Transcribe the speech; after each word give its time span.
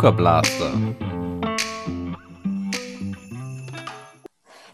Blaster. 0.00 0.72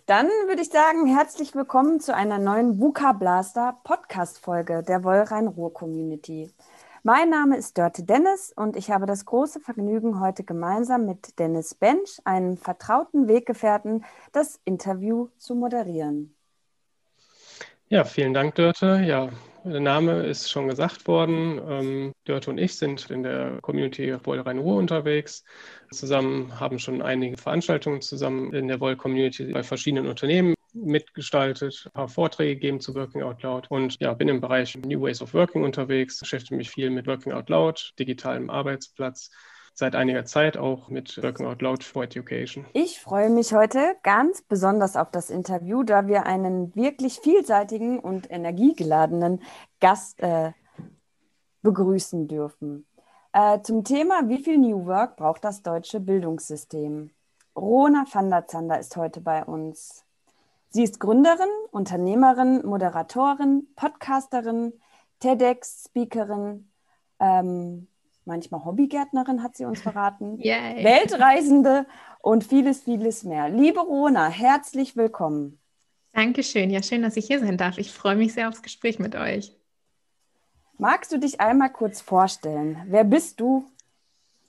Dann 0.07 0.29
würde 0.46 0.62
ich 0.62 0.69
sagen, 0.69 1.07
herzlich 1.07 1.57
willkommen 1.57 1.99
zu 1.99 2.14
einer 2.14 2.39
neuen 2.39 2.79
VUCA 2.79 3.12
Blaster 3.12 3.77
Podcast-Folge 3.83 4.85
der 4.85 5.03
Wollrhein-Ruhr-Community. 5.03 6.53
Mein 7.03 7.31
Name 7.31 7.57
ist 7.57 7.77
Dörte 7.77 8.04
Dennis 8.04 8.53
und 8.54 8.77
ich 8.77 8.93
habe 8.93 9.07
das 9.07 9.25
große 9.25 9.59
Vergnügen, 9.59 10.21
heute 10.21 10.45
gemeinsam 10.45 11.07
mit 11.07 11.40
Dennis 11.40 11.75
Bench, 11.75 12.21
einem 12.25 12.57
vertrauten 12.57 13.27
Weggefährten, 13.27 14.04
das 14.31 14.61
Interview 14.64 15.27
zu 15.39 15.57
moderieren. 15.57 16.36
Ja, 17.89 18.04
vielen 18.04 18.32
Dank, 18.32 18.54
Dörte. 18.54 19.03
Ja, 19.04 19.31
der 19.73 19.80
Name 19.80 20.25
ist 20.25 20.51
schon 20.51 20.69
gesagt 20.69 21.07
worden. 21.09 21.61
Ähm, 21.69 22.12
Dörte 22.25 22.50
und 22.50 22.59
ich 22.59 22.77
sind 22.77 23.11
in 23.11 23.22
der 23.22 23.59
Community 23.63 24.14
Woll 24.25 24.40
Rhein-Ruhr 24.40 24.77
unterwegs. 24.77 25.45
Zusammen 25.90 26.59
haben 26.61 26.79
schon 26.79 27.03
einige 27.03 27.36
Veranstaltungen 27.36 28.00
zusammen 28.00 28.53
in 28.53 28.68
der 28.68 28.81
Woll-Community 28.81 29.53
bei 29.53 29.63
verschiedenen 29.63 30.07
Unternehmen 30.07 30.54
mitgestaltet, 30.73 31.85
ein 31.87 31.93
paar 31.93 32.09
Vorträge 32.09 32.55
gegeben 32.55 32.81
zu 32.81 32.95
Working 32.95 33.23
Out 33.23 33.42
Loud 33.42 33.70
und 33.70 33.98
ja, 34.00 34.12
bin 34.14 34.28
im 34.28 34.41
Bereich 34.41 34.77
New 34.77 35.03
Ways 35.03 35.23
of 35.23 35.34
Working 35.34 35.64
unterwegs, 35.64 36.20
beschäftige 36.20 36.56
mich 36.56 36.70
viel 36.70 36.91
mit 36.91 37.06
Working 37.06 37.33
Out 37.33 37.48
Loud, 37.48 37.95
digitalem 37.98 38.51
Arbeitsplatz 38.51 39.31
seit 39.77 39.94
einiger 39.94 40.25
Zeit 40.25 40.56
auch 40.56 40.89
mit 40.89 41.22
Working 41.22 41.47
Out 41.47 41.61
Loud 41.61 41.84
for 41.84 42.03
Education. 42.03 42.64
Ich 42.72 42.98
freue 42.98 43.28
mich 43.28 43.53
heute 43.53 43.97
ganz 44.03 44.41
besonders 44.41 44.97
auf 44.97 45.11
das 45.11 45.28
Interview, 45.28 45.83
da 45.83 46.06
wir 46.06 46.25
einen 46.25 46.75
wirklich 46.75 47.20
vielseitigen 47.20 47.98
und 47.98 48.31
energiegeladenen 48.31 49.42
Gast 49.78 50.19
äh, 50.20 50.53
begrüßen 51.61 52.27
dürfen. 52.27 52.86
Äh, 53.33 53.61
zum 53.61 53.84
Thema, 53.84 54.28
wie 54.28 54.42
viel 54.42 54.56
New 54.56 54.86
Work 54.86 55.17
braucht 55.17 55.45
das 55.45 55.62
deutsche 55.62 56.01
Bildungssystem? 56.01 57.11
Rona 57.55 58.06
van 58.11 58.31
der 58.31 58.47
Zander 58.47 58.79
ist 58.79 58.97
heute 58.97 59.20
bei 59.20 59.45
uns. 59.45 60.05
Sie 60.70 60.84
ist 60.84 61.01
Gründerin, 61.01 61.48
Unternehmerin, 61.70 62.64
Moderatorin, 62.64 63.67
Podcasterin, 63.77 64.73
TEDx-Speakerin, 65.20 66.70
ähm, 67.20 67.89
manchmal 68.27 68.65
Hobbygärtnerin, 68.65 69.43
hat 69.43 69.57
sie 69.57 69.65
uns 69.65 69.81
verraten, 69.81 70.39
Yay. 70.43 70.85
Weltreisende 70.85 71.87
und 72.21 72.45
vieles, 72.45 72.83
vieles 72.83 73.25
mehr. 73.25 73.49
Liebe 73.49 73.81
Rona, 73.81 74.29
herzlich 74.29 74.97
willkommen. 74.97 75.59
Dankeschön. 76.13 76.71
Ja, 76.71 76.83
schön, 76.83 77.03
dass 77.03 77.17
ich 77.17 77.27
hier 77.27 77.41
sein 77.41 77.57
darf. 77.57 77.79
Ich 77.79 77.93
freue 77.93 78.17
mich 78.17 78.33
sehr 78.33 78.49
aufs 78.49 78.63
Gespräch 78.63 78.99
mit 78.99 79.15
euch. 79.15 79.53
Magst 80.79 81.13
du 81.13 81.19
dich 81.19 81.41
einmal 81.41 81.71
kurz 81.71 82.01
vorstellen? 82.01 82.83
Wer 82.87 83.05
bist 83.05 83.41
du? 83.41 83.71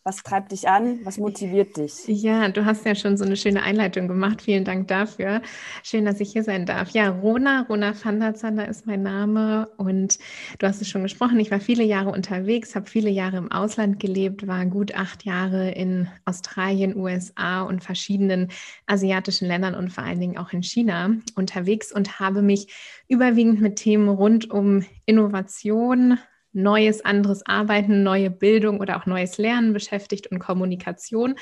Was 0.08 0.23
treibt 0.23 0.53
dich 0.53 0.69
an? 0.69 1.02
Was 1.03 1.17
motiviert 1.17 1.75
dich? 1.75 2.08
Ja, 2.08 2.47
du 2.47 2.63
hast 2.63 2.86
ja 2.86 2.95
schon 2.95 3.17
so 3.17 3.25
eine 3.25 3.36
schöne 3.36 3.61
Einleitung 3.61 4.08
gemacht. 4.08 4.41
Vielen 4.41 4.64
Dank 4.64 4.88
dafür. 4.88 5.41
Schön, 5.83 6.05
dass 6.05 6.22
ich 6.22 6.31
hier 6.31 6.44
sein 6.44 6.66
darf. 6.66 6.91
Ja, 6.91 7.09
Rona, 7.09 7.66
Rona 7.67 7.94
van 8.02 8.22
der 8.22 8.33
Zander 8.33 8.69
ist 8.69 8.88
mein 8.88 9.03
Name 9.03 9.67
und 9.75 10.17
du 10.59 10.66
hast 10.66 10.81
es 10.81 10.88
schon 10.88 11.03
gesprochen. 11.03 11.41
Ich 11.41 11.52
war 11.52 11.59
viele 11.59 11.83
Jahre 11.83 12.11
unterwegs, 12.11 12.73
habe 12.73 12.89
viele 12.89 13.09
Jahre 13.09 13.36
im 13.36 13.52
Ausland 13.52 13.99
gelebt, 13.99 14.47
war 14.47 14.66
gut 14.67 14.95
acht 14.95 15.25
Jahre 15.25 15.72
in 15.72 16.08
Australien, 16.23 16.95
USA 16.95 17.64
und 17.64 17.83
verschiedenen 17.83 18.47
asiatischen 18.86 19.49
Ländern 19.49 19.75
und 19.75 19.92
vor 19.92 20.05
allen 20.05 20.21
Dingen 20.21 20.38
auch 20.38 20.53
in 20.53 20.64
China 20.64 21.11
unterwegs 21.36 21.92
und 21.92 22.21
habe 22.21 22.42
mich 22.42 22.73
überwiegend 23.09 23.59
mit 23.59 23.75
Themen 23.75 24.08
rund 24.08 24.49
um 24.49 24.86
Innovation, 25.05 26.17
neues, 26.53 27.03
anderes 27.03 27.45
Arbeiten, 27.45 28.03
neue 28.03 28.29
Bildung 28.29 28.79
oder 28.79 28.97
auch 28.97 29.05
neues 29.05 29.37
Lernen 29.37 29.73
beschäftigt 29.73 30.27
und 30.27 30.39
Kommunikation. 30.39 31.35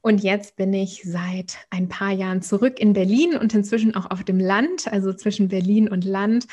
Und 0.00 0.22
jetzt 0.22 0.56
bin 0.56 0.74
ich 0.74 1.02
seit 1.04 1.58
ein 1.70 1.88
paar 1.88 2.10
Jahren 2.10 2.42
zurück 2.42 2.80
in 2.80 2.92
Berlin 2.92 3.36
und 3.36 3.54
inzwischen 3.54 3.94
auch 3.94 4.10
auf 4.10 4.24
dem 4.24 4.40
Land, 4.40 4.92
also 4.92 5.12
zwischen 5.12 5.48
Berlin 5.48 5.88
und 5.88 6.04
Land. 6.04 6.46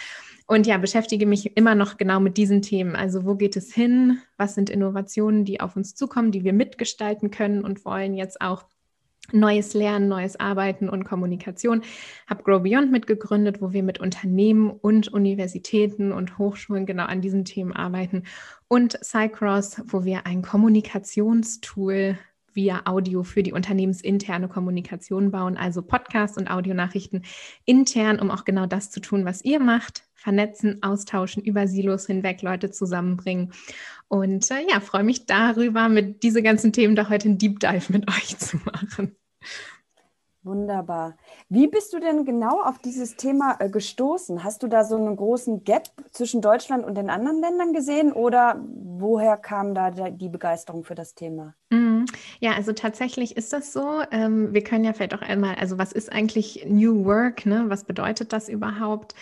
Und 0.46 0.68
ja, 0.68 0.78
beschäftige 0.78 1.26
mich 1.26 1.58
immer 1.58 1.76
noch 1.76 1.98
genau 1.98 2.20
mit 2.20 2.38
diesen 2.38 2.62
Themen. 2.62 2.96
Also 2.96 3.26
wo 3.26 3.36
geht 3.36 3.56
es 3.56 3.74
hin? 3.74 4.22
Was 4.38 4.56
sind 4.56 4.70
Innovationen, 4.70 5.46
die 5.46 5.62
auf 5.62 5.76
uns 5.76 5.96
zukommen, 5.96 6.32
die 6.32 6.44
wir 6.44 6.54
mitgestalten 6.54 7.32
können 7.32 7.64
und 7.64 7.86
wollen 7.86 8.16
jetzt 8.16 8.42
auch 8.42 8.66
neues 9.34 9.74
Lernen, 9.74 10.08
neues 10.08 10.40
Arbeiten 10.40 10.90
und 10.90 11.04
Kommunikation. 11.04 11.82
Habe 12.28 12.44
Grow 12.44 12.62
Beyond 12.62 12.92
mitgegründet, 12.92 13.62
wo 13.62 13.74
wir 13.74 13.84
mit 13.84 14.00
Unternehmen 14.00 14.70
und 14.70 15.08
Universitäten 15.08 16.12
und 16.12 16.38
Hochschulen 16.38 16.86
genau 16.86 17.06
an 17.06 17.22
diesen 17.22 17.46
Themen 17.46 17.74
arbeiten. 17.74 18.24
Und 18.68 18.98
Cycross, 19.04 19.82
wo 19.86 20.04
wir 20.04 20.26
ein 20.26 20.42
Kommunikationstool 20.42 22.18
via 22.54 22.82
Audio 22.86 23.24
für 23.24 23.44
die 23.44 23.54
unternehmensinterne 23.54 24.48
Kommunikation 24.48 25.32
bauen, 25.32 25.58
also 25.58 25.82
Podcasts 25.82 26.38
und 26.38 26.50
Audionachrichten 26.50 27.24
intern, 27.66 28.20
um 28.20 28.32
auch 28.32 28.46
genau 28.46 28.66
das 28.66 28.92
zu 28.92 29.00
tun, 29.00 29.26
was 29.26 29.44
ihr 29.44 29.60
macht, 29.60 30.04
vernetzen, 30.14 30.84
austauschen, 30.84 31.44
über 31.44 31.68
Silos 31.68 32.06
hinweg 32.08 32.42
Leute 32.42 32.72
zusammenbringen. 32.72 33.54
Und 34.08 34.50
äh, 34.52 34.66
ja, 34.70 34.80
freue 34.80 35.04
mich 35.04 35.26
darüber, 35.26 35.90
mit 35.90 36.24
diese 36.24 36.42
ganzen 36.42 36.74
Themen 36.74 36.96
da 36.96 37.10
heute 37.10 37.30
einen 37.30 37.38
Deep 37.38 37.60
Dive 37.60 37.92
mit 37.94 38.08
euch 38.10 38.38
zu 38.38 38.58
machen. 38.58 39.16
Wunderbar. 40.44 41.18
Wie 41.50 41.68
bist 41.68 41.94
du 41.94 42.00
denn 42.00 42.24
genau 42.24 42.62
auf 42.62 42.80
dieses 42.80 43.18
Thema 43.18 43.58
äh, 43.60 43.70
gestoßen? 43.70 44.44
Hast 44.44 44.64
du 44.64 44.68
da 44.68 44.86
so 44.86 44.96
einen 44.96 45.18
großen 45.18 45.66
Gap 45.66 45.90
zwischen 46.12 46.42
Deutschland 46.42 46.86
und 46.86 46.96
den 46.96 47.10
anderen 47.10 47.42
Ländern 47.42 47.74
gesehen 47.74 48.14
oder 48.14 48.64
woher 48.66 49.36
kam 49.36 49.76
da 49.76 49.92
die 49.92 50.30
Begeisterung 50.30 50.86
für 50.86 50.96
das 50.96 51.14
Thema? 51.14 51.56
Mhm. 51.70 51.89
Ja, 52.40 52.54
also 52.54 52.74
tatsächlich 52.74 53.38
ist 53.38 53.54
das 53.54 53.74
so. 53.74 54.02
Ähm, 54.12 54.54
wir 54.54 54.64
können 54.64 54.84
ja 54.84 54.94
vielleicht 54.94 55.14
auch 55.14 55.22
einmal, 55.22 55.56
also 55.56 55.78
was 55.78 55.92
ist 55.92 56.12
eigentlich 56.12 56.66
New 56.68 57.06
Work? 57.06 57.46
Ne? 57.46 57.66
Was 57.68 57.86
bedeutet 57.86 58.34
das 58.34 58.50
überhaupt? 58.50 59.16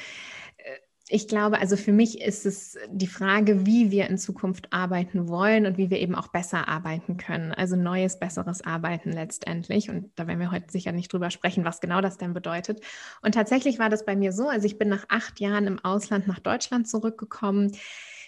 ich 1.09 1.27
glaube, 1.27 1.59
also 1.59 1.77
für 1.77 1.93
mich 1.93 2.21
ist 2.21 2.45
es 2.45 2.77
die 2.89 3.07
Frage, 3.07 3.65
wie 3.65 3.91
wir 3.91 4.07
in 4.07 4.17
Zukunft 4.17 4.73
arbeiten 4.73 5.29
wollen 5.29 5.65
und 5.65 5.77
wie 5.77 5.89
wir 5.89 5.99
eben 5.99 6.15
auch 6.15 6.27
besser 6.27 6.67
arbeiten 6.67 7.15
können. 7.15 7.53
Also 7.53 7.77
neues, 7.77 8.19
besseres 8.19 8.61
Arbeiten 8.65 9.13
letztendlich. 9.13 9.89
Und 9.89 10.11
da 10.15 10.27
werden 10.27 10.39
wir 10.39 10.51
heute 10.51 10.69
sicher 10.69 10.91
nicht 10.91 11.13
drüber 11.13 11.29
sprechen, 11.29 11.63
was 11.63 11.79
genau 11.79 12.01
das 12.01 12.17
denn 12.17 12.33
bedeutet. 12.33 12.81
Und 13.21 13.35
tatsächlich 13.35 13.79
war 13.79 13.89
das 13.89 14.03
bei 14.03 14.17
mir 14.17 14.33
so. 14.33 14.49
Also 14.49 14.65
ich 14.65 14.77
bin 14.77 14.89
nach 14.89 15.05
acht 15.07 15.39
Jahren 15.39 15.65
im 15.67 15.79
Ausland 15.79 16.27
nach 16.27 16.39
Deutschland 16.39 16.89
zurückgekommen. 16.89 17.71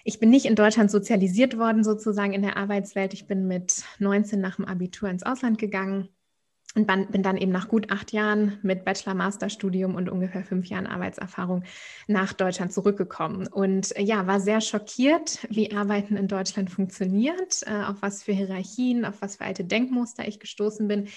Ich 0.03 0.19
bin 0.19 0.29
nicht 0.29 0.45
in 0.45 0.55
Deutschland 0.55 0.91
sozialisiert 0.91 1.57
worden, 1.57 1.83
sozusagen 1.83 2.33
in 2.33 2.41
der 2.41 2.57
Arbeitswelt. 2.57 3.13
Ich 3.13 3.27
bin 3.27 3.47
mit 3.47 3.83
19 3.99 4.39
nach 4.39 4.55
dem 4.57 4.65
Abitur 4.65 5.09
ins 5.09 5.23
Ausland 5.23 5.57
gegangen 5.57 6.09
und 6.75 6.85
bin 6.85 7.23
dann 7.23 7.37
eben 7.37 7.51
nach 7.51 7.67
gut 7.67 7.91
acht 7.91 8.11
Jahren 8.11 8.59
mit 8.61 8.85
Bachelor-Master-Studium 8.85 9.95
und 9.95 10.07
ungefähr 10.07 10.43
fünf 10.43 10.67
Jahren 10.67 10.85
Arbeitserfahrung 10.85 11.63
nach 12.07 12.31
Deutschland 12.33 12.71
zurückgekommen. 12.71 13.47
Und 13.47 13.95
äh, 13.97 14.03
ja, 14.03 14.27
war 14.27 14.39
sehr 14.39 14.61
schockiert, 14.61 15.39
wie 15.49 15.75
Arbeiten 15.75 16.15
in 16.15 16.27
Deutschland 16.27 16.69
funktioniert, 16.69 17.63
äh, 17.65 17.83
auf 17.83 17.97
was 18.01 18.23
für 18.23 18.33
Hierarchien, 18.33 19.03
auf 19.03 19.21
was 19.21 19.37
für 19.37 19.45
alte 19.45 19.63
Denkmuster 19.63 20.27
ich 20.27 20.39
gestoßen 20.39 20.87
bin. 20.87 21.07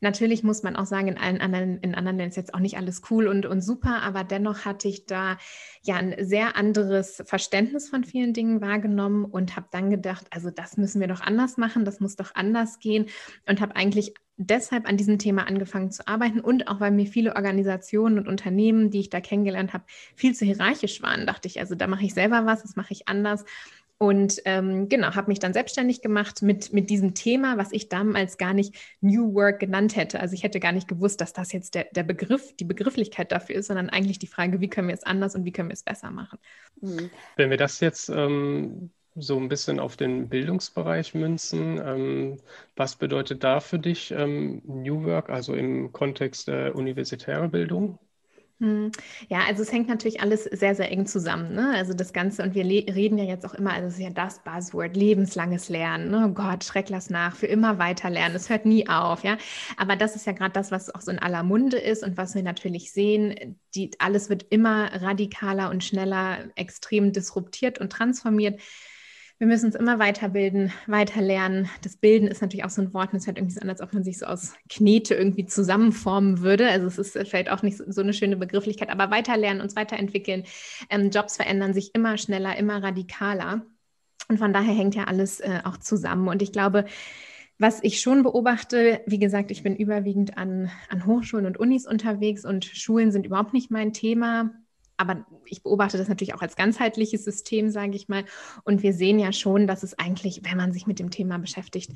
Natürlich 0.00 0.42
muss 0.42 0.62
man 0.62 0.76
auch 0.76 0.86
sagen, 0.86 1.08
in 1.08 1.18
allen 1.18 1.40
anderen, 1.40 1.78
in 1.78 1.94
anderen 1.94 2.16
Ländern 2.16 2.30
ist 2.30 2.36
jetzt 2.36 2.54
auch 2.54 2.58
nicht 2.58 2.76
alles 2.76 3.02
cool 3.10 3.28
und, 3.28 3.46
und 3.46 3.60
super, 3.60 4.02
aber 4.02 4.24
dennoch 4.24 4.64
hatte 4.64 4.88
ich 4.88 5.06
da 5.06 5.36
ja 5.82 5.96
ein 5.96 6.14
sehr 6.18 6.56
anderes 6.56 7.22
Verständnis 7.26 7.88
von 7.88 8.02
vielen 8.02 8.32
Dingen 8.32 8.60
wahrgenommen 8.60 9.24
und 9.24 9.54
habe 9.56 9.66
dann 9.70 9.90
gedacht, 9.90 10.26
also 10.30 10.50
das 10.50 10.76
müssen 10.76 11.00
wir 11.00 11.06
doch 11.06 11.20
anders 11.20 11.56
machen, 11.56 11.84
das 11.84 12.00
muss 12.00 12.16
doch 12.16 12.34
anders 12.34 12.80
gehen 12.80 13.06
und 13.46 13.60
habe 13.60 13.76
eigentlich 13.76 14.14
deshalb 14.46 14.88
an 14.88 14.96
diesem 14.96 15.18
Thema 15.18 15.46
angefangen 15.46 15.90
zu 15.90 16.06
arbeiten 16.06 16.40
und 16.40 16.68
auch 16.68 16.80
weil 16.80 16.90
mir 16.90 17.06
viele 17.06 17.36
Organisationen 17.36 18.18
und 18.18 18.28
Unternehmen, 18.28 18.90
die 18.90 19.00
ich 19.00 19.10
da 19.10 19.20
kennengelernt 19.20 19.72
habe, 19.72 19.84
viel 20.14 20.34
zu 20.34 20.44
hierarchisch 20.44 21.02
waren, 21.02 21.26
dachte 21.26 21.48
ich, 21.48 21.60
also 21.60 21.74
da 21.74 21.86
mache 21.86 22.04
ich 22.04 22.14
selber 22.14 22.46
was, 22.46 22.62
das 22.62 22.76
mache 22.76 22.92
ich 22.92 23.08
anders 23.08 23.44
und 24.02 24.42
ähm, 24.46 24.88
genau, 24.88 25.14
habe 25.14 25.28
mich 25.28 25.38
dann 25.38 25.52
selbstständig 25.52 26.02
gemacht 26.02 26.42
mit, 26.42 26.72
mit 26.72 26.90
diesem 26.90 27.14
Thema, 27.14 27.56
was 27.56 27.70
ich 27.70 27.88
damals 27.88 28.36
gar 28.36 28.52
nicht 28.52 28.74
New 29.00 29.32
Work 29.32 29.60
genannt 29.60 29.94
hätte. 29.94 30.18
Also 30.18 30.34
ich 30.34 30.42
hätte 30.42 30.58
gar 30.58 30.72
nicht 30.72 30.88
gewusst, 30.88 31.20
dass 31.20 31.32
das 31.32 31.52
jetzt 31.52 31.76
der, 31.76 31.84
der 31.84 32.02
Begriff, 32.02 32.52
die 32.56 32.64
Begrifflichkeit 32.64 33.30
dafür 33.30 33.54
ist, 33.54 33.68
sondern 33.68 33.90
eigentlich 33.90 34.18
die 34.18 34.26
Frage, 34.26 34.60
wie 34.60 34.68
können 34.68 34.88
wir 34.88 34.94
es 34.96 35.04
anders 35.04 35.36
und 35.36 35.44
wie 35.44 35.52
können 35.52 35.68
wir 35.68 35.74
es 35.74 35.84
besser 35.84 36.10
machen. 36.10 36.40
Mhm. 36.80 37.10
Wenn 37.36 37.50
wir 37.50 37.56
das 37.56 37.78
jetzt 37.78 38.08
ähm, 38.08 38.90
so 39.14 39.38
ein 39.38 39.48
bisschen 39.48 39.78
auf 39.78 39.96
den 39.96 40.28
Bildungsbereich 40.28 41.14
münzen, 41.14 41.80
ähm, 41.84 42.38
was 42.76 42.96
bedeutet 42.96 43.44
da 43.44 43.60
für 43.60 43.78
dich 43.78 44.10
ähm, 44.10 44.62
New 44.64 45.04
Work, 45.04 45.30
also 45.30 45.54
im 45.54 45.92
Kontext 45.92 46.48
der 46.48 46.74
universitären 46.74 47.50
Bildung? 47.50 47.98
Hm. 48.62 48.92
Ja, 49.28 49.40
also 49.48 49.62
es 49.62 49.72
hängt 49.72 49.88
natürlich 49.88 50.20
alles 50.20 50.44
sehr, 50.44 50.76
sehr 50.76 50.88
eng 50.92 51.04
zusammen. 51.04 51.52
Ne? 51.52 51.72
Also 51.74 51.94
das 51.94 52.12
Ganze, 52.12 52.44
und 52.44 52.54
wir 52.54 52.64
reden 52.64 53.18
ja 53.18 53.24
jetzt 53.24 53.44
auch 53.44 53.54
immer, 53.54 53.72
also 53.72 53.88
es 53.88 53.94
ist 53.94 54.00
ja 54.00 54.10
das 54.10 54.38
Buzzword, 54.44 54.96
lebenslanges 54.96 55.68
Lernen. 55.68 56.12
Ne? 56.12 56.28
Oh 56.28 56.32
Gott, 56.32 56.62
schreck 56.62 56.88
lass 56.88 57.10
nach, 57.10 57.34
für 57.34 57.46
immer 57.48 57.80
weiter 57.80 58.08
lernen. 58.08 58.36
Es 58.36 58.50
hört 58.50 58.64
nie 58.64 58.88
auf, 58.88 59.24
ja. 59.24 59.36
Aber 59.76 59.96
das 59.96 60.14
ist 60.14 60.26
ja 60.26 60.32
gerade 60.32 60.52
das, 60.52 60.70
was 60.70 60.94
auch 60.94 61.00
so 61.00 61.10
in 61.10 61.18
aller 61.18 61.42
Munde 61.42 61.76
ist 61.76 62.04
und 62.04 62.16
was 62.16 62.36
wir 62.36 62.44
natürlich 62.44 62.92
sehen. 62.92 63.58
Die, 63.74 63.90
alles 63.98 64.30
wird 64.30 64.46
immer 64.50 64.92
radikaler 65.02 65.68
und 65.68 65.82
schneller, 65.82 66.38
extrem 66.54 67.12
disruptiert 67.12 67.80
und 67.80 67.90
transformiert 67.90 68.60
Wir 69.42 69.48
müssen 69.48 69.66
uns 69.66 69.74
immer 69.74 69.98
weiterbilden, 69.98 70.72
weiterlernen. 70.86 71.68
Das 71.82 71.96
Bilden 71.96 72.28
ist 72.28 72.42
natürlich 72.42 72.64
auch 72.64 72.70
so 72.70 72.80
ein 72.80 72.94
Wort, 72.94 73.12
und 73.12 73.18
es 73.18 73.26
hört 73.26 73.38
irgendwie 73.38 73.54
so 73.54 73.60
an, 73.60 73.70
als 73.70 73.80
ob 73.80 73.92
man 73.92 74.04
sich 74.04 74.18
so 74.18 74.26
aus 74.26 74.54
Knete 74.68 75.16
irgendwie 75.16 75.46
zusammenformen 75.46 76.42
würde. 76.42 76.68
Also 76.68 76.86
es 76.86 76.96
ist 76.96 77.28
vielleicht 77.28 77.50
auch 77.50 77.60
nicht 77.64 77.76
so 77.76 78.02
eine 78.02 78.12
schöne 78.12 78.36
Begrifflichkeit, 78.36 78.88
aber 78.88 79.10
weiterlernen, 79.10 79.60
uns 79.60 79.74
weiterentwickeln. 79.74 80.44
Ähm, 80.90 81.10
Jobs 81.10 81.34
verändern 81.34 81.74
sich 81.74 81.92
immer 81.92 82.18
schneller, 82.18 82.56
immer 82.56 82.84
radikaler. 82.84 83.66
Und 84.28 84.38
von 84.38 84.52
daher 84.52 84.74
hängt 84.74 84.94
ja 84.94 85.04
alles 85.08 85.40
äh, 85.40 85.58
auch 85.64 85.78
zusammen. 85.78 86.28
Und 86.28 86.40
ich 86.40 86.52
glaube, 86.52 86.84
was 87.58 87.80
ich 87.82 88.00
schon 88.00 88.22
beobachte, 88.22 89.00
wie 89.06 89.18
gesagt, 89.18 89.50
ich 89.50 89.64
bin 89.64 89.74
überwiegend 89.74 90.38
an, 90.38 90.70
an 90.88 91.04
Hochschulen 91.04 91.46
und 91.46 91.58
Unis 91.58 91.84
unterwegs 91.84 92.44
und 92.44 92.64
Schulen 92.64 93.10
sind 93.10 93.26
überhaupt 93.26 93.54
nicht 93.54 93.72
mein 93.72 93.92
Thema 93.92 94.52
aber 95.02 95.26
ich 95.44 95.62
beobachte 95.62 95.98
das 95.98 96.08
natürlich 96.08 96.34
auch 96.34 96.42
als 96.42 96.56
ganzheitliches 96.56 97.24
System, 97.24 97.70
sage 97.70 97.96
ich 97.96 98.08
mal. 98.08 98.24
Und 98.64 98.82
wir 98.82 98.92
sehen 98.92 99.18
ja 99.18 99.32
schon, 99.32 99.66
dass 99.66 99.82
es 99.82 99.98
eigentlich, 99.98 100.42
wenn 100.44 100.56
man 100.56 100.72
sich 100.72 100.86
mit 100.86 100.98
dem 100.98 101.10
Thema 101.10 101.38
beschäftigt, 101.38 101.90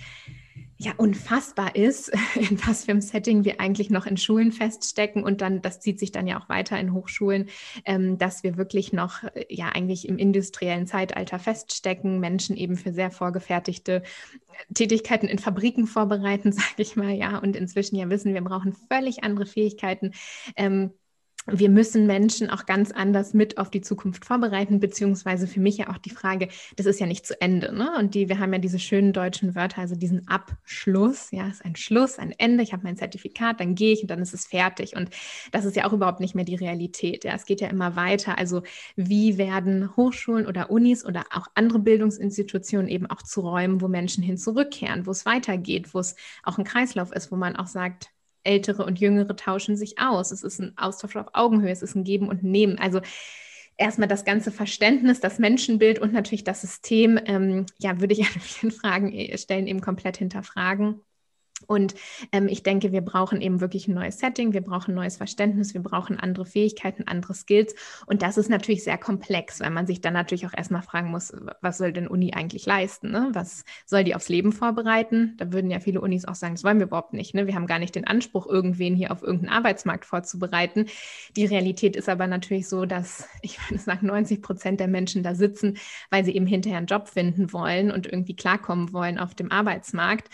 ja 0.79 0.93
unfassbar 0.97 1.75
ist, 1.75 2.09
in 2.35 2.59
was 2.67 2.85
für 2.85 2.91
einem 2.91 3.01
Setting 3.01 3.45
wir 3.45 3.61
eigentlich 3.61 3.91
noch 3.91 4.07
in 4.07 4.17
Schulen 4.17 4.53
feststecken. 4.53 5.23
Und 5.23 5.41
dann, 5.41 5.63
das 5.63 5.81
zieht 5.81 5.99
sich 5.99 6.13
dann 6.13 6.27
ja 6.27 6.39
auch 6.41 6.49
weiter 6.49 6.79
in 6.79 6.93
Hochschulen, 6.93 7.49
ähm, 7.85 8.19
dass 8.19 8.43
wir 8.43 8.57
wirklich 8.57 8.93
noch 8.93 9.23
äh, 9.23 9.47
ja 9.49 9.69
eigentlich 9.69 10.09
im 10.09 10.19
industriellen 10.19 10.87
Zeitalter 10.87 11.39
feststecken, 11.39 12.21
Menschen 12.21 12.57
eben 12.57 12.77
für 12.77 12.93
sehr 12.93 13.11
vorgefertigte 13.11 14.03
Tätigkeiten 14.75 15.29
in 15.29 15.39
Fabriken 15.39 15.87
vorbereiten, 15.87 16.53
sage 16.53 16.83
ich 16.83 16.97
mal, 16.97 17.13
ja, 17.13 17.39
und 17.39 17.57
inzwischen 17.57 17.97
ja 17.97 18.11
wissen, 18.11 18.35
wir 18.35 18.43
brauchen 18.43 18.75
völlig 18.91 19.25
andere 19.25 19.47
Fähigkeiten. 19.47 20.13
Ähm, 20.57 20.93
wir 21.47 21.71
müssen 21.71 22.07
Menschen 22.07 22.51
auch 22.51 22.67
ganz 22.67 22.91
anders 22.91 23.33
mit 23.33 23.59
auf 23.59 23.71
die 23.71 23.81
Zukunft 23.81 24.25
vorbereiten, 24.25 24.81
beziehungsweise 24.81 25.47
für 25.47 25.61
mich 25.61 25.77
ja 25.77 25.89
auch 25.89 25.99
die 25.99 26.11
Frage, 26.11 26.49
das 26.77 26.87
ist 26.87 26.99
ja 26.99 27.07
nicht 27.07 27.27
zu 27.27 27.41
Ende. 27.41 27.73
Ne? 27.73 27.91
Und 27.99 28.15
die, 28.15 28.29
wir 28.29 28.39
haben 28.39 28.53
ja 28.53 28.59
diese 28.59 28.79
schönen 28.79 29.13
deutschen 29.13 29.55
Wörter, 29.55 29.81
also 29.81 29.95
diesen 29.95 30.27
Abschluss, 30.29 31.31
ja, 31.31 31.47
ist 31.49 31.65
ein 31.65 31.77
Schluss, 31.77 32.19
ein 32.19 32.33
Ende, 32.37 32.63
ich 32.63 32.73
habe 32.73 32.83
mein 32.83 32.97
Zertifikat, 32.97 33.61
dann 33.61 33.75
gehe 33.75 33.93
ich 33.93 34.03
und 34.03 34.11
dann 34.11 34.21
ist 34.21 34.35
es 34.35 34.47
fertig. 34.47 34.97
Und 34.97 35.11
das 35.53 35.65
ist 35.65 35.77
ja 35.77 35.87
auch 35.87 35.93
überhaupt 35.93 36.21
nicht 36.21 36.35
mehr 36.35 36.45
die 36.45 36.57
Realität. 36.57 37.25
Ja, 37.25 37.35
es 37.35 37.45
geht 37.45 37.61
ja 37.61 37.69
immer 37.69 37.95
weiter. 37.97 38.39
Also 38.39 38.63
wie 38.97 39.39
werden 39.39 39.97
Hochschulen 39.97 40.47
oder 40.47 40.71
Unis 40.71 41.05
oder 41.05 41.25
auch 41.33 41.47
andere 41.55 41.79
Bildungsinstitutionen 41.79 42.89
eben 42.89 43.07
auch 43.07 43.23
zu 43.23 43.41
Räumen, 43.41 43.81
wo 43.81 43.89
Menschen 43.89 44.23
hin 44.23 44.37
zurückkehren, 44.37 45.07
wo 45.07 45.13
es 45.13 45.27
weitergeht, 45.27 45.95
wo 45.95 46.01
es 46.01 46.17
auch 46.43 46.59
ein 46.59 46.65
Kreislauf 46.65 47.13
ist, 47.13 47.31
wo 47.31 47.37
man 47.37 47.55
auch 47.57 47.69
sagt, 47.69 48.11
Ältere 48.47 48.85
und 48.85 48.99
Jüngere 49.01 49.37
tauschen 49.37 49.77
sich 49.77 49.99
aus. 49.99 50.31
Es 50.31 50.43
ist 50.43 50.61
ein 50.61 50.73
Austausch 50.77 51.17
auf 51.17 51.29
Augenhöhe, 51.35 51.71
es 51.71 51.83
ist 51.83 51.95
ein 51.95 52.05
Geben 52.05 52.29
und 52.29 52.43
Nehmen. 52.43 52.79
Also 52.79 53.01
erstmal 53.77 54.09
das 54.09 54.25
ganze 54.25 54.51
Verständnis, 54.51 55.21
das 55.21 55.39
Menschenbild 55.39 55.99
und 55.99 56.13
natürlich 56.13 56.45
das 56.45 56.61
System, 56.63 57.19
ähm, 57.27 57.67
ja, 57.79 58.01
würde 58.01 58.15
ich 58.15 58.21
an 58.35 58.41
vielen 58.41 58.73
Fragen 58.73 59.13
äh, 59.13 59.37
stellen, 59.39 59.67
eben 59.67 59.81
komplett 59.81 60.17
hinterfragen. 60.17 61.01
Und 61.67 61.95
ähm, 62.33 62.49
ich 62.49 62.63
denke, 62.63 62.93
wir 62.93 63.01
brauchen 63.01 63.41
eben 63.41 63.61
wirklich 63.61 63.89
ein 63.89 63.95
neues 63.95 64.19
Setting, 64.19 64.53
wir 64.53 64.61
brauchen 64.61 64.93
ein 64.93 64.97
neues 64.97 65.17
Verständnis, 65.17 65.75
wir 65.75 65.83
brauchen 65.83 66.21
andere 66.21 66.45
Fähigkeiten, 66.45 67.05
andere 67.07 67.35
Skills. 67.35 67.75
Und 68.07 68.23
das 68.23 68.37
ist 68.37 68.51
natürlich 68.51 68.85
sehr 68.85 68.99
komplex, 68.99 69.61
weil 69.61 69.71
man 69.71 69.87
sich 69.87 70.01
dann 70.01 70.13
natürlich 70.13 70.47
auch 70.47 70.53
erstmal 70.57 70.83
fragen 70.83 71.11
muss, 71.11 71.33
was 71.63 71.79
soll 71.79 71.93
denn 71.93 72.09
Uni 72.09 72.35
eigentlich 72.35 72.67
leisten? 72.67 73.11
Ne? 73.11 73.31
Was 73.33 73.65
soll 73.87 74.05
die 74.05 74.15
aufs 74.15 74.29
Leben 74.29 74.53
vorbereiten? 74.53 75.35
Da 75.39 75.53
würden 75.53 75.71
ja 75.71 75.81
viele 75.81 76.01
Unis 76.01 76.27
auch 76.27 76.35
sagen, 76.35 76.55
das 76.55 76.65
wollen 76.65 76.79
wir 76.79 76.87
überhaupt 76.87 77.15
nicht. 77.15 77.35
Ne? 77.35 77.47
Wir 77.47 77.55
haben 77.55 77.67
gar 77.67 77.79
nicht 77.79 77.95
den 77.95 78.07
Anspruch, 78.07 78.47
irgendwen 78.47 78.95
hier 78.95 79.11
auf 79.11 79.23
irgendeinen 79.23 79.57
Arbeitsmarkt 79.57 80.05
vorzubereiten. 80.05 80.87
Die 81.37 81.47
Realität 81.47 81.97
ist 81.97 82.09
aber 82.09 82.27
natürlich 82.27 82.69
so, 82.69 82.85
dass 82.85 83.29
ich 83.43 83.59
würde 83.71 83.83
sagen, 83.83 84.07
90 84.07 84.43
Prozent 84.43 84.79
der 84.79 84.89
Menschen 84.89 85.23
da 85.23 85.35
sitzen, 85.35 85.79
weil 86.11 86.25
sie 86.25 86.37
eben 86.37 86.47
hinterher 86.47 86.79
einen 86.79 86.87
Job 86.87 87.09
finden 87.09 87.53
wollen 87.53 87.91
und 87.91 88.07
irgendwie 88.07 88.37
klarkommen 88.37 88.93
wollen 88.93 89.19
auf 89.19 89.35
dem 89.35 89.51
Arbeitsmarkt 89.51 90.29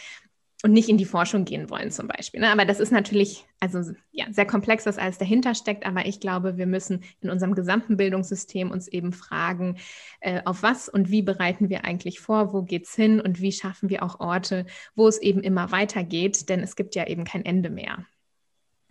und 0.63 0.73
nicht 0.73 0.89
in 0.89 0.97
die 0.97 1.05
Forschung 1.05 1.45
gehen 1.45 1.71
wollen 1.71 1.91
zum 1.91 2.07
Beispiel. 2.07 2.41
Ne? 2.41 2.51
Aber 2.51 2.65
das 2.65 2.79
ist 2.79 2.93
natürlich 2.93 3.45
also 3.59 3.93
ja, 4.13 4.27
sehr 4.31 4.47
komplex, 4.47 4.87
was 4.87 4.97
alles 4.97 5.19
dahinter 5.19 5.55
steckt. 5.55 5.85
Aber 5.85 6.07
ich 6.07 6.21
glaube, 6.21 6.57
wir 6.57 6.67
müssen 6.67 7.03
in 7.21 7.31
unserem 7.31 7.55
gesamten 7.55 7.97
Bildungssystem 7.97 8.71
uns 8.71 8.87
eben 8.87 9.13
fragen, 9.13 9.79
äh, 10.21 10.41
auf 10.45 10.63
was 10.63 10.89
und 10.89 11.11
wie 11.11 11.23
bereiten 11.23 11.69
wir 11.69 11.85
eigentlich 11.85 12.21
vor, 12.21 12.53
wo 12.53 12.63
geht 12.63 12.87
es 12.87 12.95
hin 12.95 13.21
und 13.21 13.41
wie 13.41 13.53
schaffen 13.53 13.91
wir 13.91 14.05
auch 14.05 14.21
Orte, 14.21 14.67
wo 14.95 15.09
es 15.09 15.19
eben 15.19 15.43
immer 15.43 15.73
weitergeht. 15.73 16.49
Denn 16.49 16.61
es 16.61 16.77
gibt 16.77 16.95
ja 16.95 17.07
eben 17.09 17.25
kein 17.25 17.45
Ende 17.45 17.69
mehr 17.69 18.07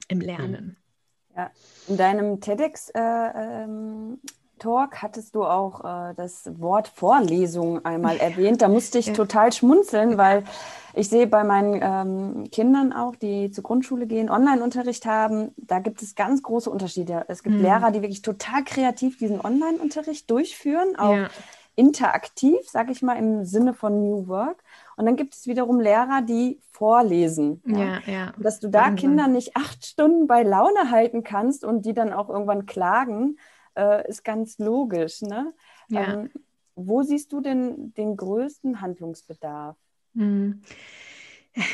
im 0.09 0.19
Lernen. 0.19 0.77
Ja, 1.35 1.49
in 1.87 1.95
deinem 1.95 2.41
TEDx 2.41 2.89
äh, 2.89 2.99
ähm, 2.99 4.19
Talk 4.61 5.01
hattest 5.01 5.33
du 5.33 5.43
auch 5.43 5.83
äh, 5.83 6.13
das 6.15 6.43
Wort 6.59 6.87
Vorlesung 6.87 7.83
einmal 7.83 8.17
erwähnt. 8.17 8.61
Da 8.61 8.67
musste 8.67 8.99
ich 8.99 9.07
ja. 9.07 9.13
total 9.13 9.51
schmunzeln, 9.51 10.17
weil 10.19 10.43
ich 10.93 11.09
sehe 11.09 11.25
bei 11.25 11.43
meinen 11.43 11.79
ähm, 11.81 12.49
Kindern 12.51 12.93
auch, 12.93 13.15
die 13.15 13.49
zur 13.49 13.63
Grundschule 13.63 14.05
gehen, 14.05 14.29
Online-Unterricht 14.29 15.05
haben, 15.05 15.51
da 15.57 15.79
gibt 15.79 16.01
es 16.03 16.15
ganz 16.15 16.43
große 16.43 16.69
Unterschiede. 16.69 17.25
Es 17.27 17.41
gibt 17.41 17.55
mhm. 17.55 17.63
Lehrer, 17.63 17.91
die 17.91 18.01
wirklich 18.01 18.21
total 18.21 18.63
kreativ 18.63 19.17
diesen 19.17 19.41
Online-Unterricht 19.41 20.29
durchführen, 20.29 20.95
auch 20.95 21.15
ja. 21.15 21.29
interaktiv, 21.75 22.59
sage 22.69 22.91
ich 22.91 23.01
mal, 23.01 23.17
im 23.17 23.45
Sinne 23.45 23.73
von 23.73 23.99
New 23.99 24.27
Work. 24.27 24.63
Und 24.95 25.07
dann 25.07 25.15
gibt 25.15 25.33
es 25.33 25.47
wiederum 25.47 25.79
Lehrer, 25.79 26.21
die 26.21 26.59
vorlesen. 26.71 27.63
Ja, 27.65 27.77
ja. 27.77 27.99
ja. 28.05 28.33
Dass 28.37 28.59
du 28.59 28.67
da. 28.67 28.91
Kinder 28.91 29.27
nicht 29.27 29.55
acht 29.55 29.85
Stunden 29.85 30.27
bei 30.27 30.43
Laune 30.43 30.91
halten 30.91 31.23
kannst 31.23 31.65
und 31.65 31.85
die 31.85 31.93
dann 31.93 32.13
auch 32.13 32.29
irgendwann 32.29 32.67
klagen, 32.67 33.37
äh, 33.75 34.07
ist 34.07 34.23
ganz 34.23 34.57
logisch. 34.59 35.21
Ne? 35.21 35.53
Ja. 35.89 36.13
Ähm, 36.13 36.29
wo 36.75 37.03
siehst 37.03 37.31
du 37.31 37.41
denn 37.41 37.93
den 37.93 38.17
größten 38.17 38.81
Handlungsbedarf? 38.81 39.77
Mhm. 40.13 40.61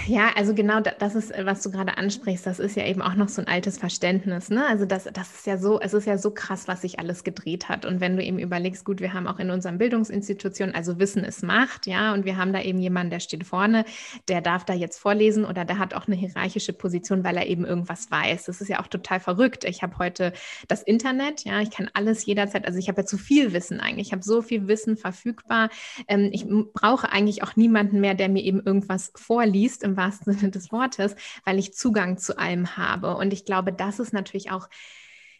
Ja, 0.08 0.32
also 0.36 0.56
genau 0.56 0.80
das 0.80 1.14
ist, 1.14 1.30
äh, 1.30 1.46
was 1.46 1.62
du 1.62 1.70
gerade 1.70 2.00
ansprichst. 2.00 2.48
Das 2.48 2.58
ist 2.58 2.76
ja 2.76 2.86
eben 2.86 3.04
auch 3.04 3.14
noch 3.14 3.30
so 3.30 3.42
ein 3.44 3.48
altes 3.48 3.78
Verständnis. 3.78 4.50
Ne? 4.50 4.66
Also 4.66 4.86
das, 4.86 5.04
das 5.04 5.36
ist 5.36 5.46
ja 5.46 5.60
so, 5.60 5.80
es 5.80 5.94
ist 5.94 6.08
ja 6.08 6.18
so 6.18 6.32
krass, 6.32 6.68
was 6.68 6.82
sich 6.82 7.00
alles 7.00 7.24
gedreht 7.24 7.70
hat. 7.70 7.86
Und 7.86 8.02
wenn 8.02 8.18
du 8.18 8.24
eben 8.24 8.40
überlegst, 8.40 8.86
gut, 8.86 9.02
wir 9.02 9.14
haben 9.14 9.28
auch 9.28 9.38
in 9.38 9.52
unseren 9.52 9.78
Bildungsinstitutionen, 9.78 10.74
also 10.74 10.98
Wissen 10.98 11.24
ist 11.24 11.44
Macht, 11.44 11.86
ja, 11.86 12.14
und 12.16 12.26
wir 12.26 12.38
haben 12.38 12.54
da 12.54 12.62
eben 12.62 12.80
jemanden, 12.80 13.12
der 13.12 13.20
steht 13.20 13.46
vorne, 13.46 13.86
der 14.28 14.42
darf 14.42 14.66
da 14.66 14.74
jetzt 14.74 14.98
vorlesen 14.98 15.46
oder 15.46 15.64
der 15.64 15.78
hat 15.78 15.94
auch 15.94 16.08
eine 16.08 16.16
hierarchische 16.16 16.74
Position, 16.74 17.24
weil 17.24 17.38
er 17.38 17.46
eben 17.46 17.64
irgendwas 17.64 18.10
weiß. 18.10 18.46
Das 18.46 18.62
ist 18.62 18.70
ja 18.70 18.80
auch 18.80 18.88
total 18.88 19.20
verrückt. 19.20 19.64
Ich 19.64 19.84
habe 19.84 20.00
heute 20.00 20.34
das 20.68 20.82
Internet, 20.82 21.44
ja, 21.44 21.62
ich 21.62 21.70
kann 21.70 21.88
alles 21.94 22.26
jederzeit, 22.26 22.66
also 22.66 22.80
ich 22.80 22.88
habe 22.90 23.02
ja 23.02 23.06
zu 23.06 23.20
viel 23.20 23.54
Wissen 23.54 23.80
eigentlich. 23.80 24.08
Ich 24.08 24.12
habe 24.14 24.24
so 24.24 24.42
viel 24.42 24.68
Wissen 24.68 24.98
verfügbar. 24.98 25.70
Ähm, 26.08 26.30
ich 26.34 26.48
brauche 26.74 27.12
eigentlich 27.12 27.44
auch 27.44 27.56
niemanden 27.56 28.02
mehr, 28.02 28.16
der 28.16 28.30
mir 28.30 28.42
eben 28.42 28.60
irgendwas 28.60 29.12
vorliest 29.16 29.67
fließt 29.68 29.84
im 29.84 29.98
wahrsten 29.98 30.34
Sinne 30.34 30.52
des 30.52 30.72
Wortes, 30.72 31.16
weil 31.44 31.60
ich 31.60 31.74
Zugang 31.74 32.18
zu 32.18 32.38
allem 32.38 32.78
habe. 32.78 33.18
Und 33.18 33.34
ich 33.34 33.46
glaube, 33.46 33.74
das 33.74 34.00
ist 34.00 34.14
natürlich 34.14 34.52
auch 34.52 34.70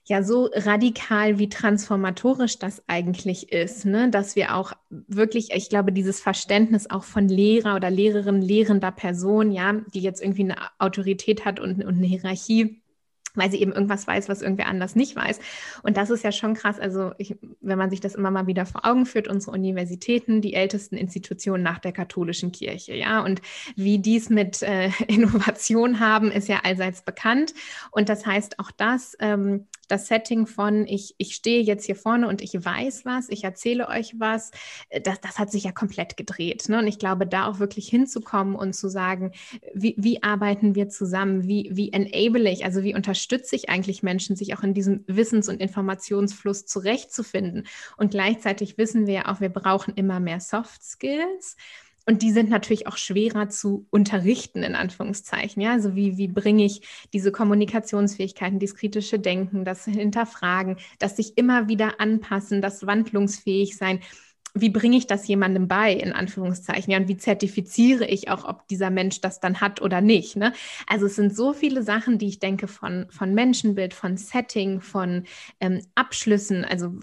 ja 0.04 0.24
so 0.24 0.50
radikal, 0.54 1.38
wie 1.38 1.50
transformatorisch 1.50 2.60
das 2.60 2.82
eigentlich 2.88 3.52
ist, 3.52 3.86
ne? 3.86 4.10
dass 4.10 4.36
wir 4.36 4.56
auch 4.56 4.72
wirklich, 4.90 5.52
ich 5.54 5.70
glaube, 5.70 5.92
dieses 5.92 6.22
Verständnis 6.22 6.90
auch 6.90 7.04
von 7.04 7.28
Lehrer 7.28 7.76
oder 7.76 7.90
Lehrerin, 7.90 8.42
lehrender 8.42 8.92
Person, 8.92 9.52
ja, 9.52 9.74
die 9.94 10.00
jetzt 10.00 10.22
irgendwie 10.22 10.44
eine 10.44 10.56
Autorität 10.80 11.44
hat 11.44 11.60
und, 11.60 11.84
und 11.84 11.98
eine 11.98 12.08
Hierarchie, 12.08 12.82
weil 13.38 13.52
sie 13.52 13.62
eben 13.62 13.72
irgendwas 13.72 14.08
weiß, 14.08 14.30
was 14.30 14.42
irgendwer 14.42 14.68
anders 14.68 14.96
nicht 14.96 15.16
weiß. 15.16 15.40
Und 15.84 15.98
das 15.98 16.10
ist 16.10 16.24
ja 16.24 16.32
schon 16.32 16.54
krass. 16.54 16.80
Also 16.80 17.12
ich, 17.18 17.36
wenn 17.62 17.78
man 17.78 17.90
sich 17.90 18.02
das 18.02 18.16
immer 18.16 18.32
mal 18.32 18.48
wieder 18.48 18.66
vor 18.66 18.86
Augen 18.86 19.06
führt, 19.06 19.28
unsere 19.28 19.52
Universitäten, 19.52 20.42
die 20.42 20.54
ältesten 20.54 20.98
Institutionen 20.98 21.64
nach 21.64 21.80
der 21.80 21.92
katholischen 21.92 22.52
Kirche, 22.52 22.96
ja, 22.96 23.24
und 23.24 23.42
wie 23.76 24.00
dies 24.00 24.30
mit 24.30 24.62
äh, 24.64 24.90
Innovation 25.08 26.00
haben, 26.00 26.32
ist 26.32 26.48
ja 26.48 26.62
allseits 26.64 27.02
bekannt. 27.04 27.54
Und 27.92 28.10
das 28.10 28.26
heißt 28.26 28.60
auch 28.60 28.72
das, 28.72 29.16
ähm, 29.20 29.68
das 29.88 30.08
Setting 30.08 30.48
von 30.48 30.86
ich, 30.86 31.16
ich 31.18 31.34
stehe 31.36 31.62
jetzt 31.62 31.86
hier 31.86 31.96
vorne 31.96 32.28
und 32.28 32.42
ich 32.42 32.54
weiß 32.54 33.06
was, 33.06 33.30
ich 33.30 33.44
erzähle 33.44 33.88
euch 33.88 34.20
was, 34.20 34.52
äh, 34.90 35.02
das, 35.02 35.22
das 35.22 35.40
hat 35.40 35.52
sich 35.52 35.64
ja 35.64 35.72
komplett 35.72 36.18
gedreht. 36.18 36.68
Ne? 36.70 36.80
Und 36.80 36.88
ich 36.88 37.00
glaube, 37.00 37.26
da 37.26 37.48
auch 37.48 37.60
wirklich 37.60 37.88
hinzukommen 37.88 38.56
und 38.56 38.74
zu 38.74 38.90
sagen, 38.90 39.32
wie, 39.74 39.96
wie 39.98 40.24
arbeiten 40.24 40.76
wir 40.76 40.90
zusammen, 40.90 41.48
wie, 41.48 41.70
wie 41.74 41.94
enable 41.94 42.50
ich, 42.52 42.66
also 42.66 42.84
wie 42.84 42.96
unterstütze 42.96 43.27
ich 43.56 43.70
eigentlich 43.70 44.04
Menschen, 44.04 44.36
sich 44.36 44.58
auch 44.58 44.64
in 44.64 44.74
diesem 44.74 45.04
Wissens- 45.08 45.50
und 45.50 45.62
Informationsfluss 45.62 46.66
zurechtzufinden. 46.66 47.68
Und 47.98 48.12
gleichzeitig 48.12 48.78
wissen 48.78 49.08
wir 49.08 49.14
ja 49.14 49.26
auch, 49.28 49.42
wir 49.42 49.50
brauchen 49.50 49.94
immer 49.96 50.20
mehr 50.20 50.40
Soft 50.40 50.84
Skills. 50.84 51.56
Und 52.10 52.22
die 52.22 52.32
sind 52.32 52.50
natürlich 52.50 52.88
auch 52.88 52.96
schwerer 52.96 53.50
zu 53.50 53.86
unterrichten, 53.90 54.64
in 54.64 54.76
Anführungszeichen. 54.76 55.62
Ja, 55.62 55.74
also 55.74 55.94
wie, 55.94 56.18
wie 56.18 56.30
bringe 56.30 56.64
ich 56.64 56.88
diese 57.12 57.34
Kommunikationsfähigkeiten, 57.34 58.60
das 58.60 58.76
kritische 58.76 59.20
Denken, 59.20 59.66
das 59.66 59.84
Hinterfragen, 59.84 60.78
das 61.00 61.18
sich 61.18 61.38
immer 61.38 61.68
wieder 61.68 62.00
anpassen, 62.00 62.62
das 62.62 62.88
wandlungsfähig 62.88 63.76
sein. 63.76 64.00
Wie 64.62 64.70
bringe 64.70 64.98
ich 64.98 65.08
das 65.08 65.28
jemandem 65.28 65.68
bei, 65.68 65.94
in 65.94 66.14
Anführungszeichen? 66.14 66.92
Ja, 66.92 67.00
und 67.00 67.08
wie 67.08 67.18
zertifiziere 67.18 68.06
ich 68.06 68.30
auch, 68.30 68.46
ob 68.46 68.68
dieser 68.68 68.90
Mensch 68.90 69.22
das 69.22 69.40
dann 69.40 69.62
hat 69.62 69.82
oder 69.82 70.02
nicht? 70.02 70.36
Ne? 70.36 70.54
Also 70.88 71.06
es 71.06 71.16
sind 71.16 71.36
so 71.36 71.54
viele 71.54 71.84
Sachen, 71.84 72.18
die 72.18 72.28
ich 72.28 72.40
denke 72.40 72.68
von, 72.68 73.08
von 73.10 73.34
Menschenbild, 73.34 73.94
von 73.94 74.18
Setting, 74.18 74.82
von 74.82 75.24
ähm, 75.60 75.82
Abschlüssen, 75.96 76.66
also 76.66 76.94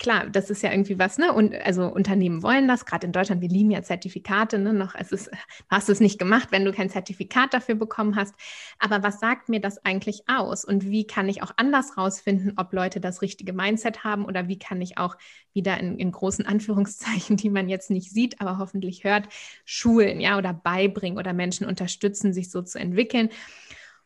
klar, 0.00 0.26
das 0.30 0.48
ist 0.48 0.62
ja 0.62 0.72
irgendwie 0.72 0.98
was, 0.98 1.18
ne? 1.18 1.32
Und 1.32 1.54
also 1.54 1.84
Unternehmen 1.86 2.42
wollen 2.42 2.66
das, 2.66 2.86
gerade 2.86 3.06
in 3.06 3.12
Deutschland, 3.12 3.42
wir 3.42 3.50
lieben 3.50 3.70
ja 3.70 3.82
Zertifikate, 3.82 4.58
ne? 4.58 4.72
Noch, 4.72 4.94
es 4.96 5.12
ist, 5.12 5.30
hast 5.68 5.88
du 5.88 5.92
es 5.92 6.00
nicht 6.00 6.18
gemacht, 6.18 6.48
wenn 6.50 6.64
du 6.64 6.72
kein 6.72 6.88
Zertifikat 6.88 7.52
dafür 7.52 7.74
bekommen 7.74 8.16
hast. 8.16 8.34
Aber 8.78 9.02
was 9.02 9.20
sagt 9.20 9.50
mir 9.50 9.60
das 9.60 9.84
eigentlich 9.84 10.22
aus? 10.26 10.64
Und 10.64 10.86
wie 10.86 11.06
kann 11.06 11.28
ich 11.28 11.42
auch 11.42 11.52
anders 11.56 11.98
rausfinden, 11.98 12.54
ob 12.56 12.72
Leute 12.72 12.98
das 12.98 13.20
richtige 13.20 13.52
Mindset 13.52 14.02
haben 14.02 14.24
oder 14.24 14.48
wie 14.48 14.58
kann 14.58 14.80
ich 14.80 14.96
auch 14.96 15.16
wieder 15.52 15.78
in, 15.78 15.98
in 15.98 16.12
großen 16.12 16.46
Anführungszeichen, 16.46 17.36
die 17.36 17.50
man 17.50 17.68
jetzt 17.68 17.90
nicht 17.90 18.10
sieht, 18.10 18.40
aber 18.40 18.56
hoffentlich 18.56 19.04
hört, 19.04 19.28
schulen, 19.66 20.18
ja, 20.18 20.38
oder 20.38 20.54
beibringen 20.54 21.18
oder 21.18 21.34
Menschen 21.34 21.66
unterstützen, 21.66 22.32
sich 22.32 22.50
so 22.50 22.62
zu 22.62 22.78
entwickeln. 22.78 23.28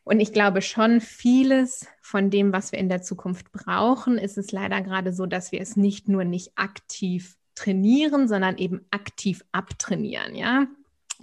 Und 0.05 0.19
ich 0.19 0.31
glaube 0.31 0.61
schon, 0.61 1.01
vieles 1.01 1.87
von 1.99 2.29
dem, 2.29 2.53
was 2.53 2.71
wir 2.71 2.79
in 2.79 2.89
der 2.89 3.01
Zukunft 3.01 3.51
brauchen, 3.51 4.17
ist 4.17 4.37
es 4.37 4.51
leider 4.51 4.81
gerade 4.81 5.11
so, 5.11 5.25
dass 5.25 5.51
wir 5.51 5.59
es 5.59 5.75
nicht 5.75 6.07
nur 6.07 6.23
nicht 6.23 6.51
aktiv 6.55 7.35
trainieren, 7.55 8.27
sondern 8.27 8.57
eben 8.57 8.85
aktiv 8.91 9.43
abtrainieren, 9.51 10.35
ja. 10.35 10.67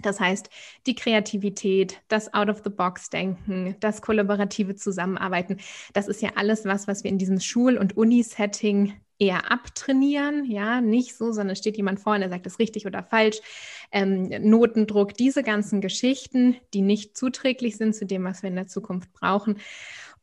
Das 0.01 0.19
heißt, 0.19 0.49
die 0.85 0.95
Kreativität, 0.95 2.01
das 2.07 2.33
Out-of-the-Box-Denken, 2.33 3.75
das 3.79 4.01
kollaborative 4.01 4.75
Zusammenarbeiten, 4.75 5.57
das 5.93 6.07
ist 6.07 6.21
ja 6.21 6.31
alles 6.35 6.65
was, 6.65 6.87
was 6.87 7.03
wir 7.03 7.11
in 7.11 7.19
diesem 7.19 7.39
Schul- 7.39 7.77
und 7.77 7.95
Uni-Setting 7.95 8.93
eher 9.23 9.51
abtrainieren, 9.51 10.45
ja, 10.45 10.81
nicht 10.81 11.15
so, 11.15 11.31
sondern 11.31 11.55
steht 11.55 11.77
jemand 11.77 11.99
vor 11.99 12.13
und 12.13 12.29
sagt, 12.29 12.45
das 12.45 12.59
richtig 12.59 12.85
oder 12.85 13.03
falsch. 13.03 13.37
Ähm, 13.91 14.29
Notendruck, 14.41 15.13
diese 15.13 15.43
ganzen 15.43 15.79
Geschichten, 15.79 16.57
die 16.73 16.81
nicht 16.81 17.15
zuträglich 17.15 17.77
sind 17.77 17.95
zu 17.95 18.05
dem, 18.05 18.23
was 18.23 18.43
wir 18.43 18.49
in 18.49 18.55
der 18.55 18.67
Zukunft 18.67 19.13
brauchen. 19.13 19.57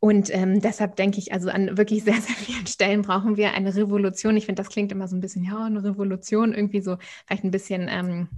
Und 0.01 0.35
ähm, 0.35 0.61
deshalb 0.61 0.97
denke 0.97 1.19
ich, 1.19 1.33
also 1.33 1.51
an 1.51 1.77
wirklich 1.79 2.05
sehr, 2.05 2.15
sehr 2.15 2.35
vielen 2.37 2.67
Stellen 2.67 3.03
brauchen 3.03 3.37
wir 3.37 3.53
eine 3.55 3.75
Revolution. 3.75 4.37
Ich 4.37 4.47
finde, 4.47 4.63
das 4.63 4.71
klingt 4.71 4.93
immer 4.93 5.09
so 5.09 5.17
ein 5.17 5.21
bisschen, 5.21 5.45
ja, 5.45 5.65
eine 5.65 5.83
Revolution, 5.83 6.53
irgendwie 6.53 6.81
so 6.81 6.97
vielleicht 7.27 7.45
ein 7.45 7.51
bisschen 7.51 7.89
ähm, 7.91 8.29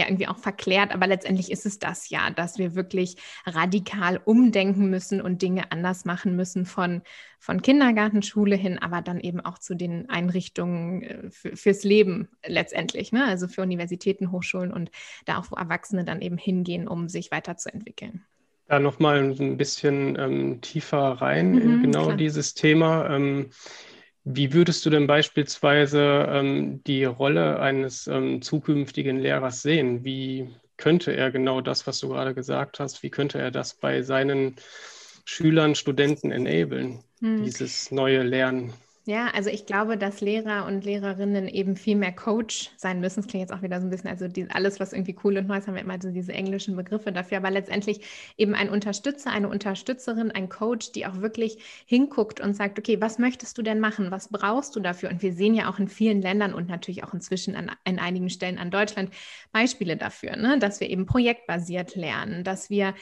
ja 0.00 0.06
irgendwie 0.06 0.28
auch 0.28 0.38
verklärt, 0.38 0.92
aber 0.92 1.06
letztendlich 1.06 1.50
ist 1.50 1.66
es 1.66 1.78
das 1.78 2.08
ja, 2.10 2.30
dass 2.30 2.58
wir 2.58 2.74
wirklich 2.74 3.16
radikal 3.46 4.20
umdenken 4.24 4.90
müssen 4.90 5.20
und 5.20 5.42
Dinge 5.42 5.70
anders 5.70 6.04
machen 6.04 6.36
müssen 6.36 6.66
von, 6.66 7.02
von 7.38 7.62
Kindergartenschule 7.62 8.56
hin, 8.56 8.78
aber 8.78 9.02
dann 9.02 9.20
eben 9.20 9.40
auch 9.40 9.58
zu 9.58 9.74
den 9.74 10.08
Einrichtungen 10.10 11.02
äh, 11.02 11.30
für, 11.30 11.56
fürs 11.56 11.84
Leben 11.84 12.28
letztendlich, 12.44 13.12
ne? 13.12 13.24
also 13.24 13.46
für 13.48 13.62
Universitäten, 13.62 14.32
Hochschulen 14.32 14.72
und 14.72 14.90
da 15.26 15.38
auch, 15.38 15.50
wo 15.50 15.56
Erwachsene 15.56 16.04
dann 16.04 16.20
eben 16.20 16.38
hingehen, 16.38 16.88
um 16.88 17.08
sich 17.08 17.30
weiterzuentwickeln. 17.30 18.24
Da 18.66 18.78
nochmal 18.78 19.18
ein 19.18 19.56
bisschen 19.56 20.16
ähm, 20.18 20.60
tiefer 20.60 20.98
rein 20.98 21.52
mhm, 21.52 21.60
in 21.60 21.82
genau 21.82 22.04
klar. 22.06 22.16
dieses 22.16 22.54
Thema. 22.54 23.10
Ähm, 23.10 23.50
wie 24.24 24.52
würdest 24.52 24.84
du 24.84 24.90
denn 24.90 25.06
beispielsweise 25.06 26.26
ähm, 26.28 26.82
die 26.84 27.04
Rolle 27.04 27.58
eines 27.60 28.06
ähm, 28.06 28.42
zukünftigen 28.42 29.18
Lehrers 29.18 29.62
sehen? 29.62 30.04
Wie 30.04 30.54
könnte 30.76 31.12
er 31.12 31.30
genau 31.30 31.60
das, 31.60 31.86
was 31.86 32.00
du 32.00 32.08
gerade 32.08 32.34
gesagt 32.34 32.80
hast, 32.80 33.02
wie 33.02 33.10
könnte 33.10 33.38
er 33.38 33.50
das 33.50 33.74
bei 33.74 34.02
seinen 34.02 34.56
Schülern, 35.24 35.74
Studenten 35.74 36.32
enablen, 36.32 37.02
hm. 37.20 37.44
dieses 37.44 37.90
neue 37.90 38.22
Lernen? 38.22 38.72
Ja, 39.10 39.26
also 39.34 39.50
ich 39.50 39.66
glaube, 39.66 39.98
dass 39.98 40.20
Lehrer 40.20 40.66
und 40.66 40.84
Lehrerinnen 40.84 41.48
eben 41.48 41.74
viel 41.74 41.96
mehr 41.96 42.12
Coach 42.12 42.70
sein 42.76 43.00
müssen. 43.00 43.22
Das 43.22 43.26
klingt 43.26 43.42
jetzt 43.42 43.52
auch 43.52 43.60
wieder 43.60 43.80
so 43.80 43.86
ein 43.88 43.90
bisschen, 43.90 44.08
also 44.08 44.28
die, 44.28 44.48
alles, 44.52 44.78
was 44.78 44.92
irgendwie 44.92 45.16
cool 45.24 45.36
und 45.36 45.48
neu 45.48 45.56
ist, 45.58 45.66
haben 45.66 45.74
wir 45.74 45.82
immer 45.82 46.00
so 46.00 46.12
diese 46.12 46.32
englischen 46.32 46.76
Begriffe 46.76 47.10
dafür, 47.10 47.38
aber 47.38 47.50
letztendlich 47.50 48.02
eben 48.36 48.54
ein 48.54 48.68
Unterstützer, 48.70 49.32
eine 49.32 49.48
Unterstützerin, 49.48 50.30
ein 50.30 50.48
Coach, 50.48 50.92
die 50.92 51.06
auch 51.06 51.20
wirklich 51.20 51.58
hinguckt 51.86 52.40
und 52.40 52.54
sagt, 52.54 52.78
okay, 52.78 53.00
was 53.00 53.18
möchtest 53.18 53.58
du 53.58 53.62
denn 53.62 53.80
machen? 53.80 54.12
Was 54.12 54.28
brauchst 54.28 54.76
du 54.76 54.80
dafür? 54.80 55.10
Und 55.10 55.22
wir 55.22 55.32
sehen 55.32 55.54
ja 55.54 55.68
auch 55.68 55.80
in 55.80 55.88
vielen 55.88 56.22
Ländern 56.22 56.54
und 56.54 56.68
natürlich 56.68 57.02
auch 57.02 57.12
inzwischen 57.12 57.56
an, 57.56 57.72
an 57.84 57.98
einigen 57.98 58.30
Stellen 58.30 58.58
an 58.58 58.70
Deutschland 58.70 59.10
Beispiele 59.50 59.96
dafür, 59.96 60.36
ne? 60.36 60.60
dass 60.60 60.78
wir 60.78 60.88
eben 60.88 61.06
projektbasiert 61.06 61.96
lernen, 61.96 62.44
dass 62.44 62.70
wir 62.70 62.94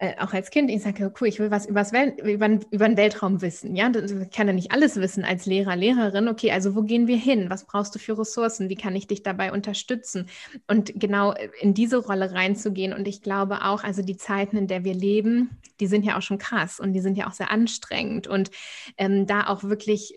äh, 0.00 0.14
auch 0.18 0.32
als 0.32 0.48
Kind, 0.50 0.70
ich 0.70 0.82
sage, 0.82 1.12
cool, 1.20 1.28
ich 1.28 1.38
will 1.38 1.50
was 1.50 1.66
übers 1.66 1.92
Wel 1.92 2.14
über, 2.24 2.48
über 2.70 2.88
den 2.88 2.96
Weltraum 2.96 3.42
wissen. 3.42 3.76
Ja, 3.76 3.90
ich 3.90 4.30
kann 4.30 4.46
ja 4.46 4.54
nicht 4.54 4.72
alles 4.72 4.96
wissen 4.96 5.24
als 5.24 5.44
Lehrer, 5.44 5.76
Lehrerin. 5.76 6.26
Okay, 6.26 6.52
also 6.52 6.74
wo 6.74 6.80
gehen 6.80 7.06
wir 7.06 7.18
hin? 7.18 7.50
Was 7.50 7.66
brauchst 7.66 7.94
du 7.94 7.98
für 7.98 8.18
Ressourcen? 8.18 8.70
Wie 8.70 8.76
kann 8.76 8.96
ich 8.96 9.08
dich 9.08 9.22
dabei 9.22 9.52
unterstützen? 9.52 10.26
Und 10.66 10.98
genau 10.98 11.32
äh, 11.32 11.50
in 11.60 11.74
diese 11.74 11.98
Rolle 11.98 12.32
reinzugehen. 12.32 12.94
Und 12.94 13.06
ich 13.08 13.20
glaube 13.20 13.62
auch, 13.62 13.84
also 13.84 14.00
die 14.00 14.16
Zeiten, 14.16 14.56
in 14.56 14.68
der 14.68 14.84
wir 14.84 14.94
leben, 14.94 15.50
die 15.80 15.86
sind 15.86 16.04
ja 16.04 16.16
auch 16.16 16.22
schon 16.22 16.38
krass 16.38 16.80
und 16.80 16.94
die 16.94 17.00
sind 17.00 17.18
ja 17.18 17.26
auch 17.26 17.32
sehr 17.32 17.50
anstrengend. 17.50 18.26
Und 18.26 18.50
ähm, 18.96 19.26
da 19.26 19.48
auch 19.48 19.64
wirklich 19.64 20.14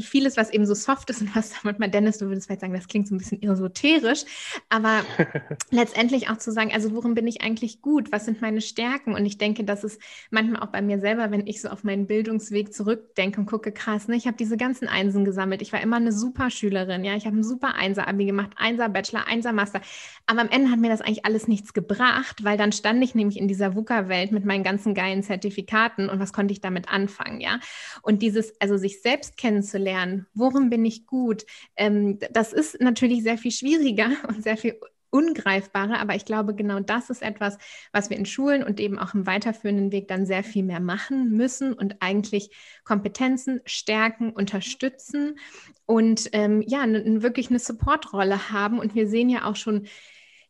vieles, 0.00 0.36
was 0.36 0.50
eben 0.50 0.66
so 0.66 0.74
soft 0.74 1.10
ist 1.10 1.20
und 1.20 1.34
was 1.34 1.52
manchmal, 1.62 1.90
Dennis, 1.90 2.18
du 2.18 2.26
würdest 2.26 2.46
vielleicht 2.46 2.60
sagen, 2.60 2.72
das 2.72 2.88
klingt 2.88 3.08
so 3.08 3.14
ein 3.14 3.18
bisschen 3.18 3.42
esoterisch, 3.42 4.24
aber 4.68 5.02
letztendlich 5.70 6.28
auch 6.28 6.38
zu 6.38 6.52
sagen, 6.52 6.72
also 6.72 6.92
worin 6.92 7.14
bin 7.14 7.26
ich 7.26 7.42
eigentlich 7.42 7.80
gut? 7.80 8.12
Was 8.12 8.24
sind 8.24 8.40
meine 8.40 8.60
Stärken? 8.60 8.97
Und 9.06 9.26
ich 9.26 9.36
denke, 9.36 9.64
dass 9.64 9.84
es 9.84 9.98
manchmal 10.30 10.62
auch 10.62 10.68
bei 10.68 10.80
mir 10.80 11.00
selber, 11.00 11.30
wenn 11.30 11.46
ich 11.46 11.60
so 11.60 11.68
auf 11.68 11.84
meinen 11.84 12.06
Bildungsweg 12.06 12.72
zurückdenke 12.72 13.40
und 13.40 13.46
gucke, 13.46 13.72
krass, 13.72 14.08
ne, 14.08 14.16
ich 14.16 14.26
habe 14.26 14.36
diese 14.36 14.56
ganzen 14.56 14.88
Einsen 14.88 15.24
gesammelt. 15.24 15.60
Ich 15.60 15.72
war 15.72 15.80
immer 15.80 15.96
eine 15.96 16.12
super 16.12 16.50
Schülerin, 16.50 17.04
ja, 17.04 17.16
ich 17.16 17.26
habe 17.26 17.36
ein 17.36 17.44
super 17.44 17.74
Einser-Abi 17.74 18.24
gemacht, 18.24 18.52
Einser 18.56 18.88
Bachelor, 18.88 19.26
Einser 19.26 19.52
Master. 19.52 19.80
Aber 20.26 20.40
am 20.40 20.48
Ende 20.48 20.70
hat 20.70 20.78
mir 20.78 20.90
das 20.90 21.00
eigentlich 21.00 21.24
alles 21.24 21.48
nichts 21.48 21.74
gebracht, 21.74 22.44
weil 22.44 22.56
dann 22.56 22.72
stand 22.72 23.02
ich 23.02 23.14
nämlich 23.14 23.38
in 23.38 23.48
dieser 23.48 23.74
VUCA-Welt 23.74 24.32
mit 24.32 24.44
meinen 24.44 24.64
ganzen 24.64 24.94
geilen 24.94 25.22
Zertifikaten 25.22 26.08
und 26.08 26.20
was 26.20 26.32
konnte 26.32 26.52
ich 26.52 26.60
damit 26.60 26.88
anfangen, 26.88 27.40
ja? 27.40 27.60
Und 28.02 28.22
dieses, 28.22 28.52
also 28.60 28.76
sich 28.76 29.02
selbst 29.02 29.36
kennen 29.36 29.48
kennenzulernen. 29.58 30.26
Worin 30.34 30.70
bin 30.70 30.84
ich 30.84 31.06
gut? 31.06 31.44
Ähm, 31.76 32.18
das 32.32 32.52
ist 32.52 32.80
natürlich 32.80 33.22
sehr 33.22 33.38
viel 33.38 33.50
schwieriger 33.50 34.10
und 34.28 34.42
sehr 34.42 34.56
viel 34.56 34.78
ungreifbarer, 35.10 35.98
aber 35.98 36.14
ich 36.14 36.24
glaube, 36.24 36.54
genau 36.54 36.80
das 36.80 37.10
ist 37.10 37.22
etwas, 37.22 37.58
was 37.92 38.10
wir 38.10 38.16
in 38.16 38.26
Schulen 38.26 38.62
und 38.62 38.80
eben 38.80 38.98
auch 38.98 39.14
im 39.14 39.26
weiterführenden 39.26 39.92
Weg 39.92 40.08
dann 40.08 40.26
sehr 40.26 40.44
viel 40.44 40.64
mehr 40.64 40.80
machen 40.80 41.30
müssen 41.30 41.72
und 41.72 41.96
eigentlich 42.00 42.50
Kompetenzen 42.84 43.60
stärken, 43.64 44.30
unterstützen 44.30 45.38
und 45.86 46.28
ähm, 46.32 46.62
ja, 46.66 46.84
wirklich 46.86 47.48
eine 47.50 47.58
Supportrolle 47.58 48.50
haben. 48.50 48.78
Und 48.78 48.94
wir 48.94 49.08
sehen 49.08 49.30
ja 49.30 49.44
auch 49.44 49.56
schon, 49.56 49.86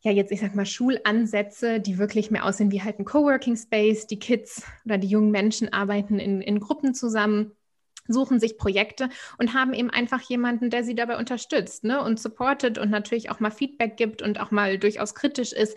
ja 0.00 0.10
jetzt, 0.10 0.32
ich 0.32 0.40
sag 0.40 0.54
mal, 0.54 0.66
Schulansätze, 0.66 1.80
die 1.80 1.98
wirklich 1.98 2.30
mehr 2.30 2.44
aussehen 2.44 2.72
wie 2.72 2.82
halt 2.82 2.98
ein 2.98 3.04
Coworking 3.04 3.56
Space. 3.56 4.06
Die 4.06 4.18
Kids 4.18 4.62
oder 4.84 4.98
die 4.98 5.08
jungen 5.08 5.30
Menschen 5.30 5.72
arbeiten 5.72 6.18
in, 6.18 6.40
in 6.40 6.60
Gruppen 6.60 6.94
zusammen 6.94 7.52
suchen 8.08 8.40
sich 8.40 8.58
Projekte 8.58 9.08
und 9.38 9.54
haben 9.54 9.72
eben 9.72 9.90
einfach 9.90 10.20
jemanden, 10.22 10.70
der 10.70 10.84
sie 10.84 10.94
dabei 10.94 11.18
unterstützt 11.18 11.84
ne? 11.84 12.02
und 12.02 12.18
supportet 12.18 12.78
und 12.78 12.90
natürlich 12.90 13.30
auch 13.30 13.40
mal 13.40 13.50
Feedback 13.50 13.96
gibt 13.96 14.22
und 14.22 14.40
auch 14.40 14.50
mal 14.50 14.78
durchaus 14.78 15.14
kritisch 15.14 15.52
ist, 15.52 15.76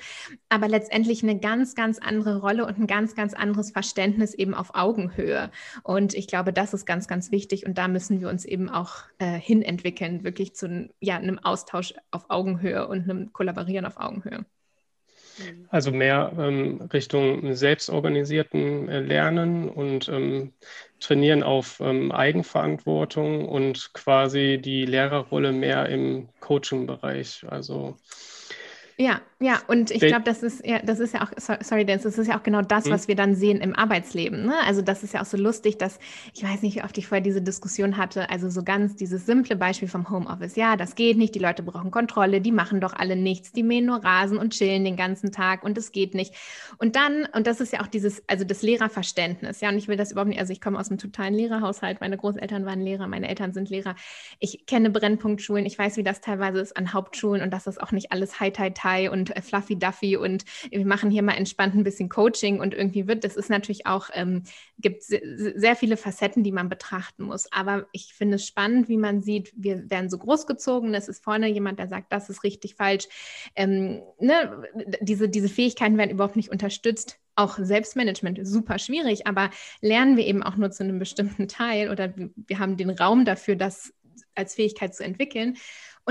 aber 0.49 0.67
letztendlich 0.67 1.23
eine 1.23 1.39
ganz, 1.39 1.75
ganz 1.75 1.99
andere 1.99 2.39
Rolle 2.39 2.65
und 2.65 2.79
ein 2.79 2.87
ganz, 2.87 3.15
ganz 3.15 3.33
anderes 3.33 3.71
Verständnis 3.71 4.33
eben 4.33 4.53
auf 4.53 4.75
Augenhöhe. 4.75 5.51
Und 5.83 6.13
ich 6.13 6.27
glaube, 6.27 6.53
das 6.53 6.73
ist 6.73 6.85
ganz, 6.85 7.07
ganz 7.07 7.31
wichtig 7.31 7.65
und 7.65 7.77
da 7.77 7.87
müssen 7.87 8.21
wir 8.21 8.29
uns 8.29 8.45
eben 8.45 8.69
auch 8.69 9.03
äh, 9.19 9.39
hinentwickeln, 9.39 10.23
wirklich 10.23 10.55
zu 10.55 10.89
ja, 10.99 11.17
einem 11.17 11.39
Austausch 11.39 11.93
auf 12.11 12.29
Augenhöhe 12.29 12.87
und 12.87 13.03
einem 13.03 13.33
Kollaborieren 13.33 13.85
auf 13.85 13.97
Augenhöhe. 13.97 14.45
Also 15.69 15.91
mehr 15.91 16.31
ähm, 16.37 16.81
Richtung 16.93 17.53
selbstorganisierten 17.55 18.89
äh, 18.89 18.99
Lernen 18.99 19.69
und 19.69 20.09
ähm, 20.09 20.53
Trainieren 20.99 21.41
auf 21.41 21.79
ähm, 21.79 22.11
Eigenverantwortung 22.11 23.47
und 23.47 23.91
quasi 23.93 24.59
die 24.61 24.85
Lehrerrolle 24.85 25.51
mehr 25.51 25.87
im 25.89 26.29
Coaching-Bereich. 26.41 27.45
Also 27.47 27.97
ja, 29.01 29.19
ja, 29.39 29.59
und 29.67 29.89
ich 29.89 29.99
glaube, 29.99 30.21
das 30.23 30.43
ist 30.43 30.63
ja, 30.63 30.79
das 30.83 30.99
ist 30.99 31.15
ja 31.15 31.23
auch, 31.23 31.31
sorry, 31.61 31.83
das 31.83 32.05
ist 32.05 32.27
ja 32.27 32.37
auch 32.37 32.43
genau 32.43 32.61
das, 32.61 32.85
hm? 32.85 32.91
was 32.91 33.07
wir 33.07 33.15
dann 33.15 33.33
sehen 33.33 33.59
im 33.59 33.75
Arbeitsleben. 33.75 34.45
Ne? 34.45 34.53
Also 34.67 34.83
das 34.83 35.01
ist 35.01 35.15
ja 35.15 35.21
auch 35.21 35.25
so 35.25 35.37
lustig, 35.37 35.79
dass, 35.79 35.97
ich 36.35 36.43
weiß 36.43 36.61
nicht, 36.61 36.75
wie 36.75 36.83
oft 36.83 36.95
ich 36.99 37.07
vorher 37.07 37.23
diese 37.23 37.41
Diskussion 37.41 37.97
hatte, 37.97 38.29
also 38.29 38.51
so 38.51 38.61
ganz 38.61 38.95
dieses 38.95 39.25
simple 39.25 39.55
Beispiel 39.55 39.87
vom 39.87 40.07
Homeoffice. 40.11 40.55
Ja, 40.55 40.75
das 40.75 40.93
geht 40.93 41.17
nicht, 41.17 41.33
die 41.33 41.39
Leute 41.39 41.63
brauchen 41.63 41.89
Kontrolle, 41.89 42.41
die 42.41 42.51
machen 42.51 42.79
doch 42.79 42.93
alle 42.93 43.15
nichts, 43.15 43.51
die 43.51 43.63
mähen 43.63 43.87
nur 43.87 44.03
Rasen 44.03 44.37
und 44.37 44.53
chillen 44.53 44.85
den 44.85 44.97
ganzen 44.97 45.31
Tag 45.31 45.63
und 45.63 45.75
es 45.79 45.91
geht 45.91 46.13
nicht. 46.13 46.35
Und 46.77 46.95
dann, 46.95 47.25
und 47.33 47.47
das 47.47 47.59
ist 47.59 47.73
ja 47.73 47.81
auch 47.81 47.87
dieses, 47.87 48.21
also 48.27 48.45
das 48.45 48.61
Lehrerverständnis, 48.61 49.61
ja, 49.61 49.69
und 49.69 49.77
ich 49.79 49.87
will 49.87 49.97
das 49.97 50.11
überhaupt 50.11 50.29
nicht, 50.29 50.39
also 50.39 50.53
ich 50.53 50.61
komme 50.61 50.77
aus 50.77 50.89
einem 50.91 50.99
totalen 50.99 51.33
Lehrerhaushalt, 51.33 51.99
meine 52.01 52.17
Großeltern 52.17 52.67
waren 52.67 52.81
Lehrer, 52.81 53.07
meine 53.07 53.27
Eltern 53.27 53.51
sind 53.51 53.71
Lehrer. 53.71 53.95
Ich 54.37 54.67
kenne 54.67 54.91
Brennpunktschulen, 54.91 55.65
ich 55.65 55.79
weiß, 55.79 55.97
wie 55.97 56.03
das 56.03 56.21
teilweise 56.21 56.59
ist 56.59 56.77
an 56.77 56.93
Hauptschulen 56.93 57.41
und 57.41 57.49
dass 57.49 57.63
das 57.63 57.79
auch 57.79 57.91
nicht 57.91 58.11
alles 58.11 58.39
High, 58.39 58.55
High, 58.55 58.73
High 58.83 58.90
und 59.09 59.21
und 59.21 59.43
Fluffy 59.43 59.77
Duffy 59.77 60.17
und 60.17 60.45
wir 60.69 60.85
machen 60.85 61.11
hier 61.11 61.23
mal 61.23 61.33
entspannt 61.33 61.75
ein 61.75 61.83
bisschen 61.83 62.09
Coaching 62.09 62.59
und 62.59 62.73
irgendwie 62.73 63.07
wird, 63.07 63.23
das 63.23 63.35
ist 63.35 63.49
natürlich 63.49 63.85
auch, 63.85 64.09
ähm, 64.13 64.43
gibt 64.79 65.03
sehr 65.03 65.75
viele 65.75 65.97
Facetten, 65.97 66.43
die 66.43 66.51
man 66.51 66.69
betrachten 66.69 67.23
muss. 67.23 67.51
Aber 67.51 67.87
ich 67.91 68.13
finde 68.13 68.35
es 68.35 68.45
spannend, 68.45 68.89
wie 68.89 68.97
man 68.97 69.21
sieht, 69.21 69.51
wir 69.55 69.89
werden 69.89 70.09
so 70.09 70.17
großgezogen, 70.17 70.93
es 70.93 71.07
ist 71.07 71.23
vorne 71.23 71.47
jemand, 71.47 71.79
der 71.79 71.87
sagt, 71.87 72.11
das 72.11 72.29
ist 72.29 72.43
richtig 72.43 72.75
falsch. 72.75 73.07
Ähm, 73.55 74.01
ne? 74.19 74.63
diese, 75.01 75.29
diese 75.29 75.49
Fähigkeiten 75.49 75.97
werden 75.97 76.11
überhaupt 76.11 76.35
nicht 76.35 76.51
unterstützt 76.51 77.17
auch 77.35 77.57
Selbstmanagement 77.57 78.45
super 78.45 78.77
schwierig, 78.77 79.25
aber 79.25 79.51
lernen 79.79 80.17
wir 80.17 80.27
eben 80.27 80.43
auch 80.43 80.57
nur 80.57 80.69
zu 80.69 80.83
einem 80.83 80.99
bestimmten 80.99 81.47
Teil 81.47 81.89
oder 81.89 82.13
wir 82.35 82.59
haben 82.59 82.75
den 82.75 82.89
Raum 82.89 83.23
dafür, 83.23 83.55
dass 83.55 83.93
als 84.35 84.55
Fähigkeit 84.55 84.93
zu 84.93 85.03
entwickeln. 85.03 85.57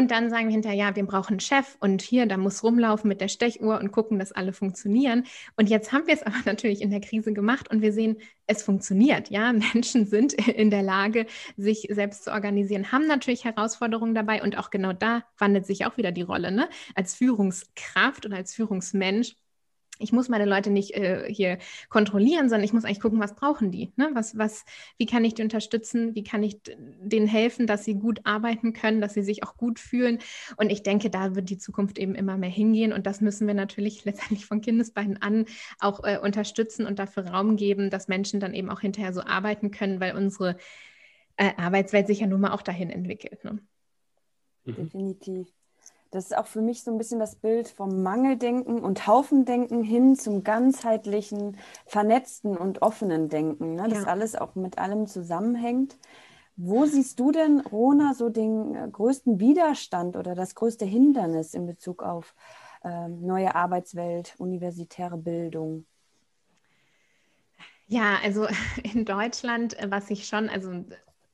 Und 0.00 0.10
dann 0.10 0.30
sagen 0.30 0.46
wir 0.46 0.52
hinterher, 0.52 0.78
ja, 0.78 0.96
wir 0.96 1.04
brauchen 1.04 1.32
einen 1.32 1.40
Chef 1.40 1.76
und 1.78 2.00
hier, 2.00 2.24
da 2.24 2.38
muss 2.38 2.64
rumlaufen 2.64 3.06
mit 3.06 3.20
der 3.20 3.28
Stechuhr 3.28 3.78
und 3.78 3.92
gucken, 3.92 4.18
dass 4.18 4.32
alle 4.32 4.54
funktionieren. 4.54 5.24
Und 5.56 5.68
jetzt 5.68 5.92
haben 5.92 6.06
wir 6.06 6.14
es 6.14 6.22
aber 6.26 6.38
natürlich 6.46 6.80
in 6.80 6.88
der 6.88 7.02
Krise 7.02 7.34
gemacht 7.34 7.70
und 7.70 7.82
wir 7.82 7.92
sehen, 7.92 8.16
es 8.46 8.62
funktioniert. 8.62 9.28
Ja, 9.28 9.52
Menschen 9.74 10.06
sind 10.06 10.32
in 10.32 10.70
der 10.70 10.82
Lage, 10.82 11.26
sich 11.58 11.86
selbst 11.90 12.24
zu 12.24 12.32
organisieren, 12.32 12.92
haben 12.92 13.06
natürlich 13.08 13.44
Herausforderungen 13.44 14.14
dabei 14.14 14.42
und 14.42 14.56
auch 14.56 14.70
genau 14.70 14.94
da 14.94 15.22
wandelt 15.36 15.66
sich 15.66 15.84
auch 15.84 15.98
wieder 15.98 16.12
die 16.12 16.22
Rolle. 16.22 16.50
Ne? 16.50 16.70
Als 16.94 17.14
Führungskraft 17.14 18.24
und 18.24 18.32
als 18.32 18.54
Führungsmensch 18.54 19.36
ich 20.00 20.12
muss 20.12 20.28
meine 20.28 20.46
Leute 20.46 20.70
nicht 20.70 20.94
äh, 20.94 21.32
hier 21.32 21.58
kontrollieren, 21.88 22.48
sondern 22.48 22.64
ich 22.64 22.72
muss 22.72 22.84
eigentlich 22.84 23.00
gucken, 23.00 23.20
was 23.20 23.34
brauchen 23.34 23.70
die? 23.70 23.92
Ne? 23.96 24.10
Was, 24.14 24.36
was, 24.36 24.64
wie 24.96 25.06
kann 25.06 25.24
ich 25.24 25.34
die 25.34 25.42
unterstützen? 25.42 26.14
Wie 26.14 26.24
kann 26.24 26.42
ich 26.42 26.60
denen 26.66 27.26
helfen, 27.26 27.66
dass 27.66 27.84
sie 27.84 27.94
gut 27.94 28.20
arbeiten 28.24 28.72
können, 28.72 29.00
dass 29.00 29.14
sie 29.14 29.22
sich 29.22 29.44
auch 29.44 29.56
gut 29.56 29.78
fühlen? 29.78 30.18
Und 30.56 30.70
ich 30.70 30.82
denke, 30.82 31.10
da 31.10 31.34
wird 31.34 31.50
die 31.50 31.58
Zukunft 31.58 31.98
eben 31.98 32.14
immer 32.14 32.36
mehr 32.36 32.50
hingehen. 32.50 32.92
Und 32.92 33.06
das 33.06 33.20
müssen 33.20 33.46
wir 33.46 33.54
natürlich 33.54 34.04
letztendlich 34.06 34.46
von 34.46 34.60
Kindesbeinen 34.60 35.20
an 35.22 35.44
auch 35.78 36.02
äh, 36.04 36.18
unterstützen 36.18 36.86
und 36.86 36.98
dafür 36.98 37.26
Raum 37.26 37.56
geben, 37.56 37.90
dass 37.90 38.08
Menschen 38.08 38.40
dann 38.40 38.54
eben 38.54 38.70
auch 38.70 38.80
hinterher 38.80 39.12
so 39.12 39.22
arbeiten 39.22 39.70
können, 39.70 40.00
weil 40.00 40.16
unsere 40.16 40.56
äh, 41.36 41.52
Arbeitswelt 41.56 42.06
sich 42.06 42.20
ja 42.20 42.26
nun 42.26 42.40
mal 42.40 42.52
auch 42.52 42.62
dahin 42.62 42.90
entwickelt. 42.90 43.44
Ne? 43.44 43.58
Definitiv. 44.66 45.48
Das 46.10 46.24
ist 46.24 46.36
auch 46.36 46.46
für 46.46 46.60
mich 46.60 46.82
so 46.82 46.90
ein 46.90 46.98
bisschen 46.98 47.20
das 47.20 47.36
Bild 47.36 47.68
vom 47.68 48.02
Mangeldenken 48.02 48.80
und 48.80 49.06
Haufendenken 49.06 49.84
hin 49.84 50.16
zum 50.16 50.42
ganzheitlichen, 50.42 51.56
vernetzten 51.86 52.56
und 52.56 52.82
offenen 52.82 53.28
Denken. 53.28 53.76
Ne? 53.76 53.88
Das 53.88 54.02
ja. 54.02 54.08
alles 54.08 54.34
auch 54.34 54.56
mit 54.56 54.78
allem 54.78 55.06
zusammenhängt. 55.06 55.96
Wo 56.56 56.84
siehst 56.84 57.18
du 57.20 57.30
denn, 57.30 57.60
Rona, 57.60 58.12
so 58.14 58.28
den 58.28 58.74
äh, 58.74 58.88
größten 58.90 59.38
Widerstand 59.38 60.16
oder 60.16 60.34
das 60.34 60.54
größte 60.54 60.84
Hindernis 60.84 61.54
in 61.54 61.64
Bezug 61.66 62.02
auf 62.02 62.34
äh, 62.82 63.08
neue 63.08 63.54
Arbeitswelt, 63.54 64.34
universitäre 64.38 65.16
Bildung? 65.16 65.86
Ja, 67.86 68.18
also 68.22 68.46
in 68.82 69.04
Deutschland, 69.04 69.78
äh, 69.78 69.90
was 69.90 70.10
ich 70.10 70.26
schon, 70.26 70.48
also 70.48 70.84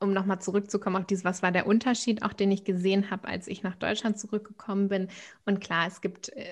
um 0.00 0.12
nochmal 0.12 0.40
zurückzukommen 0.40 0.96
auf 0.96 1.06
dieses, 1.06 1.24
was 1.24 1.42
war 1.42 1.52
der 1.52 1.66
Unterschied, 1.66 2.22
auch 2.22 2.32
den 2.32 2.50
ich 2.50 2.64
gesehen 2.64 3.10
habe, 3.10 3.28
als 3.28 3.48
ich 3.48 3.62
nach 3.62 3.76
Deutschland 3.76 4.18
zurückgekommen 4.18 4.88
bin. 4.88 5.08
Und 5.44 5.60
klar, 5.60 5.86
es 5.86 6.00
gibt 6.00 6.30
äh, 6.30 6.44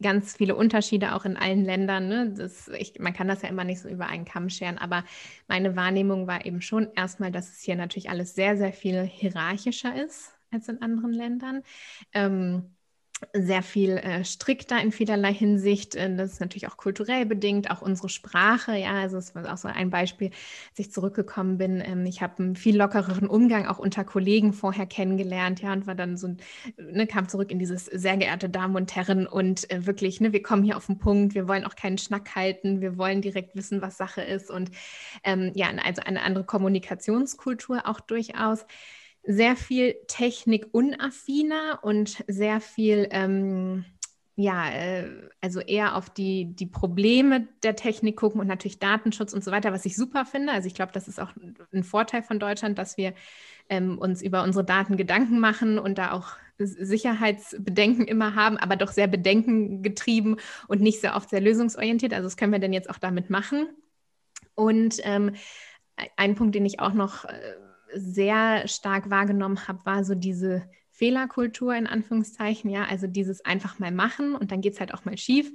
ganz 0.00 0.36
viele 0.36 0.54
Unterschiede 0.54 1.14
auch 1.14 1.24
in 1.24 1.36
allen 1.36 1.64
Ländern. 1.64 2.08
Ne? 2.08 2.34
Das, 2.36 2.68
ich, 2.68 2.98
man 2.98 3.12
kann 3.12 3.28
das 3.28 3.42
ja 3.42 3.48
immer 3.48 3.64
nicht 3.64 3.80
so 3.80 3.88
über 3.88 4.06
einen 4.06 4.24
Kamm 4.24 4.50
scheren, 4.50 4.78
aber 4.78 5.04
meine 5.48 5.76
Wahrnehmung 5.76 6.26
war 6.26 6.44
eben 6.44 6.60
schon 6.60 6.92
erstmal, 6.94 7.32
dass 7.32 7.48
es 7.50 7.60
hier 7.60 7.76
natürlich 7.76 8.10
alles 8.10 8.34
sehr, 8.34 8.56
sehr 8.56 8.72
viel 8.72 9.02
hierarchischer 9.02 10.00
ist 10.04 10.34
als 10.52 10.68
in 10.68 10.82
anderen 10.82 11.12
Ländern. 11.12 11.62
Ähm, 12.12 12.75
sehr 13.32 13.62
viel 13.62 13.96
äh, 13.96 14.24
strikter 14.24 14.80
in 14.80 14.92
vielerlei 14.92 15.32
Hinsicht. 15.32 15.94
Äh, 15.94 16.14
das 16.16 16.32
ist 16.34 16.40
natürlich 16.40 16.68
auch 16.68 16.76
kulturell 16.76 17.24
bedingt, 17.24 17.70
auch 17.70 17.80
unsere 17.80 18.10
Sprache. 18.10 18.76
Ja, 18.76 18.92
also 18.92 19.16
es 19.16 19.34
war 19.34 19.50
auch 19.52 19.56
so 19.56 19.68
ein 19.68 19.88
Beispiel, 19.88 20.30
als 20.70 20.78
ich 20.78 20.92
zurückgekommen 20.92 21.56
bin. 21.56 21.82
Ähm, 21.84 22.04
ich 22.04 22.20
habe 22.20 22.42
einen 22.42 22.56
viel 22.56 22.76
lockereren 22.76 23.26
Umgang 23.28 23.66
auch 23.66 23.78
unter 23.78 24.04
Kollegen 24.04 24.52
vorher 24.52 24.86
kennengelernt. 24.86 25.62
Ja, 25.62 25.72
und 25.72 25.86
war 25.86 25.94
dann 25.94 26.18
so, 26.18 26.36
ne, 26.76 27.06
kam 27.06 27.28
zurück 27.28 27.50
in 27.50 27.58
dieses 27.58 27.86
sehr 27.86 28.18
geehrte 28.18 28.50
Damen 28.50 28.76
und 28.76 28.94
Herren 28.94 29.26
und 29.26 29.70
äh, 29.70 29.86
wirklich, 29.86 30.20
ne, 30.20 30.32
wir 30.32 30.42
kommen 30.42 30.62
hier 30.62 30.76
auf 30.76 30.86
den 30.86 30.98
Punkt. 30.98 31.34
Wir 31.34 31.48
wollen 31.48 31.64
auch 31.64 31.76
keinen 31.76 31.98
Schnack 31.98 32.34
halten. 32.34 32.82
Wir 32.82 32.98
wollen 32.98 33.22
direkt 33.22 33.56
wissen, 33.56 33.80
was 33.80 33.96
Sache 33.96 34.20
ist 34.20 34.50
und 34.50 34.70
ähm, 35.24 35.52
ja, 35.54 35.68
also 35.84 36.02
eine 36.02 36.22
andere 36.22 36.44
Kommunikationskultur 36.44 37.82
auch 37.86 38.00
durchaus 38.00 38.66
sehr 39.26 39.56
viel 39.56 39.96
technikunaffiner 40.06 41.80
und 41.82 42.24
sehr 42.28 42.60
viel, 42.60 43.08
ähm, 43.10 43.84
ja, 44.36 44.70
äh, 44.70 45.28
also 45.40 45.60
eher 45.60 45.96
auf 45.96 46.10
die, 46.10 46.54
die 46.54 46.66
Probleme 46.66 47.48
der 47.62 47.74
Technik 47.74 48.16
gucken 48.16 48.40
und 48.40 48.46
natürlich 48.46 48.78
Datenschutz 48.78 49.32
und 49.32 49.42
so 49.42 49.50
weiter, 49.50 49.72
was 49.72 49.84
ich 49.84 49.96
super 49.96 50.24
finde. 50.24 50.52
Also 50.52 50.66
ich 50.68 50.74
glaube, 50.74 50.92
das 50.92 51.08
ist 51.08 51.20
auch 51.20 51.32
ein 51.72 51.84
Vorteil 51.84 52.22
von 52.22 52.38
Deutschland, 52.38 52.78
dass 52.78 52.96
wir 52.96 53.14
ähm, 53.68 53.98
uns 53.98 54.22
über 54.22 54.42
unsere 54.42 54.64
Daten 54.64 54.96
Gedanken 54.96 55.40
machen 55.40 55.78
und 55.78 55.98
da 55.98 56.12
auch 56.12 56.36
Sicherheitsbedenken 56.58 58.06
immer 58.06 58.34
haben, 58.34 58.56
aber 58.56 58.76
doch 58.76 58.92
sehr 58.92 59.08
bedenkengetrieben 59.08 60.36
und 60.68 60.80
nicht 60.80 61.00
sehr 61.00 61.16
oft 61.16 61.30
sehr 61.30 61.40
lösungsorientiert. 61.40 62.14
Also 62.14 62.26
das 62.26 62.36
können 62.36 62.52
wir 62.52 62.58
denn 62.58 62.72
jetzt 62.72 62.88
auch 62.88 62.98
damit 62.98 63.28
machen. 63.28 63.68
Und 64.54 65.00
ähm, 65.02 65.34
ein 66.16 66.34
Punkt, 66.34 66.54
den 66.54 66.64
ich 66.64 66.80
auch 66.80 66.94
noch 66.94 67.24
äh, 67.26 67.54
sehr 67.96 68.68
stark 68.68 69.10
wahrgenommen 69.10 69.66
habe, 69.68 69.84
war 69.84 70.04
so 70.04 70.14
diese 70.14 70.68
Fehlerkultur 70.92 71.74
in 71.74 71.86
Anführungszeichen, 71.86 72.70
ja, 72.70 72.84
also 72.84 73.06
dieses 73.06 73.44
einfach 73.44 73.78
mal 73.78 73.92
machen 73.92 74.34
und 74.34 74.50
dann 74.50 74.60
geht 74.60 74.74
es 74.74 74.80
halt 74.80 74.94
auch 74.94 75.04
mal 75.04 75.18
schief 75.18 75.50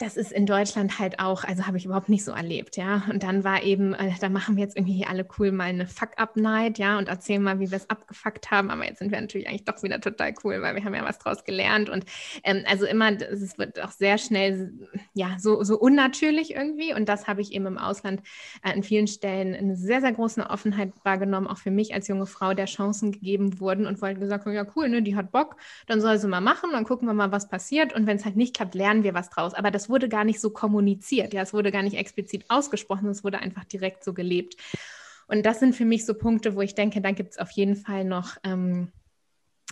das 0.00 0.16
ist 0.16 0.32
in 0.32 0.46
Deutschland 0.46 0.98
halt 0.98 1.20
auch, 1.20 1.44
also 1.44 1.66
habe 1.66 1.76
ich 1.76 1.84
überhaupt 1.84 2.08
nicht 2.08 2.24
so 2.24 2.32
erlebt, 2.32 2.78
ja. 2.78 3.02
Und 3.10 3.22
dann 3.22 3.44
war 3.44 3.62
eben, 3.62 3.92
äh, 3.92 4.12
da 4.18 4.30
machen 4.30 4.56
wir 4.56 4.64
jetzt 4.64 4.74
irgendwie 4.74 5.04
alle 5.04 5.28
cool 5.38 5.52
mal 5.52 5.64
eine 5.64 5.86
Fuck-Up-Night, 5.86 6.78
ja, 6.78 6.96
und 6.96 7.08
erzählen 7.08 7.42
mal, 7.42 7.60
wie 7.60 7.70
wir 7.70 7.76
es 7.76 7.90
abgefuckt 7.90 8.50
haben. 8.50 8.70
Aber 8.70 8.86
jetzt 8.86 9.00
sind 9.00 9.12
wir 9.12 9.20
natürlich 9.20 9.46
eigentlich 9.46 9.66
doch 9.66 9.82
wieder 9.82 10.00
total 10.00 10.32
cool, 10.42 10.62
weil 10.62 10.74
wir 10.74 10.84
haben 10.84 10.94
ja 10.94 11.04
was 11.04 11.18
draus 11.18 11.44
gelernt. 11.44 11.90
Und 11.90 12.06
ähm, 12.44 12.64
also 12.66 12.86
immer, 12.86 13.12
es 13.12 13.58
wird 13.58 13.78
auch 13.82 13.90
sehr 13.90 14.16
schnell, 14.16 14.72
ja, 15.12 15.36
so, 15.38 15.62
so 15.64 15.78
unnatürlich 15.78 16.54
irgendwie. 16.54 16.94
Und 16.94 17.06
das 17.06 17.28
habe 17.28 17.42
ich 17.42 17.52
eben 17.52 17.66
im 17.66 17.76
Ausland 17.76 18.22
äh, 18.62 18.72
an 18.72 18.82
vielen 18.82 19.06
Stellen 19.06 19.54
eine 19.54 19.76
sehr, 19.76 20.00
sehr 20.00 20.12
große 20.12 20.48
Offenheit 20.48 20.94
wahrgenommen, 21.04 21.46
auch 21.46 21.58
für 21.58 21.70
mich 21.70 21.92
als 21.92 22.08
junge 22.08 22.26
Frau, 22.26 22.54
der 22.54 22.66
Chancen 22.66 23.12
gegeben 23.12 23.60
wurden 23.60 23.84
und 23.86 24.00
wollte 24.00 24.18
gesagt, 24.18 24.46
ja, 24.46 24.64
cool, 24.74 24.88
ne, 24.88 25.02
die 25.02 25.14
hat 25.14 25.30
Bock, 25.30 25.56
dann 25.86 26.00
soll 26.00 26.16
sie 26.18 26.26
mal 26.26 26.40
machen, 26.40 26.70
dann 26.72 26.84
gucken 26.84 27.06
wir 27.06 27.12
mal, 27.12 27.32
was 27.32 27.50
passiert. 27.50 27.92
Und 27.92 28.06
wenn 28.06 28.16
es 28.16 28.24
halt 28.24 28.36
nicht 28.36 28.56
klappt, 28.56 28.74
lernen 28.74 29.04
wir 29.04 29.12
was 29.12 29.28
draus. 29.28 29.52
Aber 29.52 29.70
das 29.70 29.89
wurde 29.90 30.08
gar 30.08 30.24
nicht 30.24 30.40
so 30.40 30.50
kommuniziert. 30.50 31.34
Ja, 31.34 31.42
es 31.42 31.52
wurde 31.52 31.70
gar 31.70 31.82
nicht 31.82 31.96
explizit 31.96 32.44
ausgesprochen, 32.48 33.08
es 33.08 33.24
wurde 33.24 33.38
einfach 33.40 33.64
direkt 33.64 34.04
so 34.04 34.14
gelebt. 34.14 34.56
Und 35.26 35.44
das 35.44 35.60
sind 35.60 35.74
für 35.74 35.84
mich 35.84 36.06
so 36.06 36.14
Punkte, 36.14 36.56
wo 36.56 36.60
ich 36.60 36.74
denke, 36.74 37.00
da 37.00 37.12
gibt 37.12 37.32
es 37.32 37.38
auf 37.38 37.50
jeden 37.50 37.76
Fall 37.76 38.04
noch 38.04 38.36
ähm, 38.42 38.92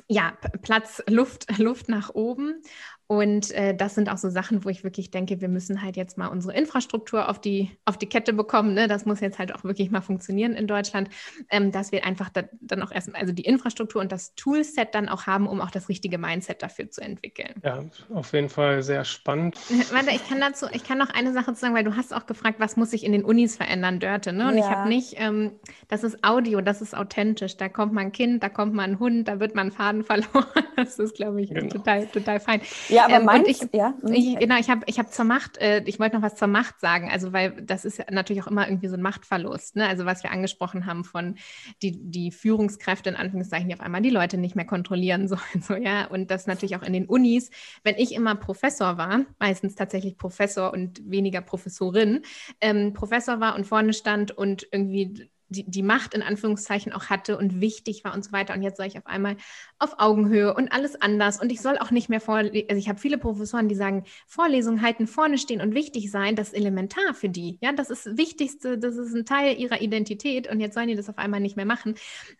ja, 0.07 0.33
Platz, 0.62 1.02
Luft, 1.09 1.59
Luft 1.59 1.88
nach 1.88 2.14
oben. 2.14 2.62
Und 3.11 3.53
äh, 3.53 3.75
das 3.75 3.94
sind 3.94 4.11
auch 4.11 4.18
so 4.18 4.29
Sachen, 4.29 4.66
wo 4.66 4.68
ich 4.68 4.85
wirklich 4.85 5.11
denke, 5.11 5.40
wir 5.40 5.49
müssen 5.49 5.81
halt 5.81 5.97
jetzt 5.97 6.18
mal 6.18 6.27
unsere 6.27 6.55
Infrastruktur 6.55 7.31
auf 7.31 7.40
die, 7.40 7.71
auf 7.87 7.97
die 7.97 8.07
Kette 8.07 8.35
bekommen. 8.35 8.75
Ne? 8.75 8.87
Das 8.87 9.07
muss 9.07 9.21
jetzt 9.21 9.38
halt 9.38 9.55
auch 9.55 9.64
wirklich 9.64 9.90
mal 9.90 10.03
funktionieren 10.03 10.53
in 10.53 10.66
Deutschland, 10.66 11.09
ähm, 11.49 11.73
dass 11.73 11.90
wir 11.90 12.05
einfach 12.05 12.29
da, 12.29 12.42
dann 12.61 12.83
auch 12.83 12.92
erstmal, 12.92 13.23
also 13.23 13.33
die 13.33 13.47
Infrastruktur 13.47 14.03
und 14.03 14.12
das 14.12 14.35
Toolset 14.35 14.94
dann 14.94 15.09
auch 15.09 15.27
haben, 15.27 15.47
um 15.47 15.62
auch 15.62 15.71
das 15.71 15.88
richtige 15.88 16.18
Mindset 16.18 16.62
dafür 16.62 16.90
zu 16.90 17.01
entwickeln. 17.01 17.55
Ja, 17.64 17.83
auf 18.12 18.35
jeden 18.35 18.51
Fall 18.51 18.83
sehr 18.83 19.07
spannend. 19.07 19.57
Warte, 19.90 20.11
ich 20.11 20.29
kann 20.29 20.40
dazu, 20.40 20.66
ich 20.71 20.85
kann 20.85 20.99
noch 20.99 21.09
eine 21.09 21.33
Sache 21.33 21.55
zu 21.55 21.61
sagen, 21.61 21.75
weil 21.75 21.85
du 21.85 21.97
hast 21.97 22.12
auch 22.12 22.27
gefragt, 22.27 22.61
was 22.61 22.77
muss 22.77 22.90
sich 22.90 23.05
in 23.05 23.12
den 23.12 23.25
Unis 23.25 23.57
verändern, 23.57 24.01
Dörte. 24.01 24.35
Ne? 24.35 24.49
Und 24.49 24.59
ja. 24.59 24.64
ich 24.64 24.71
habe 24.71 24.87
nicht, 24.87 25.14
ähm, 25.16 25.53
das 25.88 26.05
ist 26.05 26.23
Audio, 26.25 26.61
das 26.61 26.83
ist 26.83 26.94
authentisch. 26.94 27.57
Da 27.57 27.71
kommt 27.71 27.94
mal 27.94 28.03
ein 28.03 28.12
Kind, 28.12 28.42
da 28.42 28.51
kommt 28.51 28.75
mal 28.75 28.83
ein 28.83 28.99
Hund, 28.99 29.29
da 29.29 29.40
wird 29.40 29.55
man 29.55 29.73
Faden 29.73 30.05
verloren. 30.05 30.44
Das 30.77 30.99
ist, 30.99 31.14
glaube 31.14 31.40
ich, 31.40 31.49
genau. 31.49 31.71
total, 31.71 32.07
total 32.07 32.38
fein. 32.38 32.61
Ja, 32.90 32.97
ja, 32.98 33.04
aber 33.06 33.20
ähm, 33.20 33.24
meinst, 33.24 33.50
ich, 33.50 33.68
ja. 33.72 33.94
Ich, 34.11 34.38
genau, 34.38 34.58
ich 34.58 34.68
habe 34.68 34.82
ich 34.87 34.98
hab 34.98 35.12
zur 35.12 35.24
Macht, 35.24 35.58
äh, 35.58 35.82
ich 35.87 35.98
wollte 35.98 36.16
noch 36.16 36.22
was 36.22 36.34
zur 36.34 36.48
Macht 36.48 36.80
sagen, 36.80 37.11
also 37.11 37.32
weil 37.32 37.52
das 37.62 37.84
ist 37.84 37.98
ja 37.98 38.04
natürlich 38.11 38.42
auch 38.42 38.46
immer 38.46 38.68
irgendwie 38.68 38.88
so 38.88 38.94
ein 38.94 39.02
Machtverlust, 39.02 39.76
ne? 39.76 39.88
Also 39.88 40.04
was 40.04 40.22
wir 40.22 40.30
angesprochen 40.30 40.87
haben 40.87 41.04
von 41.04 41.37
die, 41.82 41.92
die 41.92 42.30
Führungskräfte 42.30 43.11
in 43.11 43.16
Anführungszeichen, 43.16 43.68
die 43.68 43.74
auf 43.74 43.80
einmal 43.80 44.02
die 44.02 44.11
Leute 44.11 44.38
nicht 44.38 44.56
mehr 44.56 44.66
kontrollieren 44.66 45.28
sollen, 45.28 45.62
so, 45.62 45.74
ja. 45.74 46.06
Und 46.06 46.30
das 46.30 46.46
natürlich 46.46 46.76
auch 46.76 46.82
in 46.82 46.92
den 46.92 47.06
Unis, 47.06 47.50
wenn 47.84 47.96
ich 47.96 48.12
immer 48.14 48.34
Professor 48.34 48.98
war, 48.98 49.20
meistens 49.38 49.74
tatsächlich 49.74 50.18
Professor 50.18 50.72
und 50.72 51.00
weniger 51.08 51.40
Professorin, 51.40 52.22
ähm, 52.61 52.92
Professor 52.92 53.40
war 53.40 53.54
und 53.54 53.66
vorne 53.66 53.92
stand 53.92 54.30
und 54.30 54.66
irgendwie 54.70 55.30
die, 55.48 55.68
die 55.68 55.82
Macht 55.82 56.14
in 56.14 56.22
Anführungszeichen 56.22 56.92
auch 56.92 57.06
hatte 57.06 57.38
und 57.38 57.61
wichtig 57.61 58.04
war 58.04 58.14
und 58.14 58.24
so 58.24 58.32
weiter. 58.32 58.54
Und 58.54 58.62
jetzt 58.62 58.76
soll 58.76 58.87
ich 58.87 58.98
auf 58.98 59.06
einmal 59.06 59.37
auf 59.78 59.98
Augenhöhe 59.98 60.54
und 60.54 60.72
alles 60.72 61.00
anders. 61.00 61.40
Und 61.40 61.50
ich 61.50 61.61
soll 61.61 61.78
auch 61.78 61.90
nicht 61.90 62.08
mehr 62.08 62.20
vorlesen. 62.20 62.68
Also 62.68 62.78
ich 62.78 62.88
habe 62.88 62.98
viele 62.98 63.18
Professoren, 63.18 63.68
die 63.68 63.74
sagen, 63.74 64.04
Vorlesungen 64.26 64.82
halten, 64.82 65.06
vorne 65.06 65.38
stehen 65.38 65.61
und 65.61 65.74
wichtig 65.74 66.11
sein, 66.11 66.37
das 66.37 66.48
ist 66.48 66.54
elementar 66.54 67.14
für 67.14 67.28
die. 67.28 67.58
Ja, 67.61 67.72
das 67.72 67.90
ist 67.90 68.06
das 68.06 68.16
Wichtigste, 68.16 68.78
das 68.78 68.96
ist 68.96 69.14
ein 69.14 69.24
Teil 69.24 69.58
ihrer 69.58 69.80
Identität 69.80 70.50
und 70.50 70.61
jetzt 70.61 70.74
sollen 70.74 70.88
die 70.88 70.96
das 70.96 71.08
auf 71.08 71.18
einmal 71.18 71.40
nicht 71.40 71.56
mehr 71.56 71.66
machen. 71.66 71.94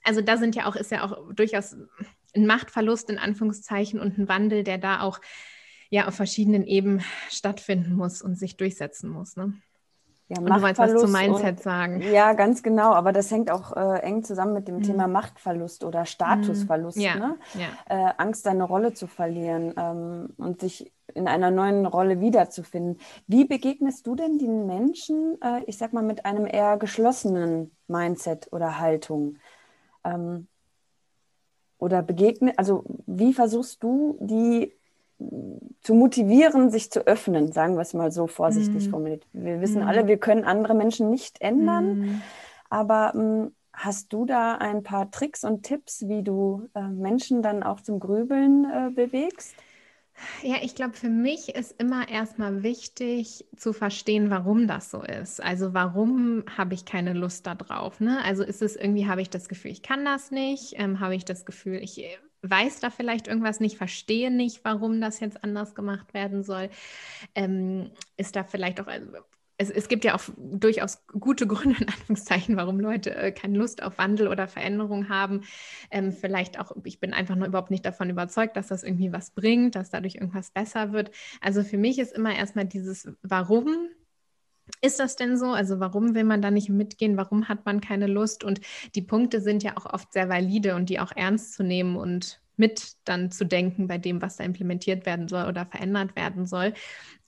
Also 0.05 0.21
da 0.21 0.37
sind 0.37 0.55
ja 0.55 0.67
auch, 0.67 0.77
ist 0.77 0.91
ja 0.91 1.05
auch 1.05 1.33
durchaus 1.33 1.77
ein 2.35 2.47
Machtverlust 2.47 3.11
in 3.11 3.19
Anführungszeichen 3.19 4.01
und 4.01 4.19
ein 4.19 4.29
Wandel, 4.29 4.65
der 4.65 4.79
da 4.79 5.01
auch 5.01 5.21
ja 5.91 6.07
auf 6.07 6.15
verschiedenen 6.15 6.67
Ebenen 6.67 7.03
stattfinden 7.31 7.95
muss 7.95 8.23
und 8.23 8.37
sich 8.39 8.57
durchsetzen 8.57 9.09
muss. 9.09 9.37
Ne? 9.37 9.55
Ja, 10.29 10.41
und 10.41 10.47
du 10.47 10.61
wolltest 10.61 10.79
was 10.79 11.01
zum 11.01 11.13
Mindset 11.13 11.57
und, 11.57 11.63
sagen. 11.63 12.03
Ja, 12.13 12.35
ganz 12.35 12.63
genau. 12.63 12.93
Aber 12.93 13.13
das 13.13 13.31
hängt 13.31 13.51
auch 13.51 13.75
äh, 13.75 14.01
eng 14.01 14.23
zusammen 14.23 14.53
mit 14.53 14.69
dem 14.69 14.77
mhm. 14.77 14.83
Thema 14.83 15.09
Machtverlust 15.09 15.85
oder 15.85 16.05
Statusverlust. 16.05 16.99
Mhm. 16.99 17.03
Ja, 17.03 17.15
ne? 17.15 17.37
ja. 17.55 18.09
Äh, 18.09 18.13
Angst, 18.19 18.45
deine 18.45 18.65
Rolle 18.65 18.93
zu 18.93 19.07
verlieren 19.07 19.73
ähm, 19.79 20.29
und 20.37 20.61
sich 20.61 20.93
in 21.15 21.29
einer 21.29 21.51
neuen 21.51 21.87
Rolle 21.87 22.21
wiederzufinden. 22.21 23.01
Wie 23.27 23.47
begegnest 23.47 24.07
du 24.07 24.15
denn 24.15 24.39
den 24.39 24.67
Menschen, 24.67 25.41
äh, 25.41 25.63
ich 25.67 25.79
sag 25.79 25.95
mal, 25.95 26.03
mit 26.03 26.27
einem 26.27 26.47
eher 26.47 26.77
geschlossenen 26.77 27.75
Mindset 27.87 28.53
oder 28.53 28.79
Haltung? 28.79 29.39
Ähm, 30.05 30.47
oder 31.79 32.03
begegnen, 32.03 32.53
also 32.57 32.85
wie 33.07 33.33
versuchst 33.33 33.83
du, 33.83 34.19
die 34.21 34.78
zu 35.81 35.95
motivieren, 35.95 36.71
sich 36.71 36.91
zu 36.91 37.07
öffnen, 37.07 37.53
sagen 37.53 37.75
wir 37.75 37.83
es 37.83 37.95
mal 37.95 38.13
so 38.13 38.27
vorsichtig 38.27 38.87
mm. 38.87 38.91
formuliert. 38.91 39.27
Wir 39.33 39.61
wissen 39.61 39.83
mm. 39.83 39.89
alle, 39.89 40.07
wir 40.07 40.19
können 40.19 40.45
andere 40.45 40.75
Menschen 40.75 41.11
nicht 41.11 41.41
ändern, 41.41 41.99
mm. 41.99 42.23
aber 42.71 43.13
ähm, 43.15 43.53
hast 43.73 44.13
du 44.13 44.25
da 44.25 44.57
ein 44.57 44.83
paar 44.83 45.11
Tricks 45.11 45.45
und 45.45 45.65
Tipps, 45.65 46.07
wie 46.07 46.23
du 46.23 46.69
äh, 46.75 46.83
Menschen 46.83 47.43
dann 47.43 47.63
auch 47.63 47.81
zum 47.81 48.01
Grübeln 48.01 48.65
äh, 48.65 48.91
bewegst? 48.91 49.55
Ja, 50.43 50.57
ich 50.63 50.75
glaube, 50.75 50.95
für 50.95 51.09
mich 51.09 51.55
ist 51.55 51.81
immer 51.81 52.09
erstmal 52.09 52.63
wichtig 52.63 53.47
zu 53.57 53.73
verstehen, 53.73 54.31
warum 54.31 54.67
das 54.67 54.91
so 54.91 55.03
ist. 55.03 55.43
Also 55.43 55.75
warum 55.75 56.45
habe 56.57 56.75
ich 56.75 56.85
keine 56.85 57.13
Lust 57.13 57.47
darauf? 57.47 58.01
Ne? 58.01 58.19
Also 58.25 58.43
ist 58.43 58.63
es 58.63 58.75
irgendwie, 58.75 59.07
habe 59.07 59.23
ich 59.23 59.31
das 59.31 59.49
Gefühl, 59.49 59.71
ich 59.71 59.83
kann 59.83 60.05
das 60.05 60.31
nicht? 60.31 60.75
Ähm, 60.77 60.99
habe 61.01 61.15
ich 61.15 61.25
das 61.25 61.45
Gefühl, 61.45 61.77
ich 61.77 62.03
äh, 62.03 62.19
weiß 62.43 62.81
da 62.81 62.91
vielleicht 62.91 63.29
irgendwas 63.29 63.61
nicht, 63.61 63.77
verstehe 63.77 64.31
nicht, 64.31 64.65
warum 64.65 65.01
das 65.01 65.21
jetzt 65.21 65.43
anders 65.43 65.75
gemacht 65.75 66.15
werden 66.15 66.43
soll? 66.43 66.71
Ähm, 67.35 67.91
ist 68.17 68.37
da 68.37 68.45
vielleicht 68.45 68.81
auch, 68.81 68.87
also 68.87 69.07
es, 69.59 69.71
es, 69.71 69.89
gibt 69.89 70.05
ja 70.05 70.15
auch 70.15 70.23
durchaus 70.37 71.05
gute 71.09 71.47
Gründe, 71.47 71.81
in 71.81 71.89
Anführungszeichen, 71.89 72.57
warum 72.57 72.79
Leute 72.79 73.15
äh, 73.15 73.33
keine 73.33 73.59
Lust 73.59 73.83
auf 73.83 73.99
Wandel 73.99 74.29
oder 74.29 74.47
Veränderung 74.47 75.09
haben. 75.09 75.43
Ähm, 75.91 76.13
vielleicht 76.13 76.61
auch, 76.61 76.73
ich 76.85 77.01
bin 77.01 77.13
einfach 77.13 77.35
nur 77.35 77.49
überhaupt 77.49 77.73
nicht 77.73 77.85
davon 77.85 78.09
überzeugt, 78.09 78.57
dass 78.57 78.69
das 78.69 78.85
irgendwie 78.85 79.13
was 79.13 79.33
bringt, 79.33 79.75
dass 79.75 79.91
dadurch 79.91 80.15
irgendwas 80.15 80.53
besser 80.53 80.93
wird. 80.93 81.11
Also 81.41 81.65
für 81.65 81.77
mich 81.77 81.99
ist 81.99 82.13
immer 82.13 82.35
erstmal 82.35 82.67
dieses 82.67 83.09
Warum. 83.23 83.89
Ist 84.81 85.01
das 85.01 85.17
denn 85.17 85.37
so? 85.37 85.47
Also 85.53 85.81
warum 85.81 86.15
will 86.15 86.25
man 86.25 86.43
da 86.43 86.51
nicht 86.51 86.69
mitgehen? 86.69 87.17
Warum 87.17 87.49
hat 87.49 87.67
man 87.67 87.81
keine 87.81 88.07
Lust? 88.07 88.45
Und 88.45 88.61
die 88.95 89.03
Punkte 89.03 89.41
sind 89.41 89.63
ja 89.63 89.77
auch 89.77 89.87
oft 89.87 90.13
sehr 90.13 90.29
valide 90.29 90.75
und 90.77 90.89
die 90.89 91.01
auch 91.01 91.13
ernst 91.15 91.55
zu 91.55 91.63
nehmen 91.65 91.97
und 91.97 92.41
mit 92.59 92.93
dann 93.05 93.31
zu 93.31 93.47
denken 93.47 93.87
bei 93.87 93.99
dem, 93.99 94.21
was 94.21 94.37
da 94.37 94.45
implementiert 94.45 95.07
werden 95.07 95.29
soll 95.29 95.47
oder 95.47 95.67
verändert 95.67 96.17
werden 96.17 96.47
soll. 96.47 96.75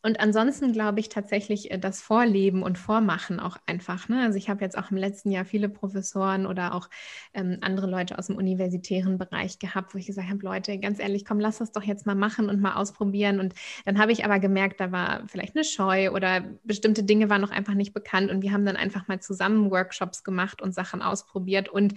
Und 0.02 0.18
ansonsten 0.18 0.72
glaube 0.72 0.98
ich 1.00 1.10
tatsächlich 1.10 1.70
äh, 1.70 1.78
das 1.78 2.00
Vorleben 2.00 2.62
und 2.62 2.78
Vormachen 2.78 3.38
auch 3.38 3.58
einfach. 3.66 4.08
Ne? 4.08 4.22
Also 4.22 4.38
ich 4.38 4.48
habe 4.48 4.64
jetzt 4.64 4.78
auch 4.78 4.90
im 4.90 4.96
letzten 4.96 5.30
Jahr 5.30 5.44
viele 5.44 5.68
Professoren 5.68 6.46
oder 6.46 6.74
auch 6.74 6.88
ähm, 7.34 7.58
andere 7.60 7.86
Leute 7.86 8.18
aus 8.18 8.28
dem 8.28 8.36
universitären 8.36 9.18
Bereich 9.18 9.58
gehabt, 9.58 9.94
wo 9.94 9.98
ich 9.98 10.06
gesagt 10.06 10.30
habe, 10.30 10.42
Leute, 10.42 10.78
ganz 10.78 10.98
ehrlich, 11.00 11.24
komm, 11.26 11.38
lass 11.38 11.58
das 11.58 11.72
doch 11.72 11.82
jetzt 11.82 12.06
mal 12.06 12.14
machen 12.14 12.48
und 12.48 12.60
mal 12.60 12.76
ausprobieren. 12.76 13.40
Und 13.40 13.54
dann 13.84 13.98
habe 13.98 14.12
ich 14.12 14.24
aber 14.24 14.38
gemerkt, 14.38 14.80
da 14.80 14.90
war 14.90 15.28
vielleicht 15.28 15.54
eine 15.54 15.64
Scheu 15.64 16.10
oder 16.12 16.44
bestimmte 16.64 17.02
Dinge 17.04 17.28
waren 17.28 17.42
noch 17.42 17.50
einfach 17.50 17.74
nicht 17.74 17.92
bekannt. 17.92 18.30
Und 18.30 18.40
wir 18.40 18.52
haben 18.52 18.64
dann 18.64 18.76
einfach 18.76 19.06
mal 19.06 19.20
zusammen 19.20 19.70
Workshops 19.70 20.24
gemacht 20.24 20.62
und 20.62 20.74
Sachen 20.74 21.02
ausprobiert. 21.02 21.68
Und 21.68 21.94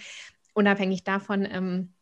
unabhängig 0.54 1.06
davon, 1.06 1.48
ähm, 1.50 1.93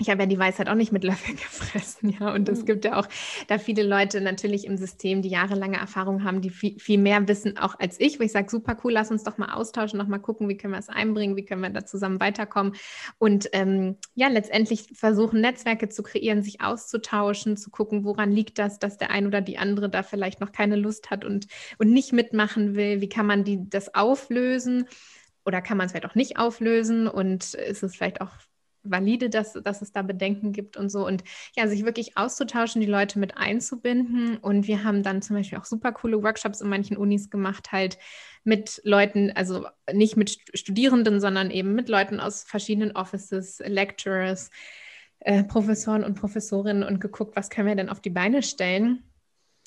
ich 0.00 0.08
habe 0.08 0.22
ja 0.22 0.26
die 0.26 0.38
Weisheit 0.38 0.68
auch 0.68 0.74
nicht 0.74 0.92
mit 0.92 1.04
Löffeln 1.04 1.36
gefressen, 1.36 2.16
ja. 2.18 2.32
Und 2.34 2.48
es 2.48 2.60
mhm. 2.60 2.64
gibt 2.64 2.84
ja 2.84 2.98
auch 2.98 3.06
da 3.48 3.58
viele 3.58 3.82
Leute 3.82 4.20
natürlich 4.20 4.66
im 4.66 4.76
System, 4.76 5.20
die 5.22 5.28
jahrelange 5.28 5.76
Erfahrung 5.76 6.24
haben, 6.24 6.40
die 6.40 6.50
viel, 6.50 6.78
viel 6.80 6.98
mehr 6.98 7.28
wissen 7.28 7.58
auch 7.58 7.78
als 7.78 8.00
ich, 8.00 8.18
wo 8.18 8.24
ich 8.24 8.32
sage, 8.32 8.50
super 8.50 8.76
cool, 8.82 8.92
lass 8.92 9.10
uns 9.10 9.24
doch 9.24 9.36
mal 9.36 9.52
austauschen, 9.52 9.98
noch 9.98 10.08
mal 10.08 10.18
gucken, 10.18 10.48
wie 10.48 10.56
können 10.56 10.72
wir 10.72 10.78
es 10.78 10.88
einbringen, 10.88 11.36
wie 11.36 11.44
können 11.44 11.62
wir 11.62 11.70
da 11.70 11.84
zusammen 11.84 12.18
weiterkommen. 12.18 12.74
Und 13.18 13.50
ähm, 13.52 13.96
ja, 14.14 14.28
letztendlich 14.28 14.86
versuchen, 14.94 15.42
Netzwerke 15.42 15.90
zu 15.90 16.02
kreieren, 16.02 16.42
sich 16.42 16.62
auszutauschen, 16.62 17.58
zu 17.58 17.70
gucken, 17.70 18.04
woran 18.04 18.32
liegt 18.32 18.58
das, 18.58 18.78
dass 18.78 18.96
der 18.96 19.10
ein 19.10 19.26
oder 19.26 19.42
die 19.42 19.58
andere 19.58 19.90
da 19.90 20.02
vielleicht 20.02 20.40
noch 20.40 20.52
keine 20.52 20.76
Lust 20.76 21.10
hat 21.10 21.24
und, 21.24 21.46
und 21.78 21.92
nicht 21.92 22.12
mitmachen 22.12 22.74
will. 22.74 23.02
Wie 23.02 23.08
kann 23.10 23.26
man 23.26 23.44
die 23.44 23.68
das 23.68 23.94
auflösen? 23.94 24.86
Oder 25.44 25.60
kann 25.60 25.76
man 25.76 25.86
es 25.86 25.92
vielleicht 25.92 26.06
auch 26.06 26.14
nicht 26.14 26.38
auflösen? 26.38 27.06
Und 27.06 27.54
ist 27.54 27.82
es 27.82 27.94
vielleicht 27.94 28.20
auch 28.20 28.30
valide, 28.82 29.30
dass, 29.30 29.52
dass 29.52 29.82
es 29.82 29.92
da 29.92 30.02
Bedenken 30.02 30.52
gibt 30.52 30.76
und 30.76 30.88
so. 30.90 31.06
Und 31.06 31.24
ja, 31.56 31.68
sich 31.68 31.84
wirklich 31.84 32.16
auszutauschen, 32.16 32.80
die 32.80 32.86
Leute 32.86 33.18
mit 33.18 33.36
einzubinden. 33.36 34.36
Und 34.38 34.66
wir 34.66 34.84
haben 34.84 35.02
dann 35.02 35.22
zum 35.22 35.36
Beispiel 35.36 35.58
auch 35.58 35.64
super 35.64 35.92
coole 35.92 36.22
Workshops 36.22 36.60
in 36.60 36.68
manchen 36.68 36.96
Unis 36.96 37.30
gemacht, 37.30 37.72
halt 37.72 37.98
mit 38.44 38.80
Leuten, 38.84 39.32
also 39.34 39.66
nicht 39.92 40.16
mit 40.16 40.38
Studierenden, 40.54 41.20
sondern 41.20 41.50
eben 41.50 41.74
mit 41.74 41.88
Leuten 41.88 42.20
aus 42.20 42.42
verschiedenen 42.44 42.96
Offices, 42.96 43.60
Lecturers, 43.64 44.50
äh, 45.20 45.44
Professoren 45.44 46.04
und 46.04 46.14
Professorinnen 46.14 46.82
und 46.82 47.00
geguckt, 47.00 47.36
was 47.36 47.50
können 47.50 47.68
wir 47.68 47.76
denn 47.76 47.90
auf 47.90 48.00
die 48.00 48.10
Beine 48.10 48.42
stellen. 48.42 49.04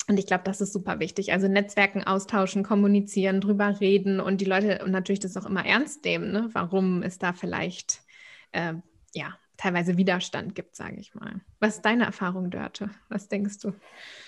Und 0.06 0.18
ich 0.18 0.26
glaube, 0.26 0.44
das 0.44 0.60
ist 0.60 0.72
super 0.72 0.98
wichtig. 0.98 1.32
Also 1.32 1.48
Netzwerken 1.48 2.04
austauschen, 2.04 2.62
kommunizieren, 2.62 3.40
drüber 3.40 3.80
reden 3.80 4.20
und 4.20 4.40
die 4.40 4.44
Leute 4.44 4.84
und 4.84 4.90
natürlich 4.90 5.20
das 5.20 5.36
auch 5.36 5.46
immer 5.46 5.64
ernst 5.64 6.04
nehmen. 6.04 6.30
Ne? 6.30 6.50
Warum 6.52 7.02
ist 7.02 7.22
da 7.22 7.32
vielleicht 7.32 8.02
äh, 8.52 8.74
ja, 9.14 9.34
teilweise 9.56 9.96
Widerstand 9.96 10.54
gibt, 10.54 10.76
sage 10.76 10.96
ich 10.96 11.14
mal. 11.14 11.40
Was 11.60 11.76
ist 11.76 11.84
deine 11.84 12.04
Erfahrung, 12.04 12.50
Dörte? 12.50 12.90
Was 13.08 13.28
denkst 13.28 13.58
du? 13.60 13.72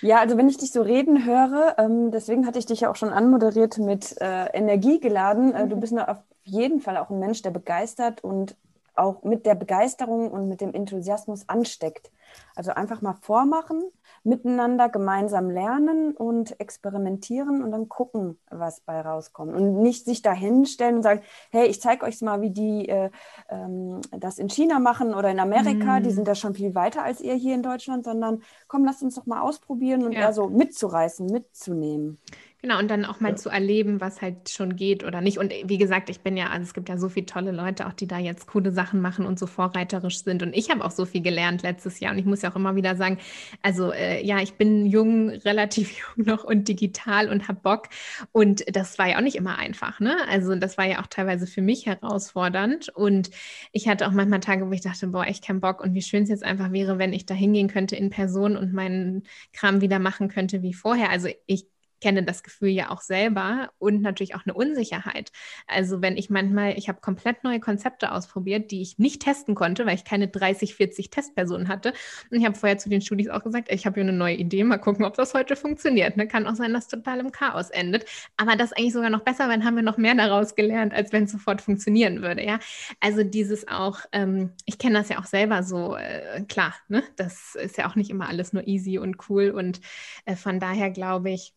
Ja, 0.00 0.20
also 0.20 0.36
wenn 0.38 0.48
ich 0.48 0.56
dich 0.56 0.72
so 0.72 0.82
reden 0.82 1.26
höre, 1.26 1.74
ähm, 1.78 2.10
deswegen 2.10 2.46
hatte 2.46 2.58
ich 2.58 2.66
dich 2.66 2.80
ja 2.80 2.90
auch 2.90 2.96
schon 2.96 3.10
anmoderiert 3.10 3.78
mit 3.78 4.20
äh, 4.20 4.46
Energie 4.46 5.00
geladen. 5.00 5.54
Äh, 5.54 5.64
mhm. 5.64 5.70
Du 5.70 5.76
bist 5.76 5.98
auf 5.98 6.22
jeden 6.44 6.80
Fall 6.80 6.96
auch 6.96 7.10
ein 7.10 7.18
Mensch, 7.18 7.42
der 7.42 7.50
begeistert 7.50 8.22
und 8.22 8.56
auch 8.94 9.24
mit 9.24 9.44
der 9.44 9.54
Begeisterung 9.54 10.30
und 10.30 10.48
mit 10.48 10.60
dem 10.60 10.72
Enthusiasmus 10.72 11.48
ansteckt. 11.48 12.10
Also 12.54 12.70
einfach 12.70 13.02
mal 13.02 13.14
vormachen, 13.20 13.82
miteinander 14.26 14.88
gemeinsam 14.88 15.50
lernen 15.50 16.12
und 16.12 16.58
experimentieren 16.60 17.62
und 17.62 17.70
dann 17.70 17.88
gucken, 17.88 18.38
was 18.50 18.80
bei 18.80 19.00
rauskommt. 19.00 19.54
Und 19.54 19.80
nicht 19.80 20.04
sich 20.04 20.22
da 20.22 20.32
hinstellen 20.32 20.96
und 20.96 21.02
sagen, 21.02 21.22
hey, 21.50 21.66
ich 21.66 21.80
zeige 21.80 22.04
euch 22.04 22.20
mal, 22.20 22.40
wie 22.40 22.50
die 22.50 22.88
äh, 22.88 23.10
ähm, 23.48 24.00
das 24.10 24.38
in 24.38 24.48
China 24.48 24.78
machen 24.78 25.14
oder 25.14 25.30
in 25.30 25.40
Amerika, 25.40 26.00
mm. 26.00 26.02
die 26.02 26.10
sind 26.10 26.28
da 26.28 26.34
schon 26.34 26.54
viel 26.54 26.74
weiter 26.74 27.02
als 27.02 27.20
ihr 27.20 27.34
hier 27.34 27.54
in 27.54 27.62
Deutschland, 27.62 28.04
sondern 28.04 28.42
komm, 28.68 28.84
lasst 28.84 29.02
uns 29.02 29.14
doch 29.14 29.26
mal 29.26 29.40
ausprobieren 29.40 30.04
und 30.04 30.12
ja. 30.12 30.20
eher 30.20 30.32
so 30.32 30.48
mitzureißen, 30.48 31.26
mitzunehmen. 31.26 32.18
Genau, 32.62 32.78
und 32.78 32.90
dann 32.90 33.04
auch 33.04 33.20
mal 33.20 33.30
ja. 33.30 33.36
zu 33.36 33.50
erleben, 33.50 34.00
was 34.00 34.22
halt 34.22 34.48
schon 34.48 34.76
geht 34.76 35.04
oder 35.04 35.20
nicht. 35.20 35.36
Und 35.36 35.52
wie 35.64 35.76
gesagt, 35.76 36.08
ich 36.08 36.20
bin 36.20 36.38
ja, 36.38 36.48
also 36.48 36.62
es 36.62 36.72
gibt 36.72 36.88
ja 36.88 36.96
so 36.96 37.10
viele 37.10 37.26
tolle 37.26 37.52
Leute, 37.52 37.86
auch 37.86 37.92
die 37.92 38.06
da 38.06 38.18
jetzt 38.18 38.46
coole 38.46 38.72
Sachen 38.72 39.02
machen 39.02 39.26
und 39.26 39.38
so 39.38 39.46
vorreiterisch 39.46 40.24
sind. 40.24 40.42
Und 40.42 40.56
ich 40.56 40.70
habe 40.70 40.82
auch 40.82 40.90
so 40.90 41.04
viel 41.04 41.20
gelernt 41.20 41.62
letztes 41.62 42.00
Jahr. 42.00 42.12
Und 42.12 42.18
ich 42.18 42.24
muss 42.24 42.40
ja 42.40 42.50
auch 42.50 42.56
immer 42.56 42.74
wieder 42.74 42.96
sagen, 42.96 43.18
also 43.60 43.92
äh, 43.92 44.24
ja, 44.24 44.40
ich 44.40 44.54
bin 44.54 44.86
jung, 44.86 45.28
relativ 45.44 45.98
jung 45.98 46.26
noch 46.26 46.44
und 46.44 46.66
digital 46.66 47.28
und 47.28 47.46
habe 47.46 47.60
Bock. 47.60 47.88
Und 48.32 48.64
das 48.74 48.98
war 48.98 49.08
ja 49.10 49.18
auch 49.18 49.22
nicht 49.22 49.36
immer 49.36 49.58
einfach. 49.58 50.00
Ne? 50.00 50.16
Also 50.28 50.54
das 50.56 50.78
war 50.78 50.86
ja 50.86 51.02
auch 51.02 51.08
teilweise 51.08 51.46
für 51.46 51.62
mich 51.62 51.84
herausfordernd. 51.84 52.88
Und 52.88 53.30
ich 53.70 53.86
hatte 53.86 54.08
auch 54.08 54.12
manchmal 54.12 54.40
Tage, 54.40 54.66
wo 54.66 54.72
ich 54.72 54.80
dachte, 54.80 55.08
boah, 55.08 55.26
echt 55.26 55.44
kein 55.44 55.60
Bock. 55.60 55.82
Und 55.82 55.92
wie 55.92 56.02
schön 56.02 56.22
es 56.22 56.30
jetzt 56.30 56.44
einfach 56.44 56.72
wäre, 56.72 56.98
wenn 56.98 57.12
ich 57.12 57.26
da 57.26 57.34
hingehen 57.34 57.68
könnte 57.68 57.96
in 57.96 58.08
Person 58.08 58.56
und 58.56 58.72
meinen 58.72 59.24
Kram 59.52 59.82
wieder 59.82 59.98
machen 59.98 60.28
könnte 60.28 60.62
wie 60.62 60.72
vorher. 60.72 61.10
Also 61.10 61.28
ich 61.46 61.66
kenne 62.00 62.22
das 62.22 62.42
Gefühl 62.42 62.68
ja 62.68 62.90
auch 62.90 63.00
selber 63.00 63.70
und 63.78 64.02
natürlich 64.02 64.34
auch 64.34 64.44
eine 64.44 64.54
Unsicherheit. 64.54 65.30
Also 65.66 66.02
wenn 66.02 66.16
ich 66.16 66.30
manchmal, 66.30 66.76
ich 66.76 66.88
habe 66.88 67.00
komplett 67.00 67.44
neue 67.44 67.60
Konzepte 67.60 68.12
ausprobiert, 68.12 68.70
die 68.70 68.82
ich 68.82 68.98
nicht 68.98 69.22
testen 69.22 69.54
konnte, 69.54 69.86
weil 69.86 69.94
ich 69.94 70.04
keine 70.04 70.28
30, 70.28 70.74
40 70.74 71.10
Testpersonen 71.10 71.68
hatte. 71.68 71.92
Und 72.30 72.38
ich 72.38 72.44
habe 72.44 72.56
vorher 72.56 72.78
zu 72.78 72.88
den 72.88 73.00
Studis 73.00 73.28
auch 73.28 73.42
gesagt, 73.42 73.72
ich 73.72 73.86
habe 73.86 73.94
hier 73.94 74.02
eine 74.02 74.12
neue 74.12 74.36
Idee, 74.36 74.64
mal 74.64 74.78
gucken, 74.78 75.04
ob 75.04 75.14
das 75.14 75.34
heute 75.34 75.56
funktioniert. 75.56 76.16
Ne? 76.16 76.28
Kann 76.28 76.46
auch 76.46 76.54
sein, 76.54 76.72
dass 76.72 76.88
total 76.88 77.20
im 77.20 77.32
Chaos 77.32 77.70
endet. 77.70 78.04
Aber 78.36 78.56
das 78.56 78.72
ist 78.72 78.78
eigentlich 78.78 78.92
sogar 78.92 79.10
noch 79.10 79.22
besser, 79.22 79.44
weil 79.48 79.58
dann 79.58 79.64
haben 79.64 79.76
wir 79.76 79.82
noch 79.82 79.96
mehr 79.96 80.14
daraus 80.14 80.54
gelernt, 80.54 80.92
als 80.92 81.12
wenn 81.12 81.24
es 81.24 81.32
sofort 81.32 81.60
funktionieren 81.60 82.22
würde. 82.22 82.44
Ja, 82.44 82.58
also 83.00 83.22
dieses 83.22 83.68
auch, 83.68 84.00
ähm, 84.12 84.50
ich 84.64 84.78
kenne 84.78 84.98
das 84.98 85.08
ja 85.08 85.18
auch 85.18 85.24
selber 85.24 85.62
so, 85.62 85.96
äh, 85.96 86.42
klar, 86.48 86.74
ne? 86.88 87.02
das 87.16 87.54
ist 87.54 87.78
ja 87.78 87.88
auch 87.88 87.96
nicht 87.96 88.10
immer 88.10 88.28
alles 88.28 88.52
nur 88.52 88.66
easy 88.66 88.98
und 88.98 89.28
cool. 89.28 89.50
Und 89.50 89.80
äh, 90.24 90.36
von 90.36 90.60
daher 90.60 90.90
glaube 90.90 91.30
ich, 91.30 91.55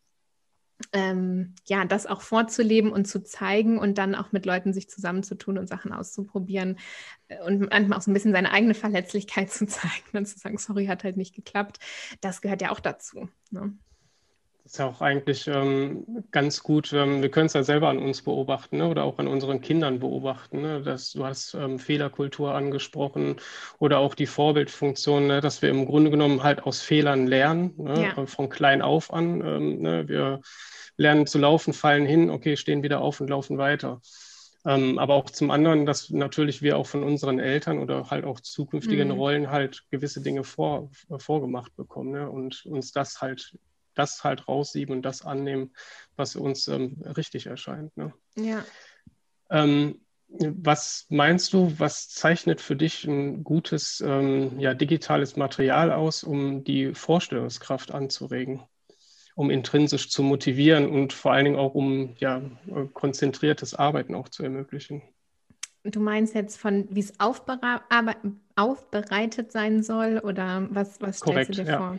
ähm, 0.91 1.55
ja, 1.65 1.85
das 1.85 2.07
auch 2.07 2.21
vorzuleben 2.21 2.91
und 2.91 3.05
zu 3.05 3.23
zeigen 3.23 3.77
und 3.77 3.97
dann 3.97 4.15
auch 4.15 4.31
mit 4.31 4.45
Leuten 4.45 4.73
sich 4.73 4.89
zusammenzutun 4.89 5.57
und 5.57 5.67
Sachen 5.67 5.93
auszuprobieren 5.93 6.79
äh, 7.27 7.41
und 7.43 7.69
manchmal 7.69 7.97
auch 7.97 8.01
so 8.01 8.11
ein 8.11 8.13
bisschen 8.13 8.33
seine 8.33 8.51
eigene 8.51 8.73
Verletzlichkeit 8.73 9.51
zu 9.51 9.67
zeigen 9.67 10.17
und 10.17 10.25
zu 10.25 10.39
sagen, 10.39 10.57
sorry, 10.57 10.87
hat 10.87 11.03
halt 11.03 11.17
nicht 11.17 11.35
geklappt. 11.35 11.79
Das 12.21 12.41
gehört 12.41 12.61
ja 12.61 12.71
auch 12.71 12.79
dazu. 12.79 13.29
Ne? 13.51 13.73
Das 14.63 14.73
ist 14.73 14.79
ja 14.79 14.87
auch 14.87 15.01
eigentlich 15.01 15.47
ähm, 15.47 16.05
ganz 16.31 16.61
gut. 16.61 16.91
Ähm, 16.93 17.21
wir 17.21 17.29
können 17.29 17.47
es 17.47 17.53
ja 17.53 17.63
selber 17.63 17.89
an 17.89 17.99
uns 17.99 18.21
beobachten 18.21 18.77
ne? 18.77 18.87
oder 18.87 19.03
auch 19.03 19.17
an 19.19 19.27
unseren 19.27 19.61
Kindern 19.61 19.99
beobachten. 19.99 20.61
Ne? 20.61 20.81
Dass, 20.81 21.11
du 21.11 21.25
hast 21.25 21.53
ähm, 21.53 21.79
Fehlerkultur 21.79 22.53
angesprochen 22.53 23.37
oder 23.79 23.99
auch 23.99 24.15
die 24.15 24.27
Vorbildfunktion, 24.27 25.27
ne? 25.27 25.41
dass 25.41 25.61
wir 25.61 25.69
im 25.69 25.85
Grunde 25.85 26.11
genommen 26.11 26.43
halt 26.43 26.63
aus 26.63 26.81
Fehlern 26.81 27.25
lernen, 27.25 27.73
ne? 27.77 28.13
ja. 28.15 28.25
von 28.25 28.49
klein 28.49 28.81
auf 28.81 29.13
an. 29.13 29.41
Ähm, 29.41 29.81
ne? 29.81 30.07
Wir 30.07 30.41
lernen 30.99 31.25
zu 31.25 31.39
laufen, 31.39 31.73
fallen 31.73 32.05
hin, 32.05 32.29
okay, 32.29 32.57
stehen 32.57 32.83
wieder 32.83 32.99
auf 33.01 33.21
und 33.21 33.29
laufen 33.29 33.57
weiter. 33.57 34.01
Ähm, 34.65 34.99
aber 34.99 35.13
auch 35.15 35.29
zum 35.29 35.49
anderen, 35.49 35.85
dass 35.85 36.09
natürlich 36.09 36.61
wir 36.61 36.77
auch 36.77 36.85
von 36.85 37.03
unseren 37.03 37.39
Eltern 37.39 37.79
oder 37.79 38.09
halt 38.09 38.25
auch 38.25 38.41
zukünftigen 38.41 39.07
mhm. 39.07 39.13
Rollen 39.13 39.49
halt 39.49 39.85
gewisse 39.89 40.21
Dinge 40.21 40.43
vor, 40.43 40.91
vorgemacht 41.17 41.73
bekommen 41.77 42.11
ne? 42.11 42.29
und 42.29 42.65
uns 42.65 42.91
das 42.91 43.21
halt 43.21 43.57
das 43.95 44.23
halt 44.23 44.47
raussieben 44.47 44.97
und 44.97 45.01
das 45.01 45.25
annehmen, 45.25 45.73
was 46.15 46.35
uns 46.35 46.67
ähm, 46.67 47.01
richtig 47.17 47.47
erscheint. 47.47 47.95
Ne? 47.97 48.13
Ja. 48.35 48.63
Ähm, 49.49 50.01
Was 50.27 51.05
meinst 51.09 51.53
du, 51.53 51.73
was 51.79 52.09
zeichnet 52.09 52.61
für 52.61 52.75
dich 52.75 53.05
ein 53.05 53.43
gutes 53.43 54.01
ähm, 54.05 54.59
ja, 54.59 54.73
digitales 54.73 55.37
Material 55.37 55.91
aus, 55.91 56.23
um 56.23 56.63
die 56.63 56.93
Vorstellungskraft 56.93 57.91
anzuregen, 57.91 58.61
um 59.39 59.49
intrinsisch 59.49 60.09
zu 60.09 60.21
motivieren 60.21 60.89
und 60.89 61.13
vor 61.13 61.31
allen 61.31 61.45
Dingen 61.45 61.57
auch 61.57 61.73
um 61.73 62.13
ja, 62.17 62.41
konzentriertes 62.93 63.73
Arbeiten 63.73 64.13
auch 64.13 64.27
zu 64.27 64.43
ermöglichen? 64.43 65.01
Du 65.85 66.01
meinst 66.01 66.35
jetzt 66.35 66.57
von, 66.57 66.89
wie 66.89 66.99
es 66.99 67.17
aufbereitet 67.21 69.53
sein 69.53 69.81
soll 69.81 70.19
oder 70.21 70.67
was, 70.71 70.99
was 70.99 71.19
stellst 71.19 71.21
Korrekt, 71.21 71.57
du 71.57 71.63
dir 71.63 71.71
ja. 71.71 71.77
vor? 71.77 71.97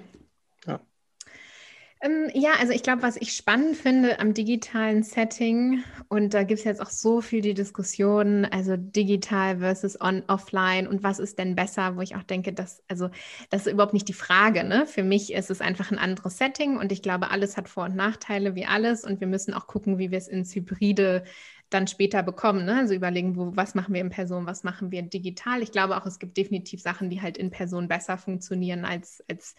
Ja. 2.02 2.08
Ähm, 2.08 2.30
ja, 2.34 2.52
also 2.58 2.72
ich 2.72 2.82
glaube, 2.82 3.02
was 3.02 3.16
ich 3.16 3.32
spannend 3.34 3.76
finde 3.76 4.18
am 4.20 4.34
digitalen 4.34 5.02
Setting, 5.02 5.84
und 6.08 6.34
da 6.34 6.42
gibt 6.44 6.58
es 6.60 6.64
jetzt 6.64 6.80
auch 6.80 6.90
so 6.90 7.20
viel 7.20 7.40
die 7.40 7.54
Diskussion, 7.54 8.44
also 8.46 8.76
digital 8.76 9.58
versus 9.58 10.00
on, 10.00 10.22
offline 10.28 10.86
und 10.88 11.02
was 11.02 11.18
ist 11.18 11.38
denn 11.38 11.54
besser, 11.54 11.96
wo 11.96 12.00
ich 12.00 12.16
auch 12.16 12.22
denke, 12.22 12.52
dass, 12.52 12.82
also 12.88 13.10
das 13.50 13.66
ist 13.66 13.72
überhaupt 13.72 13.92
nicht 13.94 14.08
die 14.08 14.12
Frage. 14.12 14.64
Ne? 14.64 14.86
Für 14.86 15.02
mich 15.02 15.32
ist 15.32 15.50
es 15.50 15.60
einfach 15.60 15.90
ein 15.90 15.98
anderes 15.98 16.38
Setting 16.38 16.76
und 16.78 16.90
ich 16.92 17.02
glaube, 17.02 17.30
alles 17.30 17.56
hat 17.56 17.68
Vor- 17.68 17.84
und 17.84 17.96
Nachteile 17.96 18.54
wie 18.54 18.66
alles 18.66 19.04
und 19.04 19.20
wir 19.20 19.28
müssen 19.28 19.54
auch 19.54 19.66
gucken, 19.66 19.98
wie 19.98 20.10
wir 20.10 20.18
es 20.18 20.28
ins 20.28 20.54
Hybride 20.54 21.24
dann 21.68 21.86
später 21.86 22.22
bekommen. 22.24 22.64
Ne? 22.64 22.78
Also 22.78 22.94
überlegen, 22.94 23.36
wo, 23.36 23.52
was 23.54 23.74
machen 23.76 23.94
wir 23.94 24.00
in 24.00 24.10
Person, 24.10 24.46
was 24.46 24.64
machen 24.64 24.90
wir 24.90 25.02
digital. 25.02 25.62
Ich 25.62 25.70
glaube 25.70 25.96
auch, 25.96 26.06
es 26.06 26.18
gibt 26.18 26.36
definitiv 26.36 26.80
Sachen, 26.82 27.10
die 27.10 27.22
halt 27.22 27.38
in 27.38 27.50
Person 27.50 27.86
besser 27.86 28.18
funktionieren 28.18 28.84
als, 28.84 29.22
als 29.28 29.54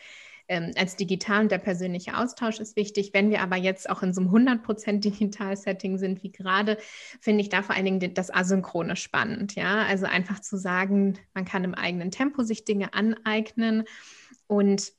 ähm, 0.52 0.74
als 0.78 0.98
digital 0.98 1.44
und 1.44 1.52
der 1.52 1.60
persönliche 1.60 2.18
Austausch 2.18 2.60
ist 2.60 2.76
wichtig. 2.76 3.12
Wenn 3.14 3.30
wir 3.30 3.42
aber 3.42 3.56
jetzt 3.56 3.90
auch 3.90 4.04
in 4.04 4.14
so 4.14 4.20
einem 4.20 4.30
100% 4.32 5.00
Digital-Setting 5.00 5.98
sind 5.98 6.24
wie 6.24 6.32
gerade, 6.32 6.78
finde 7.22 7.42
ich 7.42 7.48
da 7.48 7.62
vor 7.62 7.74
allen 7.74 7.86
Dingen 7.86 8.14
das 8.14 8.34
Asynchrone 8.34 8.98
spannend. 8.98 9.56
Ja, 9.56 9.86
also 9.86 10.06
einfach 10.06 10.42
zu 10.42 10.58
sagen, 10.58 11.18
man 11.34 11.46
kann 11.46 11.64
im 11.64 11.74
eigenen 11.74 12.12
Tempo 12.12 12.44
sich 12.44 12.66
Dinge 12.66 12.94
aneignen 12.94 13.86
und 14.48 14.92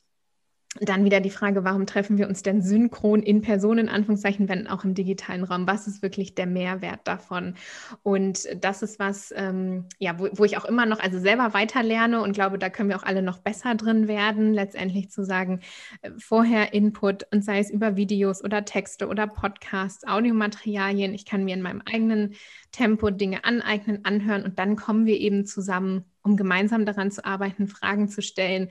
dann 0.81 1.05
wieder 1.05 1.19
die 1.19 1.29
Frage, 1.29 1.63
warum 1.63 1.85
treffen 1.85 2.17
wir 2.17 2.27
uns 2.27 2.41
denn 2.41 2.61
synchron 2.61 3.21
in 3.21 3.41
Person, 3.41 3.77
in 3.77 3.89
Anführungszeichen, 3.89 4.49
wenn 4.49 4.67
auch 4.67 4.83
im 4.83 4.95
digitalen 4.95 5.43
Raum? 5.43 5.67
Was 5.67 5.87
ist 5.87 6.01
wirklich 6.01 6.33
der 6.33 6.47
Mehrwert 6.47 7.01
davon? 7.03 7.55
Und 8.01 8.47
das 8.59 8.81
ist 8.81 8.97
was, 8.97 9.33
ähm, 9.35 9.85
ja, 9.99 10.17
wo, 10.19 10.29
wo, 10.33 10.45
ich 10.45 10.57
auch 10.57 10.65
immer 10.65 10.85
noch, 10.85 10.99
also 10.99 11.19
selber 11.19 11.53
weiterlerne 11.53 12.21
und 12.21 12.33
glaube, 12.33 12.57
da 12.57 12.69
können 12.69 12.89
wir 12.89 12.97
auch 12.97 13.03
alle 13.03 13.21
noch 13.21 13.37
besser 13.37 13.75
drin 13.75 14.07
werden, 14.07 14.53
letztendlich 14.53 15.11
zu 15.11 15.23
sagen, 15.23 15.59
äh, 16.01 16.09
vorher 16.17 16.73
Input 16.73 17.27
und 17.31 17.43
sei 17.43 17.59
es 17.59 17.69
über 17.69 17.95
Videos 17.95 18.43
oder 18.43 18.65
Texte 18.65 19.07
oder 19.07 19.27
Podcasts, 19.27 20.07
Audiomaterialien. 20.07 21.13
Ich 21.13 21.25
kann 21.25 21.45
mir 21.45 21.53
in 21.53 21.61
meinem 21.61 21.83
eigenen 21.85 22.33
Tempo 22.71 23.11
Dinge 23.11 23.45
aneignen, 23.45 24.05
anhören 24.05 24.43
und 24.43 24.57
dann 24.57 24.75
kommen 24.75 25.05
wir 25.05 25.19
eben 25.19 25.45
zusammen, 25.45 26.05
um 26.23 26.35
gemeinsam 26.35 26.85
daran 26.85 27.11
zu 27.11 27.23
arbeiten, 27.23 27.67
Fragen 27.67 28.07
zu 28.07 28.23
stellen 28.23 28.69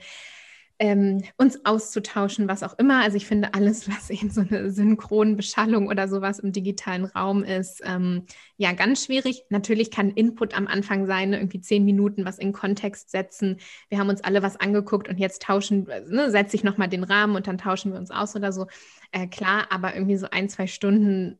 ähm, 0.83 1.23
uns 1.37 1.63
auszutauschen, 1.63 2.49
was 2.49 2.61
auch 2.61 2.77
immer. 2.77 3.01
Also 3.01 3.15
ich 3.15 3.25
finde 3.25 3.53
alles, 3.53 3.87
was 3.89 4.09
eben 4.09 4.29
so 4.29 4.41
eine 4.41 4.69
Synchronbeschallung 4.69 5.87
oder 5.87 6.09
sowas 6.09 6.39
im 6.39 6.51
digitalen 6.51 7.05
Raum 7.05 7.45
ist, 7.45 7.81
ähm, 7.85 8.25
ja, 8.57 8.73
ganz 8.73 9.05
schwierig. 9.05 9.45
Natürlich 9.49 9.91
kann 9.91 10.11
Input 10.11 10.53
am 10.57 10.67
Anfang 10.67 11.05
sein, 11.05 11.29
ne, 11.29 11.37
irgendwie 11.37 11.61
zehn 11.61 11.85
Minuten 11.85 12.25
was 12.25 12.37
in 12.37 12.51
Kontext 12.51 13.11
setzen. 13.11 13.61
Wir 13.87 13.97
haben 13.97 14.09
uns 14.09 14.25
alle 14.25 14.43
was 14.43 14.59
angeguckt 14.59 15.07
und 15.07 15.17
jetzt 15.19 15.43
tauschen, 15.43 15.87
ne, 16.09 16.29
setze 16.29 16.57
ich 16.57 16.65
nochmal 16.65 16.89
den 16.89 17.05
Rahmen 17.05 17.37
und 17.37 17.47
dann 17.47 17.57
tauschen 17.57 17.93
wir 17.93 17.99
uns 17.99 18.11
aus 18.11 18.35
oder 18.35 18.51
so. 18.51 18.67
Äh, 19.13 19.27
klar, 19.27 19.67
aber 19.69 19.93
irgendwie 19.95 20.17
so 20.17 20.27
ein, 20.31 20.49
zwei 20.49 20.67
Stunden 20.67 21.39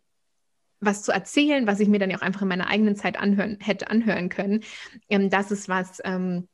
was 0.80 1.04
zu 1.04 1.12
erzählen, 1.12 1.68
was 1.68 1.82
ich 1.82 1.90
mir 1.90 2.00
dann 2.00 2.14
auch 2.16 2.22
einfach 2.22 2.42
in 2.44 2.48
meiner 2.48 2.68
eigenen 2.68 2.96
Zeit 2.96 3.18
anhören, 3.18 3.58
hätte 3.62 3.90
anhören 3.90 4.30
können. 4.30 4.64
Ähm, 5.10 5.30
das 5.30 5.52
ist 5.52 5.68
was, 5.68 6.00
ähm, 6.06 6.48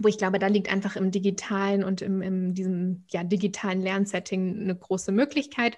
wo 0.00 0.08
ich 0.08 0.18
glaube, 0.18 0.38
da 0.38 0.46
liegt 0.46 0.72
einfach 0.72 0.96
im 0.96 1.10
digitalen 1.10 1.84
und 1.84 2.02
im, 2.02 2.22
in 2.22 2.54
diesem 2.54 3.04
ja, 3.10 3.22
digitalen 3.22 3.80
Lernsetting 3.80 4.60
eine 4.62 4.74
große 4.74 5.12
Möglichkeit. 5.12 5.76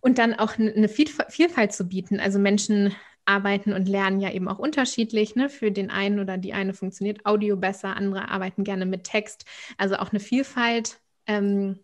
Und 0.00 0.18
dann 0.18 0.34
auch 0.34 0.58
eine 0.58 0.88
Vielfalt 0.88 1.72
zu 1.72 1.88
bieten. 1.88 2.20
Also 2.20 2.38
Menschen 2.38 2.94
arbeiten 3.24 3.72
und 3.72 3.88
lernen 3.88 4.20
ja 4.20 4.30
eben 4.30 4.48
auch 4.48 4.58
unterschiedlich. 4.58 5.34
Ne? 5.34 5.48
Für 5.48 5.70
den 5.70 5.90
einen 5.90 6.18
oder 6.18 6.36
die 6.36 6.52
eine 6.52 6.74
funktioniert 6.74 7.24
Audio 7.24 7.56
besser, 7.56 7.96
andere 7.96 8.28
arbeiten 8.28 8.64
gerne 8.64 8.84
mit 8.84 9.04
Text. 9.04 9.46
Also 9.78 9.96
auch 9.96 10.10
eine 10.10 10.20
Vielfalt 10.20 11.00
ähm, 11.26 11.83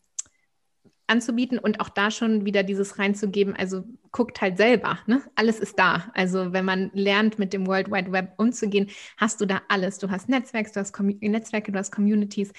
anzubieten 1.11 1.59
und 1.59 1.81
auch 1.81 1.89
da 1.89 2.11
schon 2.11 2.45
wieder 2.45 2.63
dieses 2.63 2.99
reinzugeben, 2.99 3.55
also 3.57 3.85
guckt 4.13 4.41
halt 4.41 4.57
selber, 4.57 4.99
ne? 5.07 5.23
alles 5.35 5.61
ist 5.61 5.79
da. 5.79 6.11
Also 6.15 6.53
wenn 6.53 6.65
man 6.65 6.91
lernt, 6.95 7.39
mit 7.39 7.53
dem 7.53 7.67
World 7.67 7.91
Wide 7.91 8.13
Web 8.13 8.35
umzugehen, 8.39 8.89
hast 9.17 9.41
du 9.41 9.47
da 9.47 9.63
alles. 9.69 9.99
Du 9.99 10.11
hast 10.11 10.29
Netzwerke, 10.29 10.71
du 10.73 10.81
hast, 10.81 10.93
Com 10.93 11.07
Netzwerke, 11.07 11.73
du 11.73 11.79
hast 11.79 11.93
Communities. 11.93 12.53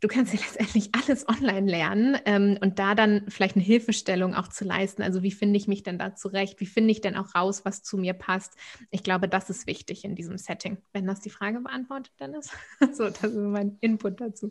Du 0.00 0.08
kannst 0.08 0.34
ja 0.34 0.40
letztendlich 0.44 0.90
alles 0.94 1.28
online 1.28 1.70
lernen 1.70 2.18
ähm, 2.24 2.58
und 2.60 2.78
da 2.78 2.94
dann 2.94 3.24
vielleicht 3.28 3.56
eine 3.56 3.64
Hilfestellung 3.64 4.34
auch 4.34 4.48
zu 4.48 4.64
leisten. 4.64 5.02
Also 5.02 5.22
wie 5.22 5.30
finde 5.30 5.56
ich 5.56 5.68
mich 5.68 5.82
denn 5.82 5.98
da 5.98 6.14
zurecht? 6.14 6.60
Wie 6.60 6.66
finde 6.66 6.90
ich 6.90 7.00
denn 7.00 7.16
auch 7.16 7.34
raus, 7.34 7.64
was 7.64 7.82
zu 7.82 7.96
mir 7.96 8.12
passt? 8.12 8.54
Ich 8.90 9.04
glaube, 9.04 9.28
das 9.28 9.48
ist 9.48 9.66
wichtig 9.66 10.04
in 10.04 10.16
diesem 10.16 10.38
Setting. 10.38 10.78
Wenn 10.92 11.06
das 11.06 11.20
die 11.20 11.30
Frage 11.30 11.60
beantwortet, 11.60 12.12
Dennis. 12.18 12.50
so, 12.92 13.04
das 13.04 13.22
ist 13.22 13.36
mein 13.36 13.78
Input 13.80 14.20
dazu. 14.20 14.50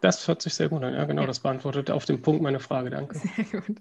Das 0.00 0.26
hört 0.26 0.42
sich 0.42 0.54
sehr 0.54 0.68
gut 0.68 0.82
an. 0.82 0.94
Ja, 0.94 1.04
genau, 1.04 1.22
ja. 1.22 1.26
das 1.26 1.40
beantwortet 1.40 1.90
auf 1.90 2.04
den 2.04 2.22
Punkt 2.22 2.42
meine 2.42 2.60
Frage. 2.60 2.90
Danke. 2.90 3.18
Sehr 3.18 3.60
gut. 3.60 3.76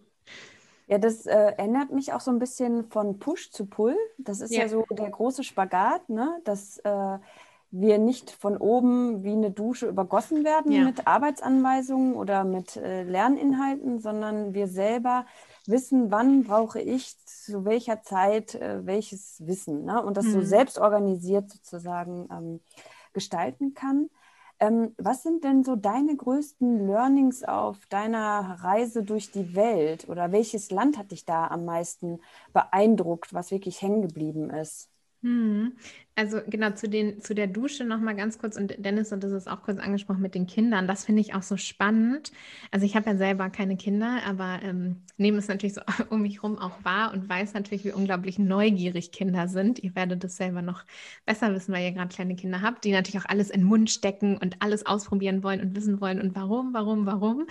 Ja, 0.87 0.97
das 0.97 1.27
äh, 1.27 1.35
erinnert 1.35 1.91
mich 1.91 2.13
auch 2.13 2.19
so 2.19 2.31
ein 2.31 2.39
bisschen 2.39 2.83
von 2.85 3.19
Push 3.19 3.51
zu 3.51 3.67
Pull. 3.67 3.95
Das 4.17 4.41
ist 4.41 4.51
ja, 4.51 4.61
ja 4.61 4.69
so 4.69 4.85
der 4.89 5.09
große 5.09 5.43
Spagat, 5.43 6.09
ne? 6.09 6.41
dass 6.45 6.79
äh, 6.79 7.17
wir 7.71 7.99
nicht 7.99 8.31
von 8.31 8.57
oben 8.57 9.23
wie 9.23 9.33
eine 9.33 9.51
Dusche 9.51 9.87
übergossen 9.87 10.43
werden 10.43 10.71
ja. 10.71 10.83
mit 10.83 11.05
Arbeitsanweisungen 11.05 12.15
oder 12.15 12.43
mit 12.43 12.75
äh, 12.75 13.03
Lerninhalten, 13.03 13.99
sondern 13.99 14.55
wir 14.55 14.67
selber 14.67 15.27
wissen, 15.67 16.09
wann 16.09 16.43
brauche 16.43 16.81
ich 16.81 17.15
zu 17.23 17.65
welcher 17.65 18.01
Zeit 18.01 18.55
äh, 18.55 18.83
welches 18.85 19.45
Wissen 19.45 19.85
ne? 19.85 20.01
und 20.01 20.17
das 20.17 20.25
mhm. 20.25 20.31
so 20.31 20.41
selbst 20.41 20.79
organisiert 20.79 21.51
sozusagen 21.51 22.27
ähm, 22.31 22.59
gestalten 23.13 23.75
kann. 23.75 24.09
Ähm, 24.59 24.93
was 24.97 25.23
sind 25.23 25.43
denn 25.43 25.63
so 25.63 25.75
deine 25.75 26.15
größten 26.17 26.85
Learnings 26.87 27.43
auf 27.43 27.85
deiner 27.87 28.57
Reise 28.61 29.03
durch 29.03 29.31
die 29.31 29.55
Welt 29.55 30.07
oder 30.09 30.31
welches 30.33 30.69
Land 30.71 30.97
hat 30.97 31.11
dich 31.11 31.25
da 31.25 31.47
am 31.47 31.65
meisten 31.65 32.19
beeindruckt, 32.53 33.33
was 33.33 33.51
wirklich 33.51 33.81
hängen 33.81 34.01
geblieben 34.01 34.49
ist? 34.49 34.89
Hm. 35.21 35.77
Also 36.19 36.41
genau 36.45 36.71
zu, 36.71 36.89
den, 36.89 37.21
zu 37.21 37.33
der 37.33 37.47
Dusche 37.47 37.85
nochmal 37.85 38.13
ganz 38.13 38.39
kurz 38.39 38.57
und 38.57 38.75
Dennis 38.77 39.09
hat 39.13 39.23
das 39.23 39.47
auch 39.47 39.63
kurz 39.63 39.79
angesprochen 39.79 40.21
mit 40.21 40.35
den 40.35 40.47
Kindern. 40.47 40.85
Das 40.85 41.05
finde 41.05 41.21
ich 41.21 41.33
auch 41.33 41.43
so 41.43 41.55
spannend. 41.55 42.33
Also 42.71 42.85
ich 42.85 42.97
habe 42.97 43.11
ja 43.11 43.15
selber 43.15 43.49
keine 43.49 43.77
Kinder, 43.77 44.19
aber 44.27 44.59
ähm, 44.61 44.97
nehme 45.15 45.37
es 45.37 45.47
natürlich 45.47 45.75
so 45.75 45.81
um 46.09 46.23
mich 46.23 46.41
herum 46.41 46.57
auch 46.57 46.83
wahr 46.83 47.13
und 47.13 47.29
weiß 47.29 47.53
natürlich, 47.53 47.85
wie 47.85 47.93
unglaublich 47.93 48.37
neugierig 48.37 49.13
Kinder 49.13 49.47
sind. 49.47 49.79
Ihr 49.79 49.95
werdet 49.95 50.25
das 50.25 50.35
selber 50.35 50.61
noch 50.61 50.83
besser 51.25 51.55
wissen, 51.55 51.73
weil 51.73 51.85
ihr 51.85 51.93
gerade 51.93 52.13
kleine 52.13 52.35
Kinder 52.35 52.61
habt, 52.61 52.83
die 52.83 52.91
natürlich 52.91 53.23
auch 53.23 53.29
alles 53.29 53.49
in 53.49 53.61
den 53.61 53.67
Mund 53.67 53.89
stecken 53.89 54.37
und 54.37 54.57
alles 54.59 54.85
ausprobieren 54.85 55.41
wollen 55.41 55.61
und 55.61 55.73
wissen 55.73 56.01
wollen 56.01 56.19
und 56.19 56.35
warum, 56.35 56.73
warum, 56.73 57.05
warum. 57.05 57.47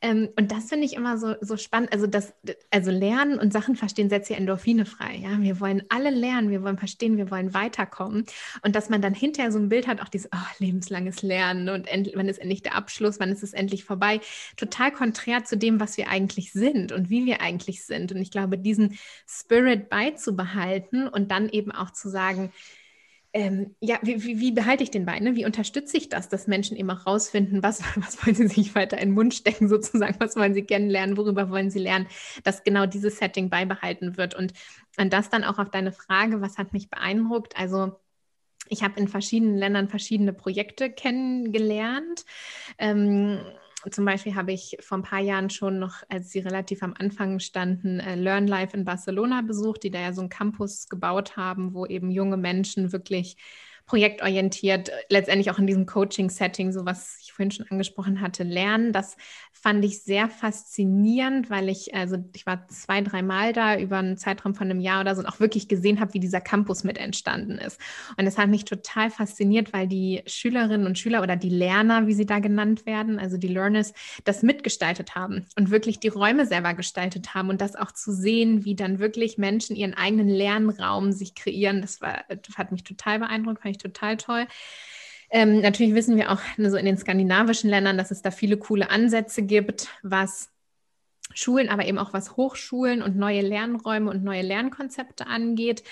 Ähm, 0.00 0.30
und 0.38 0.52
das 0.52 0.70
finde 0.70 0.86
ich 0.86 0.94
immer 0.96 1.18
so, 1.18 1.34
so 1.42 1.58
spannend. 1.58 1.92
Also 1.92 2.06
das, 2.06 2.32
also 2.70 2.90
lernen 2.90 3.38
und 3.38 3.52
Sachen 3.52 3.76
verstehen 3.76 4.08
setzt 4.08 4.30
ja 4.30 4.38
Endorphine 4.38 4.86
frei. 4.86 5.16
Ja? 5.16 5.38
Wir 5.38 5.60
wollen 5.60 5.82
alle 5.90 6.08
lernen, 6.08 6.48
wir 6.48 6.62
wollen 6.62 6.78
verstehen, 6.78 7.18
wir 7.18 7.30
wollen 7.30 7.52
weiterkommen 7.52 8.05
kommen. 8.06 8.24
Und 8.62 8.76
dass 8.76 8.88
man 8.88 9.02
dann 9.02 9.14
hinterher 9.14 9.52
so 9.52 9.58
ein 9.58 9.68
Bild 9.68 9.86
hat, 9.86 10.00
auch 10.00 10.08
dieses 10.08 10.30
oh, 10.32 10.54
lebenslanges 10.58 11.22
Lernen 11.22 11.68
und 11.68 11.88
wann 12.14 12.28
ist 12.28 12.38
endlich 12.38 12.62
der 12.62 12.74
Abschluss, 12.74 13.18
wann 13.20 13.30
ist 13.30 13.42
es 13.42 13.52
endlich 13.52 13.84
vorbei. 13.84 14.20
Total 14.56 14.92
konträr 14.92 15.44
zu 15.44 15.56
dem, 15.56 15.80
was 15.80 15.96
wir 15.96 16.08
eigentlich 16.08 16.52
sind 16.52 16.92
und 16.92 17.10
wie 17.10 17.26
wir 17.26 17.40
eigentlich 17.40 17.84
sind. 17.84 18.12
Und 18.12 18.18
ich 18.18 18.30
glaube, 18.30 18.58
diesen 18.58 18.98
Spirit 19.28 19.88
beizubehalten 19.88 21.08
und 21.08 21.30
dann 21.30 21.48
eben 21.48 21.72
auch 21.72 21.90
zu 21.90 22.08
sagen, 22.08 22.52
ähm, 23.36 23.76
ja, 23.80 23.98
wie, 24.00 24.24
wie, 24.24 24.40
wie, 24.40 24.50
behalte 24.50 24.82
ich 24.82 24.90
den 24.90 25.04
bei? 25.04 25.20
Ne? 25.20 25.36
Wie 25.36 25.44
unterstütze 25.44 25.98
ich 25.98 26.08
das, 26.08 26.30
dass 26.30 26.46
Menschen 26.46 26.74
eben 26.74 26.90
auch 26.90 27.06
rausfinden, 27.06 27.62
was, 27.62 27.82
was 27.96 28.24
wollen 28.24 28.34
sie 28.34 28.48
sich 28.48 28.74
weiter 28.74 28.96
in 28.96 29.10
den 29.10 29.14
Mund 29.14 29.34
stecken, 29.34 29.68
sozusagen, 29.68 30.16
was 30.18 30.36
wollen 30.36 30.54
sie 30.54 30.64
kennenlernen, 30.64 31.18
worüber 31.18 31.50
wollen 31.50 31.70
sie 31.70 31.80
lernen, 31.80 32.06
dass 32.44 32.64
genau 32.64 32.86
dieses 32.86 33.18
Setting 33.18 33.50
beibehalten 33.50 34.16
wird. 34.16 34.34
Und, 34.34 34.54
und 34.96 35.12
das 35.12 35.28
dann 35.28 35.44
auch 35.44 35.58
auf 35.58 35.70
deine 35.70 35.92
Frage, 35.92 36.40
was 36.40 36.56
hat 36.56 36.72
mich 36.72 36.88
beeindruckt? 36.88 37.58
Also 37.58 38.00
ich 38.70 38.82
habe 38.82 38.98
in 38.98 39.06
verschiedenen 39.06 39.58
Ländern 39.58 39.90
verschiedene 39.90 40.32
Projekte 40.32 40.90
kennengelernt. 40.90 42.24
Ähm, 42.78 43.40
zum 43.90 44.04
Beispiel 44.04 44.34
habe 44.34 44.52
ich 44.52 44.76
vor 44.80 44.98
ein 44.98 45.02
paar 45.02 45.20
Jahren 45.20 45.50
schon 45.50 45.78
noch, 45.78 46.02
als 46.08 46.30
sie 46.30 46.40
relativ 46.40 46.82
am 46.82 46.94
Anfang 46.98 47.38
standen, 47.40 48.00
äh, 48.00 48.16
Learn 48.16 48.46
Life 48.46 48.76
in 48.76 48.84
Barcelona 48.84 49.42
besucht, 49.42 49.82
die 49.82 49.90
da 49.90 50.00
ja 50.00 50.12
so 50.12 50.22
einen 50.22 50.30
Campus 50.30 50.88
gebaut 50.88 51.36
haben, 51.36 51.74
wo 51.74 51.86
eben 51.86 52.10
junge 52.10 52.36
Menschen 52.36 52.92
wirklich 52.92 53.36
projektorientiert, 53.86 54.90
letztendlich 55.08 55.50
auch 55.50 55.58
in 55.58 55.66
diesem 55.66 55.86
Coaching-Setting, 55.86 56.72
so 56.72 56.84
was 56.84 57.18
ich 57.22 57.32
vorhin 57.32 57.52
schon 57.52 57.66
angesprochen 57.70 58.20
hatte, 58.20 58.42
lernen. 58.42 58.92
Das 58.92 59.16
fand 59.52 59.84
ich 59.84 60.02
sehr 60.02 60.28
faszinierend, 60.28 61.50
weil 61.50 61.68
ich, 61.68 61.94
also 61.94 62.16
ich 62.34 62.46
war 62.46 62.66
zwei, 62.68 63.00
dreimal 63.00 63.52
da 63.52 63.78
über 63.78 63.98
einen 63.98 64.16
Zeitraum 64.16 64.54
von 64.54 64.70
einem 64.70 64.80
Jahr 64.80 65.00
oder 65.00 65.14
so 65.14 65.20
und 65.20 65.26
auch 65.26 65.40
wirklich 65.40 65.68
gesehen 65.68 66.00
habe, 66.00 66.14
wie 66.14 66.20
dieser 66.20 66.40
Campus 66.40 66.84
mit 66.84 66.98
entstanden 66.98 67.58
ist. 67.58 67.80
Und 68.16 68.24
das 68.26 68.38
hat 68.38 68.48
mich 68.48 68.64
total 68.64 69.10
fasziniert, 69.10 69.72
weil 69.72 69.86
die 69.86 70.22
Schülerinnen 70.26 70.86
und 70.86 70.98
Schüler 70.98 71.22
oder 71.22 71.36
die 71.36 71.48
Lerner, 71.48 72.06
wie 72.06 72.14
sie 72.14 72.26
da 72.26 72.40
genannt 72.40 72.86
werden, 72.86 73.18
also 73.18 73.38
die 73.38 73.48
Learners, 73.48 73.92
das 74.24 74.42
mitgestaltet 74.42 75.14
haben 75.14 75.46
und 75.56 75.70
wirklich 75.70 76.00
die 76.00 76.08
Räume 76.08 76.46
selber 76.46 76.74
gestaltet 76.74 77.34
haben 77.34 77.50
und 77.50 77.60
das 77.60 77.76
auch 77.76 77.92
zu 77.92 78.12
sehen, 78.12 78.64
wie 78.64 78.74
dann 78.74 78.98
wirklich 78.98 79.38
Menschen 79.38 79.76
ihren 79.76 79.94
eigenen 79.94 80.28
Lernraum 80.28 81.12
sich 81.12 81.34
kreieren. 81.34 81.80
Das 81.80 82.00
war, 82.00 82.24
das 82.28 82.58
hat 82.58 82.72
mich 82.72 82.84
total 82.84 83.20
beeindruckt, 83.20 83.62
fand 83.62 83.75
ich 83.75 83.75
total 83.78 84.16
toll. 84.16 84.46
Ähm, 85.30 85.60
natürlich 85.60 85.94
wissen 85.94 86.16
wir 86.16 86.30
auch 86.30 86.40
ne, 86.56 86.70
so 86.70 86.76
in 86.76 86.86
den 86.86 86.98
skandinavischen 86.98 87.68
Ländern, 87.70 87.98
dass 87.98 88.10
es 88.10 88.22
da 88.22 88.30
viele 88.30 88.56
coole 88.56 88.90
Ansätze 88.90 89.42
gibt, 89.42 89.88
was 90.02 90.50
Schulen, 91.34 91.68
aber 91.68 91.86
eben 91.86 91.98
auch 91.98 92.12
was 92.12 92.36
Hochschulen 92.36 93.02
und 93.02 93.16
neue 93.16 93.42
Lernräume 93.42 94.10
und 94.10 94.22
neue 94.22 94.42
Lernkonzepte 94.42 95.26
angeht. 95.26 95.82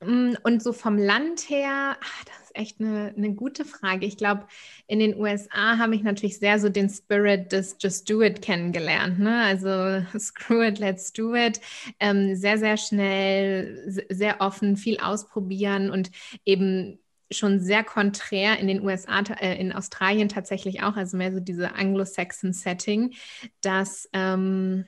Mm, 0.00 0.34
und 0.42 0.62
so 0.62 0.72
vom 0.74 0.98
Land 0.98 1.48
her, 1.48 1.96
ach, 1.98 2.24
das 2.24 2.36
ist 2.44 2.56
echt 2.56 2.80
eine, 2.80 3.14
eine 3.16 3.32
gute 3.32 3.64
Frage. 3.64 4.04
Ich 4.04 4.18
glaube, 4.18 4.46
in 4.86 4.98
den 4.98 5.18
USA 5.18 5.78
habe 5.78 5.94
ich 5.94 6.02
natürlich 6.02 6.38
sehr 6.38 6.60
so 6.60 6.68
den 6.68 6.90
Spirit 6.90 7.52
des 7.52 7.76
Just 7.80 8.08
Do 8.10 8.20
It 8.20 8.42
kennengelernt. 8.42 9.18
Ne? 9.18 9.42
Also 9.42 10.04
screw 10.18 10.62
it, 10.62 10.78
let's 10.78 11.12
do 11.12 11.34
it. 11.34 11.60
Ähm, 11.98 12.36
sehr, 12.36 12.58
sehr 12.58 12.76
schnell, 12.76 14.04
sehr 14.10 14.40
offen, 14.42 14.76
viel 14.76 14.98
ausprobieren 14.98 15.90
und 15.90 16.10
eben 16.44 16.98
schon 17.30 17.60
sehr 17.60 17.82
konträr 17.84 18.58
in 18.58 18.68
den 18.68 18.82
USA, 18.82 19.20
äh, 19.40 19.58
in 19.60 19.72
Australien 19.72 20.28
tatsächlich 20.28 20.82
auch, 20.82 20.96
also 20.96 21.16
mehr 21.16 21.32
so 21.32 21.40
diese 21.40 21.74
Anglo-Saxon-Setting, 21.74 23.14
dass 23.60 24.08
ähm, 24.12 24.86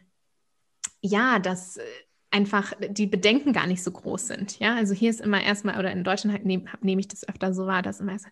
ja, 1.00 1.38
dass 1.38 1.76
äh, 1.76 1.82
einfach 2.30 2.72
die 2.90 3.06
Bedenken 3.06 3.52
gar 3.52 3.66
nicht 3.66 3.82
so 3.82 3.90
groß 3.90 4.26
sind. 4.26 4.58
Ja, 4.58 4.74
also 4.76 4.94
hier 4.94 5.10
ist 5.10 5.20
immer 5.20 5.42
erstmal, 5.42 5.78
oder 5.78 5.90
in 5.90 6.04
Deutschland 6.04 6.34
halt 6.34 6.44
nehme 6.44 6.64
nehm 6.82 6.98
ich 6.98 7.08
das 7.08 7.26
öfter 7.26 7.54
so 7.54 7.66
wahr, 7.66 7.82
dass 7.82 8.00
immer 8.00 8.12
erst, 8.12 8.26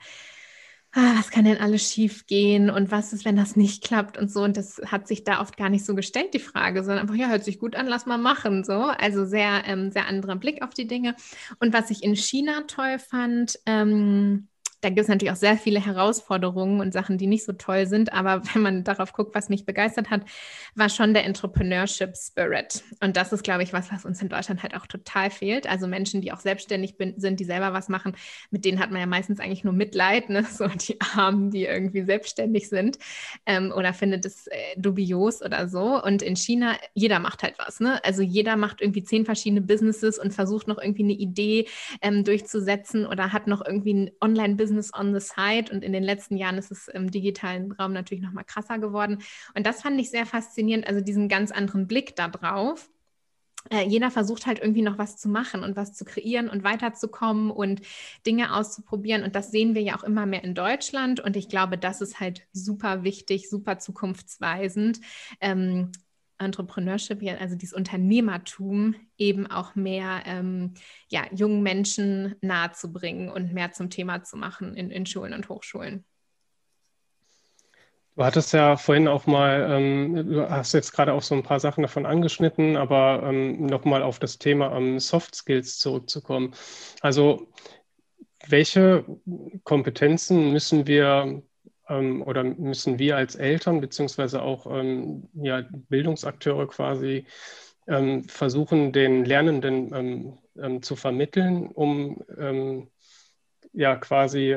ah, 0.97 1.15
was 1.19 1.31
kann 1.31 1.45
denn 1.45 1.59
alles 1.59 1.93
schief 1.93 2.27
gehen 2.27 2.71
und 2.71 2.91
was 2.91 3.13
ist, 3.13 3.25
wenn 3.25 3.37
das 3.37 3.55
nicht 3.55 3.85
klappt 3.85 4.17
und 4.17 4.31
so. 4.31 4.43
Und 4.43 4.57
das 4.57 4.81
hat 4.87 5.07
sich 5.07 5.25
da 5.25 5.41
oft 5.41 5.57
gar 5.57 5.69
nicht 5.69 5.85
so 5.85 5.95
gestellt, 5.95 6.33
die 6.35 6.39
Frage, 6.39 6.83
sondern 6.83 7.03
einfach, 7.03 7.15
ja, 7.15 7.29
hört 7.29 7.45
sich 7.45 7.59
gut 7.59 7.77
an, 7.77 7.87
lass 7.87 8.07
mal 8.07 8.19
machen. 8.19 8.65
So. 8.65 8.73
Also 8.73 9.27
sehr, 9.27 9.65
ähm, 9.67 9.91
sehr 9.93 10.07
anderer 10.07 10.37
Blick 10.37 10.63
auf 10.63 10.75
die 10.75 10.87
Dinge. 10.87 11.15
Und 11.61 11.73
was 11.73 11.91
ich 11.91 12.03
in 12.03 12.17
China 12.17 12.63
toll 12.67 12.99
fand, 12.99 13.59
ähm, 13.67 14.49
da 14.87 14.91
gibt 14.91 15.01
es 15.01 15.09
natürlich 15.09 15.33
auch 15.33 15.37
sehr 15.37 15.57
viele 15.57 15.85
Herausforderungen 15.85 16.81
und 16.81 16.93
Sachen, 16.93 17.19
die 17.19 17.27
nicht 17.27 17.45
so 17.45 17.53
toll 17.53 17.87
sind. 17.87 18.13
Aber 18.13 18.43
wenn 18.55 18.63
man 18.63 18.85
darauf 18.85 19.13
guckt, 19.13 19.35
was 19.35 19.49
mich 19.49 19.67
begeistert 19.67 20.11
hat, 20.11 20.23
war 20.77 20.89
schon 20.89 21.13
der 21.13 21.25
Entrepreneurship 21.25 22.17
Spirit. 22.17 22.85
Und 23.03 23.17
das 23.17 23.33
ist, 23.33 23.43
glaube 23.43 23.65
ich, 23.65 23.73
was, 23.73 23.91
was 23.91 24.05
uns 24.05 24.23
in 24.23 24.29
Deutschland 24.29 24.63
halt 24.63 24.77
auch 24.77 24.87
total 24.87 25.31
fehlt. 25.31 25.69
Also 25.69 25.89
Menschen, 25.89 26.21
die 26.21 26.31
auch 26.31 26.39
selbstständig 26.39 26.97
bin, 26.97 27.15
sind, 27.17 27.41
die 27.41 27.45
selber 27.45 27.73
was 27.73 27.89
machen, 27.89 28.15
mit 28.53 28.65
denen 28.65 28.79
hat 28.79 28.93
man 28.93 29.01
ja 29.01 29.07
meistens 29.07 29.41
eigentlich 29.41 29.65
nur 29.65 29.73
Mitleid, 29.73 30.31
ne? 30.31 30.45
so 30.49 30.69
die 30.69 31.01
Armen, 31.01 31.51
die 31.51 31.65
irgendwie 31.65 32.05
selbstständig 32.05 32.69
sind 32.69 32.99
ähm, 33.45 33.73
oder 33.77 33.93
findet 33.93 34.25
es 34.25 34.47
äh, 34.47 34.55
dubios 34.77 35.43
oder 35.43 35.67
so. 35.67 36.01
Und 36.01 36.23
in 36.23 36.37
China, 36.37 36.77
jeder 36.95 37.19
macht 37.19 37.43
halt 37.43 37.57
was. 37.59 37.81
Ne? 37.81 38.01
Also 38.05 38.23
jeder 38.23 38.55
macht 38.55 38.81
irgendwie 38.81 39.03
zehn 39.03 39.25
verschiedene 39.25 39.63
Businesses 39.63 40.17
und 40.17 40.33
versucht 40.33 40.69
noch 40.69 40.79
irgendwie 40.79 41.03
eine 41.03 41.15
Idee 41.15 41.67
ähm, 42.03 42.23
durchzusetzen 42.23 43.05
oder 43.05 43.33
hat 43.33 43.49
noch 43.49 43.67
irgendwie 43.67 43.95
ein 43.95 44.11
Online-Business 44.21 44.76
Business 44.77 44.93
on 44.95 45.19
the 45.19 45.21
Side 45.21 45.73
und 45.73 45.83
in 45.83 45.93
den 45.93 46.03
letzten 46.03 46.37
Jahren 46.37 46.59
ist 46.59 46.71
es 46.71 46.89
im 46.89 47.11
digitalen 47.11 47.73
Raum 47.73 47.93
natürlich 47.93 48.23
noch 48.23 48.33
mal 48.33 48.45
krasser 48.45 48.79
geworden. 48.79 49.23
Und 49.55 49.67
das 49.67 49.83
fand 49.83 49.99
ich 50.01 50.11
sehr 50.11 50.27
faszinierend, 50.27 50.87
also 50.87 51.01
diesen 51.01 51.29
ganz 51.29 51.51
anderen 51.51 51.87
Blick 51.87 52.15
darauf 52.17 52.89
äh, 53.69 53.85
jeder 53.85 54.13
versucht 54.13 54.47
halt 54.47 54.61
irgendwie 54.61 54.83
noch 54.83 54.97
was 54.97 55.17
zu 55.17 55.29
machen 55.29 55.65
und 55.65 55.75
was 55.75 55.93
zu 55.93 56.05
kreieren 56.05 56.49
und 56.49 56.63
weiterzukommen 56.63 57.51
und 57.51 57.81
Dinge 58.25 58.55
auszuprobieren. 58.55 59.25
Und 59.25 59.35
das 59.35 59.51
sehen 59.51 59.75
wir 59.75 59.83
ja 59.83 59.97
auch 59.99 60.05
immer 60.05 60.25
mehr 60.25 60.45
in 60.45 60.55
Deutschland. 60.55 61.19
Und 61.19 61.37
ich 61.37 61.49
glaube, 61.49 61.77
das 61.77 62.01
ist 62.01 62.21
halt 62.21 62.47
super 62.53 63.03
wichtig, 63.03 63.51
super 63.51 63.81
zukunftsweisend, 63.81 65.01
ähm, 65.41 65.91
Entrepreneurship, 66.39 67.23
also 67.41 67.57
dieses 67.57 67.75
Unternehmertum, 67.75 68.95
eben 69.17 69.47
auch 69.47 69.75
mehr 69.75 70.23
ähm, 70.27 70.75
ja, 71.09 71.25
jungen 71.33 71.63
Menschen 71.63 72.35
nahezubringen 72.41 73.31
und 73.31 73.53
mehr 73.53 73.73
zum 73.73 73.91
Thema 73.91 74.23
zu 74.23 74.37
machen 74.37 74.75
in, 74.75 74.91
in 74.91 75.07
Schulen 75.07 75.33
und 75.33 75.49
Hochschulen. 75.49 76.05
Du 78.17 78.25
hattest 78.25 78.55
ja 78.55 78.79
vorhin 78.79 79.09
auch 79.09 79.27
mal, 79.27 79.67
ähm, 79.71 80.15
du 80.15 80.49
hast 80.49 80.73
jetzt 80.73 80.93
gerade 80.93 81.13
auch 81.13 81.21
so 81.21 81.35
ein 81.35 81.43
paar 81.43 81.61
Sachen 81.61 81.83
davon 81.83 82.07
angeschnitten, 82.07 82.77
aber 82.77 83.23
ähm, 83.25 83.67
nochmal 83.67 84.03
auf 84.03 84.19
das 84.19 84.39
Thema 84.39 84.75
ähm, 84.75 84.99
Soft 84.99 85.35
Skills 85.35 85.79
zurückzukommen. 85.79 86.55
Also 87.03 87.53
welche 88.49 89.05
Kompetenzen 89.65 90.51
müssen 90.51 90.87
wir 90.87 91.43
ähm, 91.89 92.23
oder 92.23 92.45
müssen 92.45 92.99
wir 92.99 93.17
als 93.17 93.35
Eltern 93.35 93.81
beziehungsweise 93.81 94.43
auch 94.43 94.67
ähm, 94.67 95.29
ja, 95.35 95.65
Bildungsakteure 95.89 96.67
quasi 96.69 97.27
ähm, 97.87 98.25
versuchen, 98.25 98.93
den 98.93 99.25
Lernenden 99.25 99.95
ähm, 99.95 100.39
ähm, 100.61 100.83
zu 100.83 100.97
vermitteln, 100.97 101.69
um 101.69 102.23
ähm, 102.37 102.89
ja 103.73 103.95
quasi, 103.97 104.55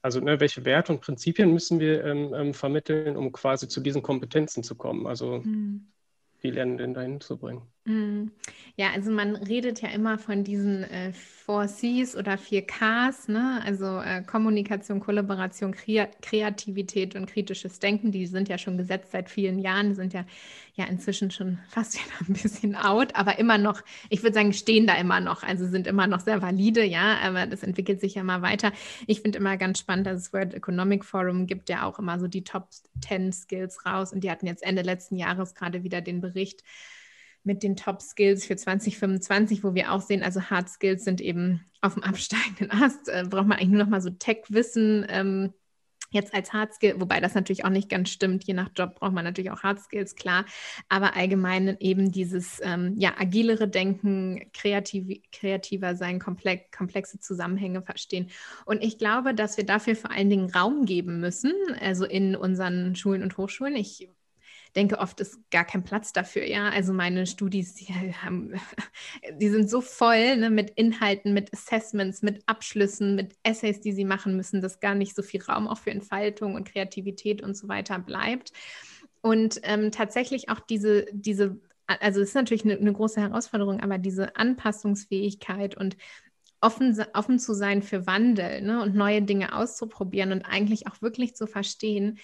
also 0.00 0.18
ne, 0.18 0.40
welche 0.40 0.64
Werte 0.64 0.92
und 0.92 1.00
Prinzipien 1.00 1.52
müssen 1.52 1.78
wir 1.78 2.52
vermitteln, 2.54 3.16
um 3.16 3.30
quasi 3.30 3.68
zu 3.68 3.80
diesen 3.80 4.02
Kompetenzen 4.02 4.64
zu 4.64 4.74
kommen, 4.74 5.06
also 5.06 5.42
mhm. 5.44 5.86
die 6.42 6.50
Lernenden 6.50 6.92
dahin 6.92 7.20
zu 7.20 7.38
bringen. 7.38 7.62
Mhm. 7.84 8.30
Ja, 8.76 8.90
also 8.92 9.10
man 9.10 9.34
redet 9.34 9.82
ja 9.82 9.88
immer 9.88 10.16
von 10.16 10.44
diesen 10.44 10.84
äh, 10.84 11.12
Four 11.12 11.66
Cs 11.66 12.14
oder 12.14 12.38
vier 12.38 12.62
Ks, 12.64 13.26
ne? 13.26 13.60
also 13.64 13.98
äh, 13.98 14.22
Kommunikation, 14.22 15.00
Kollaboration, 15.00 15.72
Kre 15.72 16.08
Kreativität 16.22 17.16
und 17.16 17.26
kritisches 17.26 17.80
Denken, 17.80 18.12
die 18.12 18.26
sind 18.26 18.48
ja 18.48 18.56
schon 18.56 18.78
gesetzt 18.78 19.10
seit 19.10 19.28
vielen 19.28 19.58
Jahren, 19.58 19.88
die 19.88 19.94
sind 19.96 20.12
ja, 20.12 20.24
ja 20.74 20.84
inzwischen 20.84 21.32
schon 21.32 21.58
fast 21.70 21.94
wieder 21.98 22.14
ein 22.28 22.34
bisschen 22.40 22.76
out, 22.76 23.16
aber 23.16 23.40
immer 23.40 23.58
noch, 23.58 23.82
ich 24.10 24.22
würde 24.22 24.34
sagen, 24.34 24.52
stehen 24.52 24.86
da 24.86 24.94
immer 24.94 25.18
noch, 25.18 25.42
also 25.42 25.66
sind 25.66 25.88
immer 25.88 26.06
noch 26.06 26.20
sehr 26.20 26.40
valide, 26.40 26.84
ja, 26.84 27.18
aber 27.18 27.46
das 27.46 27.64
entwickelt 27.64 28.00
sich 28.00 28.14
ja 28.14 28.22
mal 28.22 28.42
weiter. 28.42 28.70
Ich 29.08 29.22
finde 29.22 29.38
immer 29.38 29.56
ganz 29.56 29.80
spannend, 29.80 30.06
dass 30.06 30.22
das 30.22 30.32
World 30.32 30.54
Economic 30.54 31.04
Forum 31.04 31.48
gibt 31.48 31.68
ja 31.68 31.84
auch 31.84 31.98
immer 31.98 32.20
so 32.20 32.28
die 32.28 32.44
Top 32.44 32.68
10 33.04 33.32
Skills 33.32 33.84
raus 33.84 34.12
und 34.12 34.22
die 34.22 34.30
hatten 34.30 34.46
jetzt 34.46 34.62
Ende 34.62 34.82
letzten 34.82 35.16
Jahres 35.16 35.56
gerade 35.56 35.82
wieder 35.82 36.00
den 36.00 36.20
Bericht, 36.20 36.62
mit 37.44 37.62
den 37.62 37.76
Top 37.76 38.00
Skills 38.00 38.44
für 38.44 38.56
2025, 38.56 39.64
wo 39.64 39.74
wir 39.74 39.92
auch 39.92 40.00
sehen, 40.00 40.22
also 40.22 40.42
Hard 40.42 40.68
Skills 40.68 41.04
sind 41.04 41.20
eben 41.20 41.64
auf 41.80 41.94
dem 41.94 42.02
absteigenden 42.02 42.70
Ast. 42.70 43.08
Äh, 43.08 43.24
braucht 43.28 43.46
man 43.46 43.58
eigentlich 43.58 43.70
nur 43.70 43.84
noch 43.84 43.90
mal 43.90 44.00
so 44.00 44.10
Tech-Wissen 44.10 45.06
ähm, 45.08 45.52
jetzt 46.12 46.34
als 46.34 46.52
Hard 46.52 46.74
Skill, 46.74 47.00
wobei 47.00 47.20
das 47.20 47.34
natürlich 47.34 47.64
auch 47.64 47.70
nicht 47.70 47.88
ganz 47.88 48.10
stimmt. 48.10 48.44
Je 48.44 48.54
nach 48.54 48.70
Job 48.76 48.96
braucht 48.96 49.12
man 49.12 49.24
natürlich 49.24 49.50
auch 49.50 49.62
Hard 49.62 49.80
Skills, 49.80 50.14
klar. 50.14 50.44
Aber 50.88 51.16
allgemein 51.16 51.76
eben 51.80 52.12
dieses 52.12 52.60
ähm, 52.62 52.94
ja, 52.98 53.14
agilere 53.18 53.66
Denken, 53.66 54.50
kreativ, 54.52 55.20
kreativer 55.32 55.96
sein, 55.96 56.18
komplex, 56.18 56.70
komplexe 56.76 57.18
Zusammenhänge 57.18 57.82
verstehen. 57.82 58.30
Und 58.66 58.82
ich 58.84 58.98
glaube, 58.98 59.34
dass 59.34 59.56
wir 59.56 59.64
dafür 59.64 59.96
vor 59.96 60.10
allen 60.10 60.30
Dingen 60.30 60.50
Raum 60.50 60.84
geben 60.84 61.20
müssen, 61.20 61.52
also 61.80 62.04
in 62.04 62.36
unseren 62.36 62.94
Schulen 62.94 63.22
und 63.22 63.36
Hochschulen. 63.38 63.74
Ich 63.74 64.08
denke, 64.72 64.98
oft 64.98 65.20
ist 65.20 65.38
gar 65.50 65.64
kein 65.64 65.84
Platz 65.84 66.12
dafür. 66.12 66.46
Ja, 66.46 66.70
also 66.70 66.92
meine 66.92 67.26
Studis, 67.26 67.74
die, 67.74 67.86
haben, 67.92 68.54
die 69.40 69.48
sind 69.48 69.68
so 69.68 69.80
voll 69.80 70.36
ne, 70.36 70.50
mit 70.50 70.70
Inhalten, 70.70 71.34
mit 71.34 71.52
Assessments, 71.52 72.22
mit 72.22 72.42
Abschlüssen, 72.46 73.14
mit 73.14 73.34
Essays, 73.42 73.80
die 73.80 73.92
sie 73.92 74.04
machen 74.04 74.36
müssen, 74.36 74.60
dass 74.60 74.80
gar 74.80 74.94
nicht 74.94 75.14
so 75.14 75.22
viel 75.22 75.42
Raum 75.42 75.68
auch 75.68 75.78
für 75.78 75.90
Entfaltung 75.90 76.54
und 76.54 76.68
Kreativität 76.68 77.42
und 77.42 77.56
so 77.56 77.68
weiter 77.68 77.98
bleibt. 77.98 78.52
Und 79.20 79.60
ähm, 79.62 79.92
tatsächlich 79.92 80.48
auch 80.48 80.60
diese, 80.60 81.06
diese, 81.12 81.60
also 81.86 82.20
es 82.20 82.30
ist 82.30 82.34
natürlich 82.34 82.64
eine, 82.64 82.76
eine 82.76 82.92
große 82.92 83.20
Herausforderung, 83.20 83.80
aber 83.80 83.98
diese 83.98 84.36
Anpassungsfähigkeit 84.36 85.76
und 85.76 85.96
offen, 86.60 86.98
offen 87.12 87.38
zu 87.38 87.54
sein 87.54 87.82
für 87.82 88.06
Wandel 88.06 88.62
ne, 88.62 88.82
und 88.82 88.94
neue 88.94 89.22
Dinge 89.22 89.54
auszuprobieren 89.54 90.32
und 90.32 90.42
eigentlich 90.42 90.86
auch 90.86 91.02
wirklich 91.02 91.36
zu 91.36 91.46
verstehen, 91.46 92.18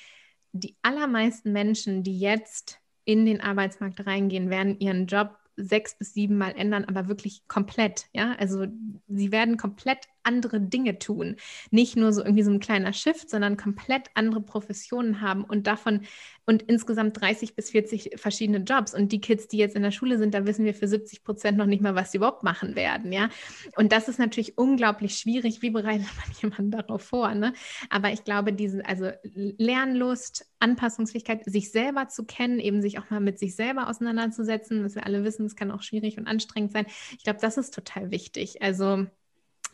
die 0.58 0.76
allermeisten 0.82 1.52
Menschen, 1.52 2.02
die 2.02 2.18
jetzt 2.18 2.80
in 3.04 3.24
den 3.24 3.40
Arbeitsmarkt 3.40 4.06
reingehen, 4.06 4.50
werden 4.50 4.78
ihren 4.78 5.06
Job 5.06 5.38
sechs 5.56 5.96
bis 5.98 6.14
sieben 6.14 6.38
Mal 6.38 6.50
ändern, 6.56 6.84
aber 6.84 7.08
wirklich 7.08 7.46
komplett. 7.48 8.06
Ja, 8.12 8.34
also 8.38 8.66
sie 9.08 9.32
werden 9.32 9.56
komplett 9.56 10.06
andere 10.22 10.60
Dinge 10.60 10.98
tun. 10.98 11.36
Nicht 11.70 11.96
nur 11.96 12.12
so 12.12 12.22
irgendwie 12.22 12.42
so 12.42 12.50
ein 12.50 12.60
kleiner 12.60 12.92
Shift, 12.92 13.30
sondern 13.30 13.56
komplett 13.56 14.08
andere 14.14 14.40
Professionen 14.40 15.20
haben 15.20 15.44
und 15.44 15.66
davon 15.66 16.02
und 16.48 16.62
insgesamt 16.62 17.20
30 17.20 17.54
bis 17.56 17.70
40 17.70 18.12
verschiedene 18.16 18.60
Jobs. 18.60 18.94
Und 18.94 19.12
die 19.12 19.20
Kids, 19.20 19.48
die 19.48 19.58
jetzt 19.58 19.76
in 19.76 19.82
der 19.82 19.90
Schule 19.90 20.16
sind, 20.16 20.32
da 20.32 20.46
wissen 20.46 20.64
wir 20.64 20.74
für 20.74 20.88
70 20.88 21.22
Prozent 21.22 21.58
noch 21.58 21.66
nicht 21.66 21.82
mal, 21.82 21.94
was 21.94 22.10
sie 22.10 22.16
überhaupt 22.16 22.42
machen 22.42 22.74
werden. 22.74 23.12
Ja, 23.12 23.28
und 23.76 23.92
das 23.92 24.08
ist 24.08 24.18
natürlich 24.18 24.56
unglaublich 24.56 25.16
schwierig. 25.16 25.60
Wie 25.60 25.68
bereitet 25.68 26.06
man 26.16 26.34
jemanden 26.40 26.70
darauf 26.70 27.02
vor? 27.02 27.34
Ne? 27.34 27.52
Aber 27.90 28.12
ich 28.12 28.24
glaube, 28.24 28.54
diese, 28.54 28.84
also 28.86 29.10
Lernlust, 29.22 30.46
Anpassungsfähigkeit, 30.58 31.44
sich 31.44 31.70
selber 31.70 32.08
zu 32.08 32.24
kennen, 32.24 32.60
eben 32.60 32.80
sich 32.80 32.98
auch 32.98 33.10
mal 33.10 33.20
mit 33.20 33.38
sich 33.38 33.54
selber 33.54 33.88
auseinanderzusetzen, 33.88 34.82
dass 34.82 34.94
wir 34.94 35.04
alle 35.04 35.24
wissen, 35.24 35.44
es 35.44 35.54
kann 35.54 35.70
auch 35.70 35.82
schwierig 35.82 36.16
und 36.16 36.26
anstrengend 36.26 36.72
sein. 36.72 36.86
Ich 37.18 37.24
glaube, 37.24 37.40
das 37.42 37.58
ist 37.58 37.74
total 37.74 38.10
wichtig. 38.10 38.62
Also 38.62 39.06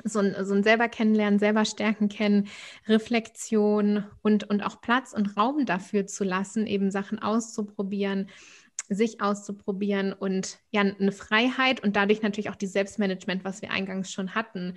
so 0.03 0.19
ein, 0.19 0.35
so 0.45 0.55
ein 0.55 0.63
selber 0.63 0.89
kennenlernen, 0.89 1.39
selber 1.39 1.65
Stärken 1.65 2.09
kennen, 2.09 2.49
Reflexion 2.89 4.05
und, 4.23 4.45
und 4.51 4.63
auch 4.63 4.81
Platz 4.81 5.13
und 5.13 5.37
Raum 5.37 5.67
dafür 5.67 6.07
zu 6.07 6.25
lassen, 6.25 6.67
eben 6.67 6.91
Sachen 6.91 7.19
auszuprobieren, 7.21 8.29
sich 8.89 9.21
auszuprobieren 9.21 10.13
und 10.13 10.59
ja, 10.71 10.83
eine 10.83 11.13
Freiheit 11.13 11.83
und 11.83 11.97
dadurch 11.97 12.23
natürlich 12.23 12.51
auch 12.51 12.57
die 12.57 12.67
Selbstmanagement, 12.67 13.45
was 13.45 13.63
wir 13.63 13.71
eingangs 13.71 14.13
schon 14.13 14.35
hatten, 14.35 14.75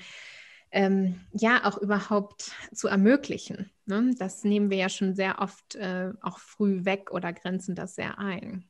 ähm, 0.71 1.21
ja, 1.31 1.65
auch 1.65 1.77
überhaupt 1.77 2.51
zu 2.73 2.87
ermöglichen. 2.87 3.71
Ne? 3.85 4.13
Das 4.17 4.43
nehmen 4.43 4.69
wir 4.69 4.77
ja 4.77 4.89
schon 4.89 5.15
sehr 5.15 5.39
oft 5.39 5.75
äh, 5.75 6.11
auch 6.21 6.39
früh 6.39 6.83
weg 6.85 7.11
oder 7.11 7.31
grenzen 7.33 7.75
das 7.75 7.95
sehr 7.95 8.19
ein. 8.19 8.65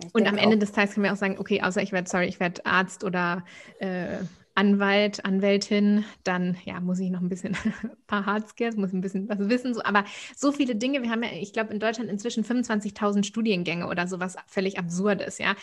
Ich 0.00 0.14
und 0.14 0.26
am 0.26 0.38
Ende 0.38 0.56
des 0.56 0.72
Tages 0.72 0.94
können 0.94 1.04
wir 1.04 1.12
auch 1.12 1.18
sagen, 1.18 1.38
okay, 1.38 1.62
außer 1.62 1.82
ich 1.82 1.92
werde, 1.92 2.08
sorry, 2.08 2.26
ich 2.26 2.40
werde 2.40 2.64
Arzt 2.64 3.04
oder 3.04 3.44
äh, 3.78 4.18
Anwalt, 4.54 5.24
Anwältin, 5.24 6.04
dann 6.24 6.56
ja, 6.64 6.80
muss 6.80 7.00
ich 7.00 7.10
noch 7.10 7.20
ein 7.20 7.28
bisschen 7.28 7.56
ein 7.64 7.90
paar 8.06 8.26
Hardskills, 8.26 8.76
muss 8.76 8.92
ein 8.92 9.00
bisschen 9.00 9.28
was 9.28 9.38
wissen, 9.48 9.72
so, 9.72 9.82
aber 9.82 10.04
so 10.36 10.52
viele 10.52 10.76
Dinge, 10.76 11.02
wir 11.02 11.10
haben 11.10 11.22
ja, 11.22 11.30
ich 11.32 11.52
glaube, 11.52 11.72
in 11.72 11.80
Deutschland 11.80 12.10
inzwischen 12.10 12.44
25.000 12.44 13.24
Studiengänge 13.24 13.88
oder 13.88 14.06
so, 14.06 14.20
was 14.20 14.36
völlig 14.46 14.78
absurd 14.78 15.22
ist, 15.22 15.38
ja. 15.38 15.54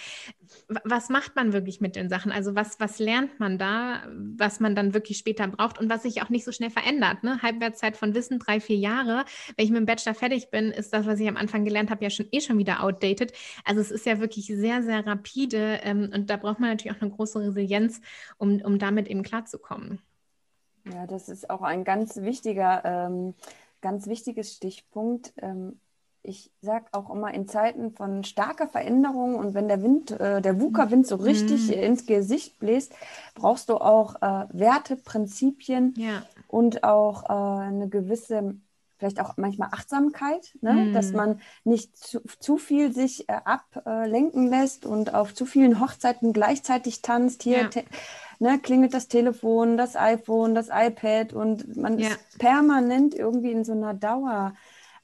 Was 0.84 1.10
macht 1.10 1.36
man 1.36 1.54
wirklich 1.54 1.82
mit 1.82 1.96
den 1.96 2.10
Sachen? 2.10 2.32
Also 2.32 2.56
was, 2.56 2.80
was 2.80 2.98
lernt 2.98 3.40
man 3.40 3.60
da, 3.60 4.04
was 4.16 4.60
man 4.60 4.74
dann 4.76 4.96
wirklich 4.96 5.18
später 5.18 5.48
braucht 5.48 5.80
und 5.80 5.90
was 5.90 6.04
sich 6.04 6.24
auch 6.24 6.30
nicht 6.30 6.44
so 6.44 6.52
schnell 6.52 6.72
verändert, 6.72 7.24
ne? 7.24 7.42
Halbwertszeit 7.44 7.96
von 7.96 8.16
Wissen, 8.16 8.40
drei, 8.40 8.60
vier 8.60 8.78
Jahre. 8.78 9.26
Wenn 9.56 9.66
ich 9.66 9.72
mit 9.72 9.78
dem 9.78 9.86
Bachelor 9.86 10.16
fertig 10.16 10.50
bin, 10.50 10.72
ist 10.72 10.92
das, 10.92 11.06
was 11.06 11.20
ich 11.20 11.28
am 11.28 11.38
Anfang 11.38 11.66
gelernt 11.66 11.92
habe, 11.92 12.04
ja 12.04 12.10
schon 12.10 12.28
eh 12.32 12.42
schon 12.42 12.58
wieder 12.58 12.84
outdated. 12.84 13.34
Also 13.64 13.82
es 13.82 13.92
ist 13.92 14.08
ja 14.08 14.20
wirklich 14.20 14.48
sehr, 14.48 14.82
sehr 14.82 15.06
rapide 15.06 15.80
ähm, 15.84 16.10
und 16.14 16.30
da 16.32 16.38
braucht 16.38 16.60
man 16.60 16.72
natürlich 16.72 16.96
auch 16.96 17.02
eine 17.02 17.12
große 17.12 17.40
Resilienz, 17.40 18.02
um, 18.38 18.60
um 18.62 18.79
damit 18.80 19.08
eben 19.08 19.24
klarzukommen. 19.24 20.02
Ja, 20.92 21.06
das 21.08 21.30
ist 21.30 21.50
auch 21.50 21.62
ein 21.62 21.84
ganz 21.84 22.18
wichtiger, 22.18 22.84
ähm, 22.86 23.36
ganz 23.82 24.08
wichtiges 24.08 24.54
Stichpunkt. 24.54 25.34
Ähm, 25.38 25.80
ich 26.22 26.52
sage 26.62 26.86
auch 26.92 27.10
immer 27.10 27.34
in 27.34 27.48
Zeiten 27.48 27.92
von 27.92 28.24
starker 28.24 28.68
Veränderung 28.68 29.36
und 29.36 29.54
wenn 29.54 29.68
der 29.68 29.82
Wind, 29.82 30.12
äh, 30.12 30.42
der 30.42 30.60
WUKA-Wind 30.60 31.08
so 31.08 31.16
richtig 31.16 31.68
mhm. 31.68 31.74
ins 31.74 32.06
Gesicht 32.06 32.60
bläst, 32.60 32.94
brauchst 33.36 33.70
du 33.70 33.78
auch 33.78 34.16
äh, 34.22 34.46
Werte, 34.52 34.98
Prinzipien 34.98 35.94
ja. 35.98 36.24
und 36.48 36.84
auch 36.84 37.30
äh, 37.30 37.64
eine 37.64 37.90
gewisse 37.90 38.56
vielleicht 38.98 39.22
auch 39.22 39.38
manchmal 39.38 39.70
Achtsamkeit, 39.72 40.54
ne? 40.60 40.74
Mm. 40.74 40.94
dass 40.94 41.14
man 41.14 41.40
nicht 41.64 41.96
zu, 41.96 42.22
zu 42.40 42.58
viel 42.58 42.94
sich 42.94 43.30
äh, 43.30 43.40
ablenken 43.46 44.48
lässt 44.48 44.86
und 44.86 45.14
auf 45.14 45.34
zu 45.34 45.46
vielen 45.46 45.80
Hochzeiten 45.80 46.34
gleichzeitig 46.34 47.02
tanzt. 47.02 47.44
Hier 47.44 47.70
ja. 47.74 47.82
Ne, 48.40 48.60
klingelt 48.60 48.94
das 48.94 49.08
Telefon, 49.08 49.78
das 49.78 49.96
iPhone, 49.96 50.56
das 50.56 50.70
iPad 50.72 51.34
und 51.34 51.78
man 51.78 52.00
ja. 52.00 52.10
ist 52.10 52.40
permanent 52.40 53.14
irgendwie 53.14 53.52
in 53.52 53.64
so 53.64 53.74
einer 53.74 53.94
Dauer, 53.94 54.54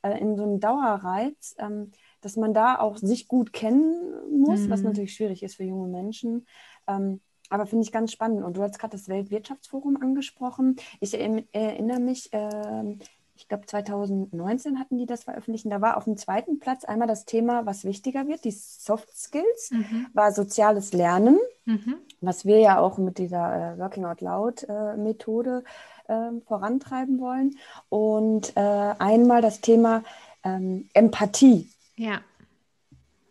äh, 0.01 0.19
in 0.19 0.35
so 0.35 0.43
einem 0.43 0.59
Dauerreiz, 0.59 1.55
ähm, 1.59 1.91
dass 2.21 2.37
man 2.37 2.53
da 2.53 2.79
auch 2.79 2.97
sich 2.97 3.27
gut 3.27 3.53
kennen 3.53 3.93
muss, 4.31 4.61
mm. 4.61 4.69
was 4.71 4.81
natürlich 4.81 5.13
schwierig 5.13 5.43
ist 5.43 5.55
für 5.55 5.63
junge 5.63 5.87
Menschen. 5.87 6.47
Ähm, 6.87 7.21
aber 7.49 7.67
finde 7.67 7.83
ich 7.83 7.91
ganz 7.91 8.11
spannend. 8.11 8.43
Und 8.43 8.57
du 8.57 8.63
hast 8.63 8.79
gerade 8.79 8.97
das 8.97 9.07
Weltwirtschaftsforum 9.07 10.01
angesprochen. 10.01 10.77
Ich 10.99 11.13
erinnere 11.13 11.99
mich, 11.99 12.33
äh, 12.33 12.97
ich 13.35 13.47
glaube 13.49 13.65
2019 13.65 14.79
hatten 14.79 14.97
die 14.97 15.05
das 15.05 15.25
veröffentlicht. 15.25 15.65
Da 15.69 15.81
war 15.81 15.97
auf 15.97 16.05
dem 16.05 16.17
zweiten 16.17 16.59
Platz 16.59 16.85
einmal 16.85 17.07
das 17.07 17.25
Thema, 17.25 17.65
was 17.65 17.83
wichtiger 17.83 18.27
wird, 18.27 18.45
die 18.45 18.51
Soft 18.51 19.09
Skills, 19.15 19.71
mhm. 19.71 20.07
war 20.13 20.31
soziales 20.31 20.93
Lernen, 20.93 21.37
mhm. 21.65 21.95
was 22.21 22.45
wir 22.45 22.59
ja 22.59 22.79
auch 22.79 22.97
mit 22.97 23.17
dieser 23.17 23.73
äh, 23.73 23.79
Working 23.79 24.05
Out 24.05 24.21
Loud 24.21 24.63
äh, 24.69 24.95
Methode 24.95 25.63
äh, 26.07 26.31
vorantreiben 26.47 27.19
wollen. 27.19 27.57
Und 27.89 28.55
äh, 28.55 28.59
einmal 28.59 29.41
das 29.41 29.59
Thema 29.59 30.03
ähm, 30.43 30.89
Empathie. 30.93 31.69
Ja. 31.97 32.21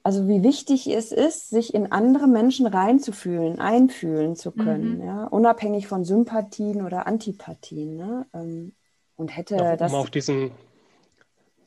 Also 0.02 0.28
wie 0.28 0.42
wichtig 0.42 0.86
es 0.86 1.12
ist, 1.12 1.48
sich 1.48 1.72
in 1.72 1.90
andere 1.90 2.26
Menschen 2.26 2.66
reinzufühlen, 2.66 3.58
einfühlen 3.58 4.36
zu 4.36 4.52
können, 4.52 4.98
mhm. 4.98 5.04
ja, 5.06 5.24
unabhängig 5.24 5.86
von 5.86 6.04
Sympathien 6.04 6.84
oder 6.84 7.06
Antipathien. 7.06 7.96
Ne? 7.96 8.26
Ähm, 8.34 8.74
und 9.16 9.36
hätte 9.36 9.56
ja, 9.56 9.72
um 9.72 9.78
das. 9.78 9.92
Um 9.92 9.98
auch 9.98 10.08
diesen, 10.08 10.50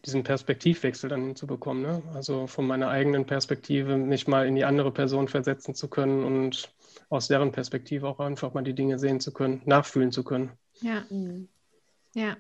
diesen 0.06 0.24
Perspektivwechsel 0.24 1.10
dann 1.10 1.36
zu 1.36 1.48
bekommen. 1.48 1.82
Ne? 1.82 2.02
Also 2.14 2.48
von 2.48 2.66
meiner 2.66 2.90
eigenen 2.90 3.26
Perspektive 3.26 3.98
nicht 3.98 4.28
mal 4.28 4.48
in 4.48 4.56
die 4.56 4.66
andere 4.66 4.92
Person 4.92 5.28
versetzen 5.28 5.76
zu 5.76 5.88
können 5.88 6.24
und 6.24 6.70
aus 7.10 7.28
deren 7.28 7.52
Perspektive 7.52 8.08
auch 8.08 8.20
einfach 8.20 8.54
mal 8.54 8.64
die 8.64 8.74
Dinge 8.74 9.00
sehen 9.00 9.20
zu 9.20 9.32
können, 9.32 9.62
nachfühlen 9.66 10.12
zu 10.12 10.24
können. 10.24 10.52
Ja. 10.82 11.04
Mhm. 11.10 11.48
Ja. 12.14 12.38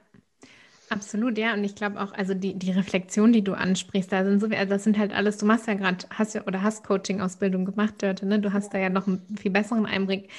Absolut, 0.89 1.37
ja. 1.37 1.53
Und 1.53 1.65
ich 1.65 1.75
glaube 1.75 1.99
auch, 2.01 2.13
also 2.13 2.33
die, 2.33 2.53
die 2.53 2.71
Reflexion, 2.71 3.33
die 3.33 3.43
du 3.43 3.53
ansprichst, 3.53 4.11
da 4.11 4.23
sind 4.23 4.39
so, 4.39 4.47
also 4.47 4.69
das 4.69 4.85
sind 4.85 4.97
halt 4.97 5.13
alles, 5.13 5.37
du 5.37 5.45
machst 5.45 5.67
ja 5.67 5.73
gerade, 5.73 6.05
hast 6.09 6.33
ja 6.33 6.45
oder 6.47 6.63
hast 6.63 6.85
Coaching-Ausbildung 6.85 7.65
gemacht, 7.65 7.95
Dörte, 8.01 8.25
ne? 8.25 8.39
Du 8.39 8.53
hast 8.53 8.73
da 8.73 8.77
ja 8.77 8.89
noch 8.89 9.05
einen 9.05 9.21
viel 9.37 9.51
besseren 9.51 9.85
Einblick. 9.85 10.29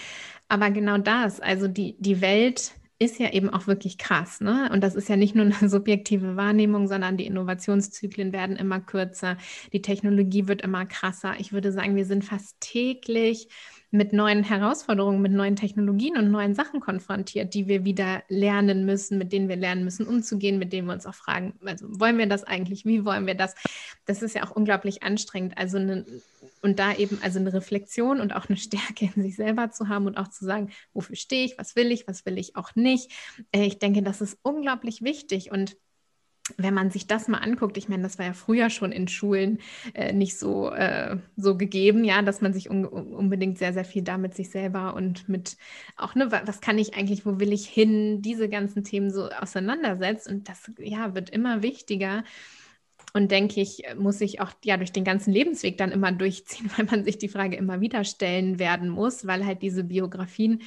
Aber 0.48 0.70
genau 0.70 0.96
das, 0.96 1.40
also 1.40 1.68
die, 1.68 1.96
die 1.98 2.22
Welt 2.22 2.72
ist 2.98 3.18
ja 3.20 3.32
eben 3.32 3.48
auch 3.50 3.66
wirklich 3.66 3.96
krass. 3.96 4.40
Ne? 4.40 4.70
Und 4.72 4.82
das 4.82 4.94
ist 4.94 5.08
ja 5.08 5.16
nicht 5.16 5.34
nur 5.34 5.44
eine 5.44 5.54
subjektive 5.68 6.36
Wahrnehmung, 6.36 6.88
sondern 6.88 7.16
die 7.16 7.26
Innovationszyklen 7.26 8.32
werden 8.32 8.56
immer 8.56 8.80
kürzer, 8.80 9.36
die 9.72 9.82
Technologie 9.82 10.48
wird 10.48 10.62
immer 10.62 10.86
krasser. 10.86 11.34
Ich 11.38 11.52
würde 11.52 11.72
sagen, 11.72 11.96
wir 11.96 12.06
sind 12.06 12.24
fast 12.24 12.60
täglich 12.60 13.48
mit 13.90 14.12
neuen 14.12 14.44
Herausforderungen, 14.44 15.22
mit 15.22 15.32
neuen 15.32 15.56
Technologien 15.56 16.18
und 16.18 16.30
neuen 16.30 16.54
Sachen 16.54 16.80
konfrontiert, 16.80 17.54
die 17.54 17.68
wir 17.68 17.84
wieder 17.84 18.22
lernen 18.28 18.84
müssen, 18.84 19.16
mit 19.16 19.32
denen 19.32 19.48
wir 19.48 19.56
lernen 19.56 19.84
müssen, 19.84 20.06
umzugehen, 20.06 20.58
mit 20.58 20.72
denen 20.72 20.86
wir 20.86 20.92
uns 20.92 21.06
auch 21.06 21.14
fragen, 21.14 21.54
also 21.64 21.86
wollen 21.98 22.18
wir 22.18 22.26
das 22.26 22.44
eigentlich, 22.44 22.84
wie 22.84 23.04
wollen 23.06 23.26
wir 23.26 23.34
das? 23.34 23.54
Das 24.04 24.20
ist 24.20 24.34
ja 24.34 24.44
auch 24.44 24.50
unglaublich 24.50 25.02
anstrengend. 25.02 25.56
Also 25.56 25.78
eine, 25.78 26.04
und 26.60 26.78
da 26.78 26.94
eben 26.94 27.18
also 27.22 27.38
eine 27.38 27.52
Reflexion 27.52 28.20
und 28.20 28.34
auch 28.34 28.48
eine 28.48 28.58
Stärke 28.58 29.10
in 29.14 29.22
sich 29.22 29.36
selber 29.36 29.70
zu 29.70 29.88
haben 29.88 30.06
und 30.06 30.18
auch 30.18 30.28
zu 30.28 30.44
sagen, 30.44 30.70
wofür 30.92 31.16
stehe 31.16 31.46
ich, 31.46 31.56
was 31.56 31.74
will 31.74 31.90
ich, 31.90 32.06
was 32.06 32.26
will 32.26 32.36
ich 32.36 32.56
auch 32.56 32.74
nicht. 32.74 33.10
Äh, 33.52 33.64
ich 33.64 33.78
denke, 33.78 34.02
das 34.02 34.20
ist 34.20 34.38
unglaublich 34.42 35.02
wichtig 35.02 35.50
und 35.50 35.76
wenn 36.56 36.74
man 36.74 36.90
sich 36.90 37.06
das 37.06 37.28
mal 37.28 37.38
anguckt, 37.38 37.76
ich 37.76 37.88
meine, 37.88 38.02
das 38.02 38.18
war 38.18 38.26
ja 38.26 38.32
früher 38.32 38.70
schon 38.70 38.92
in 38.92 39.08
Schulen 39.08 39.58
äh, 39.94 40.12
nicht 40.12 40.38
so, 40.38 40.70
äh, 40.70 41.16
so 41.36 41.56
gegeben, 41.56 42.04
ja, 42.04 42.22
dass 42.22 42.40
man 42.40 42.52
sich 42.52 42.70
un 42.70 42.84
unbedingt 42.84 43.58
sehr, 43.58 43.72
sehr 43.72 43.84
viel 43.84 44.02
damit 44.02 44.34
sich 44.34 44.50
selber 44.50 44.94
und 44.94 45.28
mit 45.28 45.56
auch, 45.96 46.14
ne, 46.14 46.30
was 46.30 46.60
kann 46.60 46.78
ich 46.78 46.94
eigentlich, 46.94 47.26
wo 47.26 47.40
will 47.40 47.52
ich 47.52 47.66
hin, 47.66 48.22
diese 48.22 48.48
ganzen 48.48 48.84
Themen 48.84 49.10
so 49.10 49.28
auseinandersetzt. 49.30 50.28
Und 50.28 50.48
das 50.48 50.70
ja, 50.78 51.14
wird 51.14 51.30
immer 51.30 51.62
wichtiger, 51.62 52.24
und 53.14 53.30
denke 53.30 53.60
ich, 53.60 53.82
muss 53.96 54.18
sich 54.18 54.40
auch 54.40 54.50
ja 54.64 54.76
durch 54.76 54.92
den 54.92 55.04
ganzen 55.04 55.32
Lebensweg 55.32 55.78
dann 55.78 55.92
immer 55.92 56.12
durchziehen, 56.12 56.70
weil 56.76 56.86
man 56.86 57.04
sich 57.04 57.18
die 57.18 57.28
Frage 57.28 57.56
immer 57.56 57.80
wieder 57.80 58.04
stellen 58.04 58.58
werden 58.58 58.88
muss, 58.88 59.26
weil 59.26 59.46
halt 59.46 59.62
diese 59.62 59.84
Biografien, 59.84 60.62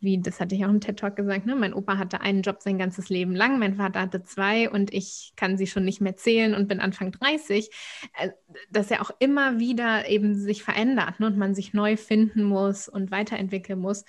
wie 0.00 0.20
das 0.20 0.40
hatte 0.40 0.54
ich 0.54 0.64
auch 0.64 0.70
im 0.70 0.80
TED 0.80 0.98
Talk 0.98 1.16
gesagt, 1.16 1.46
ne, 1.46 1.56
mein 1.56 1.74
Opa 1.74 1.98
hatte 1.98 2.20
einen 2.20 2.42
Job 2.42 2.60
sein 2.60 2.78
ganzes 2.78 3.08
Leben 3.08 3.34
lang, 3.34 3.58
mein 3.58 3.76
Vater 3.76 4.00
hatte 4.00 4.22
zwei 4.22 4.70
und 4.70 4.92
ich 4.92 5.32
kann 5.36 5.56
sie 5.56 5.66
schon 5.66 5.84
nicht 5.84 6.00
mehr 6.00 6.16
zählen 6.16 6.54
und 6.54 6.68
bin 6.68 6.80
Anfang 6.80 7.12
30, 7.12 7.70
äh, 8.18 8.30
dass 8.70 8.90
er 8.90 9.00
auch 9.00 9.10
immer 9.18 9.58
wieder 9.58 10.08
eben 10.08 10.34
sich 10.34 10.62
verändert 10.62 11.20
ne, 11.20 11.26
und 11.26 11.38
man 11.38 11.54
sich 11.54 11.72
neu 11.72 11.96
finden 11.96 12.42
muss 12.42 12.88
und 12.88 13.10
weiterentwickeln 13.10 13.78
muss. 13.78 14.04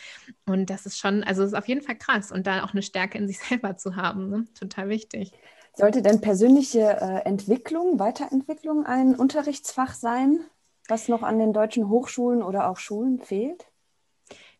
Und 0.46 0.70
das 0.70 0.86
ist 0.86 0.98
schon, 1.00 1.24
also 1.24 1.44
es 1.44 1.50
ist 1.50 1.58
auf 1.58 1.68
jeden 1.68 1.82
Fall 1.82 1.98
krass 1.98 2.32
und 2.32 2.48
da 2.48 2.64
auch 2.64 2.74
eine 2.74 2.82
Stärke 2.82 3.18
in 3.18 3.28
sich 3.28 3.40
selber 3.50 3.78
zu 3.78 3.96
haben, 3.96 4.30
ne, 4.30 4.46
total 4.54 4.90
wichtig. 4.90 5.32
Sollte 5.78 6.02
denn 6.02 6.22
persönliche 6.22 6.80
äh, 6.80 7.30
Entwicklung, 7.30 8.00
Weiterentwicklung 8.00 8.88
ein 8.88 9.14
Unterrichtsfach 9.14 9.94
sein, 9.94 10.40
was 10.88 11.08
noch 11.08 11.22
an 11.22 11.38
den 11.38 11.54
deutschen 11.54 11.88
Hochschulen 11.88 12.42
oder 12.42 12.68
auch 12.72 12.78
Schulen 12.78 13.20
fehlt? 13.20 13.68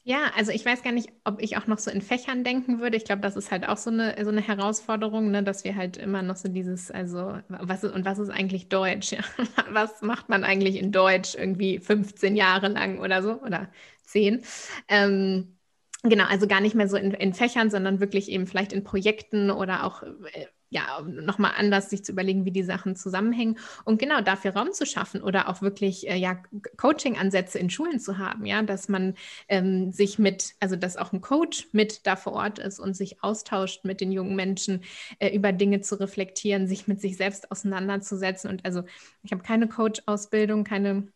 Ja, 0.04 0.30
also 0.36 0.52
ich 0.52 0.64
weiß 0.64 0.84
gar 0.84 0.92
nicht, 0.92 1.10
ob 1.24 1.42
ich 1.42 1.58
auch 1.58 1.66
noch 1.66 1.80
so 1.80 1.90
in 1.90 2.04
Fächern 2.04 2.44
denken 2.44 2.80
würde. 2.80 2.98
Ich 2.98 3.04
glaube, 3.04 3.24
das 3.24 3.36
ist 3.36 3.50
halt 3.50 3.68
auch 3.68 3.78
so 3.78 3.90
eine, 3.90 4.16
so 4.24 4.30
eine 4.30 4.42
Herausforderung, 4.42 5.32
ne, 5.32 5.42
dass 5.42 5.64
wir 5.64 5.76
halt 5.76 5.98
immer 5.98 6.22
noch 6.22 6.36
so 6.36 6.50
dieses, 6.50 6.92
also 6.92 7.40
was 7.48 7.84
ist, 7.84 7.96
und 7.96 8.06
was 8.06 8.20
ist 8.20 8.30
eigentlich 8.30 8.70
Deutsch? 8.70 9.12
Ja? 9.18 9.24
Was 9.72 10.04
macht 10.04 10.30
man 10.30 10.44
eigentlich 10.44 10.76
in 10.76 10.92
Deutsch 10.92 11.34
irgendwie 11.34 11.80
15 11.80 12.36
Jahre 12.36 12.68
lang 12.68 13.00
oder 13.00 13.24
so 13.24 13.42
oder 13.42 13.70
10? 14.04 14.44
Ähm, 14.88 15.58
Genau, 16.04 16.26
also 16.26 16.48
gar 16.48 16.62
nicht 16.62 16.76
mehr 16.76 16.88
so 16.88 16.96
in, 16.96 17.12
in, 17.12 17.34
Fächern, 17.34 17.72
sondern 17.72 18.00
wirklich 18.00 18.30
eben 18.30 18.46
vielleicht 18.46 18.72
in 18.72 18.84
Projekten 18.84 19.50
oder 19.50 19.84
auch 19.84 20.04
äh, 20.04 20.46
ja, 20.70 21.02
nochmal 21.02 21.54
anders 21.58 21.90
sich 21.90 22.04
zu 22.04 22.12
überlegen, 22.12 22.46
wie 22.46 22.52
die 22.52 22.64
Sachen 22.64 22.96
zusammenhängen 22.96 23.58
und 23.86 24.00
genau 24.00 24.22
dafür 24.22 24.52
Raum 24.52 24.74
zu 24.74 24.86
schaffen 24.86 25.22
oder 25.22 25.48
auch 25.50 25.62
wirklich 25.62 26.10
äh, 26.10 26.18
ja, 26.18 26.38
Coaching-Ansätze 26.78 27.60
in 27.60 27.70
Schulen 27.70 28.00
zu 28.00 28.18
haben, 28.18 28.46
ja, 28.46 28.62
dass 28.62 28.90
man 28.90 29.16
ähm, 29.48 29.92
sich 29.92 30.20
mit, 30.20 30.56
also 30.60 30.76
dass 30.76 30.98
auch 30.98 31.14
ein 31.14 31.22
Coach 31.22 31.68
mit 31.72 32.06
da 32.06 32.16
vor 32.16 32.34
Ort 32.34 32.60
ist 32.60 32.80
und 32.80 32.96
sich 32.96 33.24
austauscht 33.24 33.86
mit 33.86 34.02
den 34.02 34.12
jungen 34.12 34.36
Menschen, 34.36 34.84
äh, 35.20 35.34
über 35.34 35.54
Dinge 35.54 35.82
zu 35.82 36.00
reflektieren, 36.00 36.68
sich 36.68 36.88
mit 36.88 37.00
sich 37.00 37.18
selbst 37.18 37.52
auseinanderzusetzen. 37.52 38.50
Und 38.50 38.66
also 38.66 38.84
ich 39.24 39.32
habe 39.32 39.44
keine 39.44 39.68
Coach-Ausbildung, 39.68 40.64
keine 40.64 41.08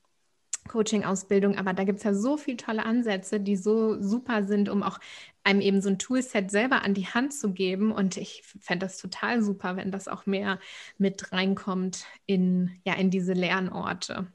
Coaching-Ausbildung, 0.68 1.57
aber 1.57 1.74
da 1.74 1.84
gibt 1.84 1.99
es 1.99 2.03
ja 2.03 2.14
so 2.14 2.38
viele 2.38 2.57
tolle 2.57 2.86
Ansätze, 2.86 3.39
die 3.39 3.55
so 3.55 4.01
super 4.01 4.43
sind, 4.43 4.70
um 4.70 4.84
auch 4.84 4.99
einem 5.43 5.62
eben 5.62 5.82
so 5.82 5.89
ein 5.89 5.97
Toolset 5.99 6.51
selber 6.51 6.84
an 6.84 6.93
die 6.93 7.07
Hand 7.07 7.34
zu 7.34 7.51
geben. 7.51 7.91
Und 7.91 8.18
ich 8.18 8.43
fände 8.59 8.86
das 8.86 8.97
total 8.97 9.41
super, 9.41 9.76
wenn 9.76 9.91
das 9.91 10.07
auch 10.07 10.26
mehr 10.26 10.59
mit 10.97 11.32
reinkommt 11.32 12.05
in, 12.26 12.72
ja, 12.84 12.93
in 12.93 13.09
diese 13.09 13.34
Lernorte. 13.34 14.28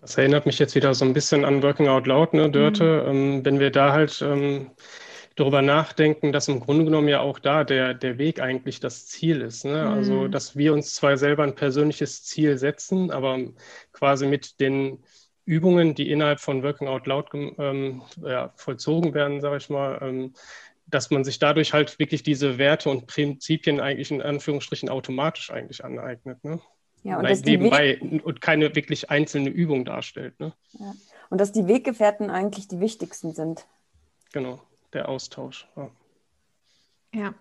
Das 0.00 0.16
erinnert 0.16 0.46
mich 0.46 0.58
jetzt 0.58 0.74
wieder 0.74 0.94
so 0.94 1.04
ein 1.04 1.12
bisschen 1.12 1.44
an 1.44 1.62
Working 1.62 1.88
Out 1.88 2.06
Loud, 2.06 2.32
ne, 2.32 2.50
Dörte. 2.50 3.02
Mhm. 3.02 3.10
Ähm, 3.10 3.44
wenn 3.44 3.58
wir 3.58 3.70
da 3.70 3.92
halt 3.92 4.22
ähm, 4.22 4.70
darüber 5.36 5.62
nachdenken, 5.62 6.32
dass 6.32 6.48
im 6.48 6.60
Grunde 6.60 6.84
genommen 6.84 7.08
ja 7.08 7.20
auch 7.20 7.38
da 7.38 7.64
der, 7.64 7.94
der 7.94 8.18
Weg 8.18 8.40
eigentlich 8.40 8.80
das 8.80 9.06
Ziel 9.06 9.40
ist. 9.40 9.64
Ne? 9.64 9.88
Also, 9.88 10.12
mhm. 10.12 10.18
Also, 10.20 10.28
dass 10.28 10.56
wir 10.56 10.72
uns 10.72 10.94
zwar 10.94 11.16
selber 11.16 11.44
ein 11.44 11.54
persönliches 11.54 12.24
Ziel 12.24 12.58
setzen, 12.58 13.10
aber 13.10 13.38
quasi 13.92 14.26
mit 14.26 14.60
den 14.60 14.98
Übungen, 15.44 15.94
die 15.94 16.10
innerhalb 16.10 16.40
von 16.40 16.62
Working 16.62 16.88
Out 16.88 17.06
Loud 17.06 17.26
ähm, 17.34 18.02
ja, 18.22 18.52
vollzogen 18.56 19.14
werden, 19.14 19.40
sage 19.40 19.56
ich 19.56 19.70
mal, 19.70 19.98
ähm, 20.02 20.34
dass 20.86 21.10
man 21.10 21.24
sich 21.24 21.38
dadurch 21.38 21.72
halt 21.72 21.98
wirklich 21.98 22.22
diese 22.22 22.58
Werte 22.58 22.90
und 22.90 23.06
Prinzipien 23.06 23.80
eigentlich 23.80 24.10
in 24.10 24.22
Anführungsstrichen 24.22 24.88
automatisch 24.88 25.50
eigentlich 25.50 25.84
aneignet. 25.84 26.42
Ne? 26.44 26.60
Ja, 27.02 27.18
und, 27.18 27.30
und 27.30 27.46
nebenbei 27.46 28.00
und 28.00 28.40
keine 28.40 28.74
wirklich 28.74 29.08
einzelne 29.10 29.48
Übung 29.48 29.84
darstellt. 29.84 30.38
Ne? 30.40 30.52
Ja. 30.72 30.92
Und 31.30 31.40
dass 31.40 31.52
die 31.52 31.68
Weggefährten 31.68 32.28
eigentlich 32.28 32.66
die 32.66 32.80
wichtigsten 32.80 33.32
sind. 33.32 33.66
Genau 34.32 34.60
der 34.92 35.08
Austausch. 35.08 35.68
Ja. 35.76 35.90
ja. 37.14 37.34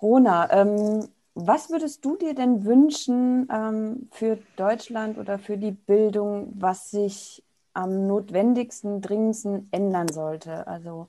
Rona, 0.00 0.52
ähm, 0.52 1.08
was 1.34 1.70
würdest 1.70 2.04
du 2.04 2.16
dir 2.16 2.34
denn 2.34 2.64
wünschen 2.64 3.48
ähm, 3.52 4.08
für 4.10 4.38
Deutschland 4.56 5.18
oder 5.18 5.38
für 5.38 5.58
die 5.58 5.72
Bildung, 5.72 6.52
was 6.54 6.90
sich 6.90 7.42
am 7.74 8.06
notwendigsten, 8.06 9.00
dringendsten 9.00 9.68
ändern 9.70 10.08
sollte? 10.08 10.66
Also 10.66 11.08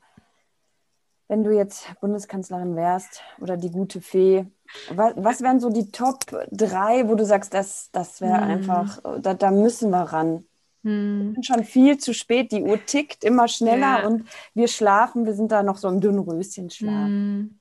wenn 1.27 1.43
du 1.43 1.51
jetzt 1.51 1.87
Bundeskanzlerin 1.99 2.75
wärst 2.75 3.21
oder 3.39 3.57
die 3.57 3.71
gute 3.71 4.01
Fee, 4.01 4.45
was, 4.89 5.13
was 5.17 5.41
wären 5.41 5.59
so 5.59 5.69
die 5.69 5.91
Top 5.91 6.19
drei, 6.51 7.07
wo 7.07 7.15
du 7.15 7.25
sagst, 7.25 7.53
das, 7.53 7.89
das 7.91 8.21
wäre 8.21 8.41
hm. 8.41 8.49
einfach, 8.49 9.01
da, 9.21 9.33
da 9.33 9.51
müssen 9.51 9.89
wir 9.91 10.01
ran? 10.01 10.45
Hm. 10.83 11.35
Schon 11.41 11.63
viel 11.63 11.97
zu 11.97 12.13
spät. 12.13 12.51
Die 12.51 12.61
Uhr 12.61 12.83
tickt 12.85 13.23
immer 13.23 13.47
schneller 13.47 14.01
ja. 14.01 14.07
und 14.07 14.27
wir 14.53 14.67
schlafen. 14.67 15.25
Wir 15.25 15.33
sind 15.33 15.51
da 15.51 15.63
noch 15.63 15.77
so 15.77 15.87
im 15.89 16.01
dünnen 16.01 16.19
Röschenschlaf. 16.19 17.07
Hm. 17.07 17.57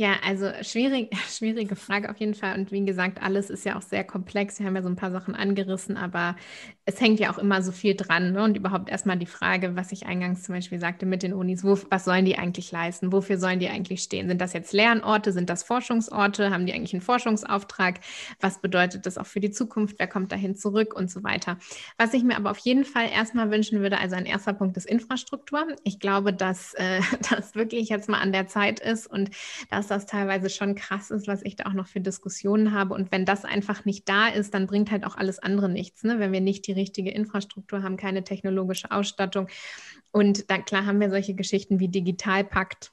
Ja, 0.00 0.12
also 0.24 0.52
schwierig, 0.62 1.10
schwierige 1.28 1.74
Frage 1.74 2.08
auf 2.08 2.18
jeden 2.18 2.34
Fall. 2.34 2.56
Und 2.56 2.70
wie 2.70 2.84
gesagt, 2.84 3.20
alles 3.20 3.50
ist 3.50 3.64
ja 3.64 3.76
auch 3.76 3.82
sehr 3.82 4.04
komplex. 4.04 4.60
Wir 4.60 4.66
haben 4.66 4.76
ja 4.76 4.82
so 4.82 4.88
ein 4.88 4.94
paar 4.94 5.10
Sachen 5.10 5.34
angerissen, 5.34 5.96
aber 5.96 6.36
es 6.84 7.00
hängt 7.00 7.18
ja 7.18 7.32
auch 7.32 7.38
immer 7.38 7.62
so 7.62 7.72
viel 7.72 7.96
dran. 7.96 8.30
Ne? 8.30 8.44
Und 8.44 8.56
überhaupt 8.56 8.90
erstmal 8.90 9.18
die 9.18 9.26
Frage, 9.26 9.74
was 9.74 9.90
ich 9.90 10.06
eingangs 10.06 10.44
zum 10.44 10.54
Beispiel 10.54 10.78
sagte 10.78 11.04
mit 11.04 11.24
den 11.24 11.32
Unis, 11.32 11.64
wo, 11.64 11.76
was 11.90 12.04
sollen 12.04 12.24
die 12.26 12.38
eigentlich 12.38 12.70
leisten? 12.70 13.10
Wofür 13.10 13.38
sollen 13.38 13.58
die 13.58 13.68
eigentlich 13.68 14.00
stehen? 14.04 14.28
Sind 14.28 14.40
das 14.40 14.52
jetzt 14.52 14.72
Lernorte? 14.72 15.32
Sind 15.32 15.50
das 15.50 15.64
Forschungsorte? 15.64 16.52
Haben 16.52 16.66
die 16.66 16.74
eigentlich 16.74 16.94
einen 16.94 17.02
Forschungsauftrag? 17.02 17.98
Was 18.38 18.60
bedeutet 18.60 19.04
das 19.04 19.18
auch 19.18 19.26
für 19.26 19.40
die 19.40 19.50
Zukunft? 19.50 19.96
Wer 19.98 20.06
kommt 20.06 20.30
dahin 20.30 20.54
zurück 20.54 20.94
und 20.94 21.10
so 21.10 21.24
weiter? 21.24 21.58
Was 21.96 22.14
ich 22.14 22.22
mir 22.22 22.36
aber 22.36 22.52
auf 22.52 22.58
jeden 22.58 22.84
Fall 22.84 23.10
erstmal 23.12 23.50
wünschen 23.50 23.80
würde, 23.80 23.98
also 23.98 24.14
ein 24.14 24.26
erster 24.26 24.52
Punkt 24.52 24.76
ist 24.76 24.86
Infrastruktur. 24.86 25.66
Ich 25.82 25.98
glaube, 25.98 26.32
dass 26.32 26.72
äh, 26.74 27.00
das 27.30 27.56
wirklich 27.56 27.88
jetzt 27.88 28.08
mal 28.08 28.20
an 28.20 28.30
der 28.30 28.46
Zeit 28.46 28.78
ist 28.78 29.08
und 29.08 29.30
dass 29.70 29.87
dass 29.90 30.04
das 30.04 30.06
teilweise 30.06 30.50
schon 30.50 30.74
krass 30.74 31.10
ist, 31.10 31.26
was 31.26 31.42
ich 31.42 31.56
da 31.56 31.66
auch 31.66 31.72
noch 31.72 31.86
für 31.86 32.00
Diskussionen 32.00 32.72
habe. 32.72 32.94
Und 32.94 33.10
wenn 33.10 33.24
das 33.24 33.44
einfach 33.44 33.84
nicht 33.84 34.08
da 34.08 34.28
ist, 34.28 34.54
dann 34.54 34.66
bringt 34.66 34.90
halt 34.90 35.04
auch 35.04 35.16
alles 35.16 35.38
andere 35.38 35.68
nichts. 35.68 36.04
Ne? 36.04 36.18
Wenn 36.18 36.32
wir 36.32 36.40
nicht 36.40 36.66
die 36.66 36.72
richtige 36.72 37.10
Infrastruktur 37.10 37.82
haben, 37.82 37.96
keine 37.96 38.24
technologische 38.24 38.90
Ausstattung. 38.90 39.48
Und 40.10 40.50
dann 40.50 40.64
klar 40.64 40.86
haben 40.86 41.00
wir 41.00 41.10
solche 41.10 41.34
Geschichten 41.34 41.80
wie 41.80 41.88
Digitalpakt 41.88 42.92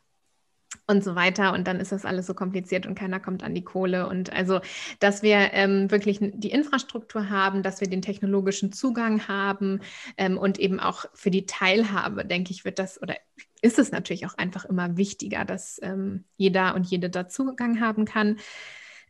und 0.87 1.03
so 1.03 1.15
weiter. 1.15 1.53
Und 1.53 1.67
dann 1.67 1.79
ist 1.79 1.91
das 1.91 2.05
alles 2.05 2.27
so 2.27 2.33
kompliziert 2.33 2.85
und 2.85 2.95
keiner 2.95 3.19
kommt 3.19 3.43
an 3.43 3.55
die 3.55 3.63
Kohle. 3.63 4.07
Und 4.07 4.31
also, 4.31 4.59
dass 4.99 5.23
wir 5.23 5.53
ähm, 5.53 5.89
wirklich 5.91 6.19
die 6.21 6.51
Infrastruktur 6.51 7.29
haben, 7.29 7.63
dass 7.63 7.81
wir 7.81 7.89
den 7.89 8.01
technologischen 8.01 8.71
Zugang 8.71 9.27
haben 9.27 9.81
ähm, 10.17 10.37
und 10.37 10.59
eben 10.59 10.79
auch 10.79 11.05
für 11.13 11.31
die 11.31 11.45
Teilhabe, 11.45 12.25
denke 12.25 12.51
ich, 12.51 12.65
wird 12.65 12.79
das 12.79 13.01
oder 13.01 13.15
ist 13.65 13.79
es 13.79 13.91
natürlich 13.91 14.27
auch 14.27 14.37
einfach 14.37 14.65
immer 14.65 14.95
wichtiger, 14.95 15.43
dass 15.43 15.79
ähm, 15.81 16.25
jeder 16.37 16.75
und 16.75 16.85
jede 16.85 17.09
da 17.09 17.27
Zugang 17.27 17.81
haben 17.81 18.05
kann. 18.05 18.37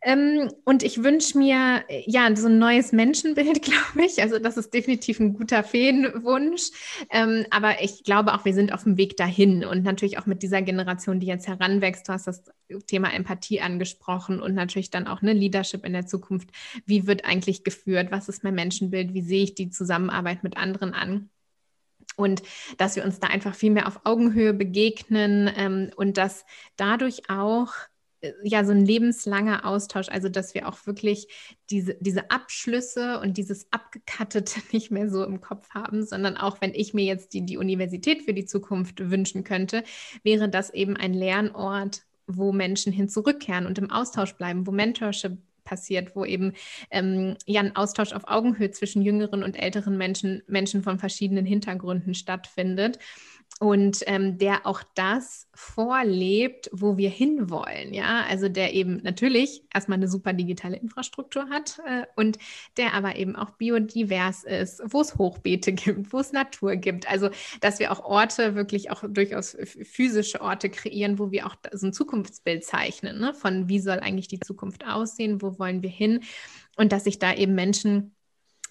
Ähm, 0.02 0.50
und 0.64 0.82
ich 0.82 1.02
wünsche 1.02 1.36
mir 1.36 1.84
ja 2.06 2.34
so 2.36 2.46
ein 2.48 2.58
neues 2.58 2.92
Menschenbild, 2.92 3.60
glaube 3.62 4.06
ich. 4.06 4.22
Also 4.22 4.38
das 4.38 4.56
ist 4.56 4.72
definitiv 4.72 5.20
ein 5.20 5.34
guter 5.34 5.62
Feenwunsch. 5.62 6.70
Ähm, 7.10 7.44
aber 7.50 7.82
ich 7.82 8.04
glaube 8.04 8.32
auch, 8.32 8.44
wir 8.44 8.54
sind 8.54 8.72
auf 8.72 8.84
dem 8.84 8.96
Weg 8.96 9.16
dahin 9.16 9.64
und 9.64 9.82
natürlich 9.84 10.18
auch 10.18 10.26
mit 10.26 10.42
dieser 10.42 10.62
Generation, 10.62 11.20
die 11.20 11.26
jetzt 11.26 11.48
heranwächst. 11.48 12.08
Du 12.08 12.12
hast 12.12 12.26
das 12.26 12.44
Thema 12.86 13.12
Empathie 13.12 13.60
angesprochen 13.60 14.40
und 14.40 14.54
natürlich 14.54 14.90
dann 14.90 15.06
auch 15.06 15.20
eine 15.22 15.34
Leadership 15.34 15.84
in 15.84 15.92
der 15.92 16.06
Zukunft. 16.06 16.48
Wie 16.86 17.06
wird 17.06 17.24
eigentlich 17.24 17.64
geführt? 17.64 18.10
Was 18.10 18.28
ist 18.28 18.42
mein 18.44 18.54
Menschenbild? 18.54 19.12
Wie 19.12 19.22
sehe 19.22 19.44
ich 19.44 19.54
die 19.54 19.70
Zusammenarbeit 19.70 20.42
mit 20.42 20.56
anderen 20.56 20.94
an? 20.94 21.30
Und 22.16 22.42
dass 22.78 22.96
wir 22.96 23.04
uns 23.04 23.20
da 23.20 23.28
einfach 23.28 23.54
viel 23.54 23.70
mehr 23.70 23.86
auf 23.86 24.00
Augenhöhe 24.04 24.54
begegnen 24.54 25.50
ähm, 25.56 25.90
und 25.96 26.16
dass 26.16 26.44
dadurch 26.76 27.30
auch 27.30 27.72
äh, 28.22 28.32
ja 28.42 28.64
so 28.64 28.72
ein 28.72 28.84
lebenslanger 28.84 29.64
Austausch, 29.66 30.08
also 30.08 30.28
dass 30.28 30.54
wir 30.54 30.68
auch 30.68 30.86
wirklich 30.86 31.28
diese, 31.70 31.96
diese 32.00 32.30
Abschlüsse 32.30 33.20
und 33.20 33.36
dieses 33.36 33.70
Abgekattete 33.70 34.60
nicht 34.72 34.90
mehr 34.90 35.08
so 35.08 35.24
im 35.24 35.40
Kopf 35.40 35.70
haben, 35.70 36.04
sondern 36.04 36.36
auch 36.36 36.60
wenn 36.60 36.74
ich 36.74 36.94
mir 36.94 37.04
jetzt 37.04 37.34
die, 37.34 37.44
die 37.44 37.58
Universität 37.58 38.22
für 38.22 38.34
die 38.34 38.46
Zukunft 38.46 39.10
wünschen 39.10 39.44
könnte, 39.44 39.84
wäre 40.22 40.48
das 40.48 40.70
eben 40.70 40.96
ein 40.96 41.12
Lernort, 41.12 42.02
wo 42.26 42.52
Menschen 42.52 42.92
hin 42.92 43.08
zurückkehren 43.08 43.66
und 43.66 43.78
im 43.78 43.90
Austausch 43.90 44.34
bleiben, 44.34 44.66
wo 44.66 44.72
Mentorship 44.72 45.38
passiert, 45.66 46.16
wo 46.16 46.24
eben 46.24 46.54
ähm, 46.90 47.36
ja 47.44 47.60
ein 47.60 47.76
Austausch 47.76 48.12
auf 48.12 48.22
Augenhöhe 48.26 48.70
zwischen 48.70 49.02
jüngeren 49.02 49.42
und 49.42 49.56
älteren 49.56 49.98
Menschen, 49.98 50.42
Menschen 50.46 50.82
von 50.82 50.98
verschiedenen 50.98 51.44
Hintergründen 51.44 52.14
stattfindet 52.14 52.98
und 53.58 54.02
ähm, 54.06 54.36
der 54.36 54.66
auch 54.66 54.82
das 54.94 55.48
vorlebt, 55.54 56.68
wo 56.72 56.98
wir 56.98 57.08
hinwollen. 57.08 57.94
Ja, 57.94 58.24
also 58.28 58.50
der 58.50 58.74
eben 58.74 58.98
natürlich 59.02 59.64
erstmal 59.72 59.96
eine 59.96 60.08
super 60.08 60.34
digitale 60.34 60.76
Infrastruktur 60.76 61.48
hat 61.48 61.80
äh, 61.86 62.04
und 62.16 62.38
der 62.76 62.92
aber 62.92 63.16
eben 63.16 63.34
auch 63.34 63.50
biodivers 63.52 64.44
ist, 64.44 64.82
wo 64.84 65.00
es 65.00 65.16
Hochbeete 65.16 65.72
gibt, 65.72 66.12
wo 66.12 66.18
es 66.18 66.32
Natur 66.32 66.76
gibt. 66.76 67.10
Also, 67.10 67.30
dass 67.60 67.78
wir 67.78 67.92
auch 67.92 68.04
Orte, 68.04 68.56
wirklich 68.56 68.90
auch 68.90 69.04
durchaus 69.08 69.56
physische 69.64 70.42
Orte 70.42 70.68
kreieren, 70.68 71.18
wo 71.18 71.30
wir 71.30 71.46
auch 71.46 71.56
so 71.72 71.86
ein 71.86 71.92
Zukunftsbild 71.94 72.62
zeichnen, 72.62 73.18
ne? 73.18 73.32
von 73.32 73.70
wie 73.70 73.80
soll 73.80 74.00
eigentlich 74.00 74.28
die 74.28 74.40
Zukunft 74.40 74.86
aussehen, 74.86 75.40
wo 75.40 75.58
wollen 75.58 75.82
wir 75.82 75.90
hin 75.90 76.20
und 76.76 76.92
dass 76.92 77.04
sich 77.04 77.18
da 77.18 77.32
eben 77.32 77.54
Menschen 77.54 78.15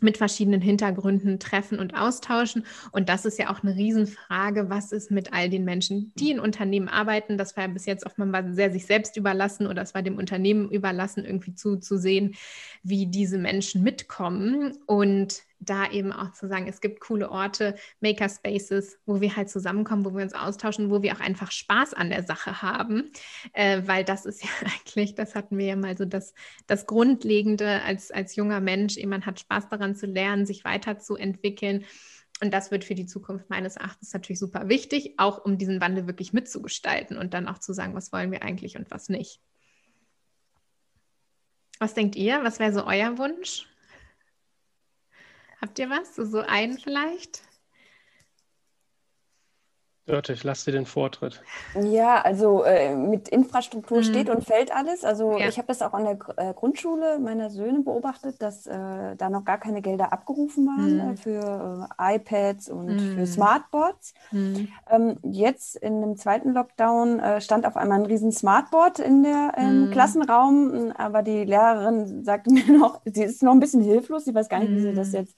mit 0.02 0.18
verschiedenen 0.18 0.62
Hintergründen 0.62 1.40
treffen 1.40 1.80
und 1.80 1.96
austauschen. 1.96 2.66
Und 2.92 3.10
das 3.10 3.26
ist 3.26 3.40
ja 3.40 3.52
auch 3.52 3.64
eine 3.64 3.76
Riesenfrage, 3.76 4.70
was 4.70 4.92
ist 4.92 5.12
mit 5.12 5.34
all 5.34 5.50
den 5.50 5.66
Menschen, 5.66 6.12
die 6.16 6.32
in 6.32 6.40
Unternehmen 6.40 6.90
arbeiten. 6.90 7.38
Das 7.38 7.56
war 7.56 7.66
ja 7.66 7.70
bis 7.70 7.86
jetzt 7.86 8.06
oftmals 8.06 8.56
sehr 8.56 8.72
sich 8.72 8.86
selbst 8.86 9.18
überlassen 9.18 9.68
oder 9.68 9.82
es 9.82 9.94
war 9.94 10.02
dem 10.02 10.18
Unternehmen 10.18 10.70
überlassen, 10.70 11.26
irgendwie 11.26 11.56
zuzusehen, 11.56 12.36
wie 12.84 13.08
diese 13.08 13.38
Menschen 13.38 13.84
mitkommen. 13.84 14.78
Und 14.86 15.44
da 15.60 15.90
eben 15.90 16.12
auch 16.12 16.32
zu 16.34 16.48
sagen, 16.48 16.68
es 16.68 16.82
gibt 16.82 17.00
coole 17.00 17.30
Orte, 17.30 17.76
Makerspaces, 18.00 19.00
wo 19.06 19.22
wir 19.22 19.36
halt 19.36 19.50
zusammenkommen, 19.50 20.06
wo 20.06 20.14
wir 20.14 20.24
uns 20.24 20.34
austauschen, 20.34 20.90
wo 20.90 21.02
wir 21.02 21.14
auch 21.14 21.20
einfach 21.20 21.52
Spaß 21.52 21.94
an 21.94 22.10
der 22.10 22.24
Sache 22.24 22.62
haben, 22.62 23.12
äh, 23.54 23.82
weil 23.86 24.04
das 24.04 24.26
ist 24.26 24.44
ja 24.44 24.50
eigentlich, 24.62 25.16
das 25.16 25.36
hatten 25.36 25.58
wir 25.58 25.66
ja 25.66 25.76
mal 25.76 25.98
so 25.98 26.06
das, 26.06 26.34
das 26.68 26.86
Grundlegende 26.86 27.82
als, 27.84 28.12
als 28.12 28.36
junger 28.36 28.62
Mensch, 28.62 28.98
eben 28.98 29.10
man 29.10 29.26
hat 29.26 29.40
Spaß 29.40 29.70
daran 29.70 29.96
zu 29.96 30.06
lernen, 30.06 30.46
sich 30.46 30.66
weiterzuentwickeln. 30.66 31.86
Und 32.42 32.54
das 32.54 32.70
wird 32.70 32.84
für 32.84 32.96
die 32.96 33.06
Zukunft 33.06 33.50
meines 33.50 33.78
Erachtens 33.78 34.14
natürlich 34.14 34.40
super 34.40 34.68
wichtig, 34.68 35.14
auch 35.18 35.46
um 35.46 35.58
diesen 35.58 35.80
Wandel 35.80 36.06
wirklich 36.06 36.34
mitzugestalten 36.34 37.18
und 37.18 37.34
dann 37.34 37.48
auch 37.48 37.60
zu 37.60 37.72
sagen, 37.72 37.96
was 37.96 38.12
wollen 38.12 38.32
wir 38.32 38.44
eigentlich 38.44 38.76
und 38.78 38.92
was 38.92 39.08
nicht. 39.08 39.40
Was 41.80 41.94
denkt 41.94 42.16
ihr? 42.16 42.44
Was 42.44 42.60
wäre 42.60 42.74
so 42.74 42.86
euer 42.86 43.18
Wunsch? 43.18 43.68
Habt 45.66 45.80
ihr 45.80 45.90
was? 45.90 46.16
So, 46.16 46.42
einen 46.42 46.78
vielleicht? 46.78 47.42
Dörte, 50.06 50.34
ich 50.34 50.44
lasse 50.44 50.66
dir 50.66 50.78
den 50.78 50.86
Vortritt. 50.86 51.42
Ja, 51.82 52.22
also 52.22 52.64
äh, 52.64 52.96
mit 52.96 53.28
Infrastruktur 53.28 53.98
mhm. 53.98 54.04
steht 54.04 54.30
und 54.30 54.46
fällt 54.46 54.72
alles. 54.72 55.04
Also 55.04 55.38
ja. 55.38 55.48
ich 55.48 55.58
habe 55.58 55.68
das 55.68 55.82
auch 55.82 55.94
an 55.94 56.06
der 56.06 56.20
äh, 56.38 56.54
Grundschule 56.54 57.18
meiner 57.18 57.50
Söhne 57.50 57.80
beobachtet, 57.80 58.40
dass 58.40 58.68
äh, 58.68 59.16
da 59.16 59.30
noch 59.32 59.44
gar 59.46 59.58
keine 59.58 59.82
Gelder 59.82 60.14
abgerufen 60.14 60.68
waren 60.68 60.94
mhm. 60.94 61.14
Äh, 61.14 61.18
für 61.18 61.88
äh, 62.00 62.16
iPads 62.18 62.70
und 62.70 62.86
mhm. 62.86 63.16
für 63.16 63.26
Smartboards. 63.26 64.14
Mhm. 64.32 64.68
Ähm, 64.92 65.18
jetzt 65.24 65.76
in 65.78 66.02
dem 66.02 66.18
zweiten 66.18 66.54
Lockdown 66.54 67.20
äh, 67.20 67.42
stand 67.42 67.66
auf 67.66 67.76
einmal 67.76 68.00
ein 68.00 68.06
riesen 68.06 68.32
Smartboard 68.32 69.00
in 69.00 69.24
der, 69.24 69.56
im 69.58 69.88
mhm. 69.88 69.92
Klassenraum, 69.92 70.92
aber 70.96 71.24
die 71.24 71.46
Lehrerin 71.46 72.24
sagte 72.24 72.52
mir 72.54 72.78
noch, 72.78 73.02
sie 73.06 73.24
ist 73.24 73.42
noch 73.42 73.54
ein 73.54 73.60
bisschen 73.60 73.82
hilflos, 73.82 74.26
sie 74.26 74.36
weiß 74.36 74.50
gar 74.50 74.60
nicht, 74.60 74.72
wie 74.72 74.82
sie 74.82 74.94
das 74.94 75.14
jetzt 75.14 75.36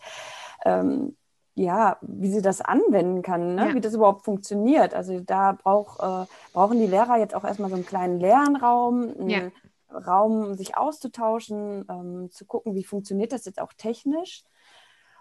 ähm, 0.65 1.15
ja, 1.57 1.97
wie 2.01 2.29
sie 2.29 2.43
das 2.43 2.61
anwenden 2.61 3.23
kann, 3.23 3.55
ne? 3.55 3.69
ja. 3.69 3.73
wie 3.73 3.81
das 3.81 3.95
überhaupt 3.95 4.23
funktioniert. 4.23 4.93
Also 4.93 5.19
da 5.19 5.53
brauch, 5.53 5.99
äh, 5.99 6.27
brauchen 6.53 6.77
die 6.77 6.85
Lehrer 6.85 7.17
jetzt 7.17 7.33
auch 7.33 7.43
erstmal 7.43 7.69
so 7.69 7.75
einen 7.75 7.85
kleinen 7.85 8.19
Lernraum, 8.19 9.09
einen 9.19 9.29
ja. 9.29 9.51
Raum, 9.91 10.45
um 10.45 10.53
sich 10.53 10.77
auszutauschen, 10.77 11.83
ähm, 11.89 12.29
zu 12.29 12.45
gucken, 12.45 12.75
wie 12.75 12.83
funktioniert 12.83 13.31
das 13.31 13.45
jetzt 13.45 13.59
auch 13.59 13.73
technisch. 13.73 14.43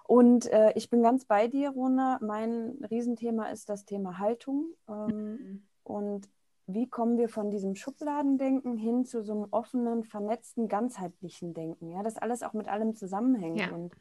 Und 0.05 0.47
äh, 0.53 0.73
ich 0.75 0.91
bin 0.91 1.03
ganz 1.03 1.25
bei 1.25 1.49
dir, 1.49 1.71
Rona. 1.71 2.19
Mein 2.21 2.77
Riesenthema 2.91 3.47
ist 3.47 3.71
das 3.71 3.87
Thema 3.87 4.19
Haltung. 4.19 4.67
Ähm, 4.89 5.07
mhm. 5.07 5.63
Und 5.85 6.29
wie 6.67 6.87
kommen 6.87 7.17
wir 7.17 7.31
von 7.31 7.51
diesem 7.51 7.77
Schubladendenken 7.77 8.77
hin 8.77 9.07
zu 9.07 9.23
so 9.23 9.33
einem 9.33 9.47
offenen, 9.53 10.05
vernetzten, 10.05 10.69
ganzheitlichen 10.69 11.55
Denken? 11.55 11.93
Ja, 11.93 12.03
das 12.03 12.19
alles 12.19 12.43
auch 12.43 12.53
mit 12.53 12.69
allem 12.69 12.95
zusammenhängt. 12.95 13.59
Ja. 13.59 13.73
Und 13.73 13.95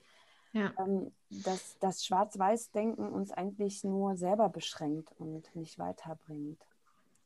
ja. 0.55 0.73
ähm, 0.79 1.11
dass 1.29 1.77
das 1.79 2.05
Schwarz-Weiß-Denken 2.05 3.09
uns 3.09 3.31
eigentlich 3.31 3.83
nur 3.83 4.15
selber 4.15 4.49
beschränkt 4.49 5.09
und 5.19 5.53
nicht 5.55 5.77
weiterbringt. 5.77 6.61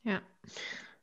Ja. 0.03 0.21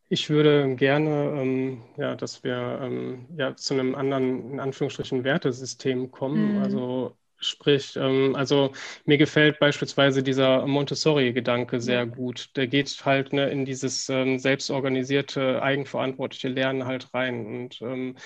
Ich 0.08 0.28
würde 0.28 0.74
gerne, 0.76 1.40
ähm, 1.40 1.82
ja, 1.96 2.14
dass 2.14 2.44
wir 2.44 2.80
ähm, 2.82 3.26
ja, 3.36 3.56
zu 3.56 3.74
einem 3.74 3.94
anderen, 3.94 4.52
in 4.52 4.60
Anführungsstrichen, 4.60 5.24
Wertesystem 5.24 6.10
kommen. 6.10 6.56
Mhm. 6.56 6.62
Also 6.62 7.16
Sprich, 7.38 7.96
ähm, 7.96 8.34
also 8.34 8.72
mir 9.04 9.18
gefällt 9.18 9.58
beispielsweise 9.58 10.22
dieser 10.22 10.66
Montessori-Gedanke 10.66 11.80
sehr 11.82 12.06
gut. 12.06 12.56
Der 12.56 12.66
geht 12.66 13.04
halt 13.04 13.34
ne, 13.34 13.50
in 13.50 13.66
dieses 13.66 14.08
ähm, 14.08 14.38
selbstorganisierte, 14.38 15.62
eigenverantwortliche 15.62 16.48
Lernen 16.48 16.86
halt 16.86 17.12
rein. 17.12 17.46
Und 17.46 17.82
ähm, 17.82 18.16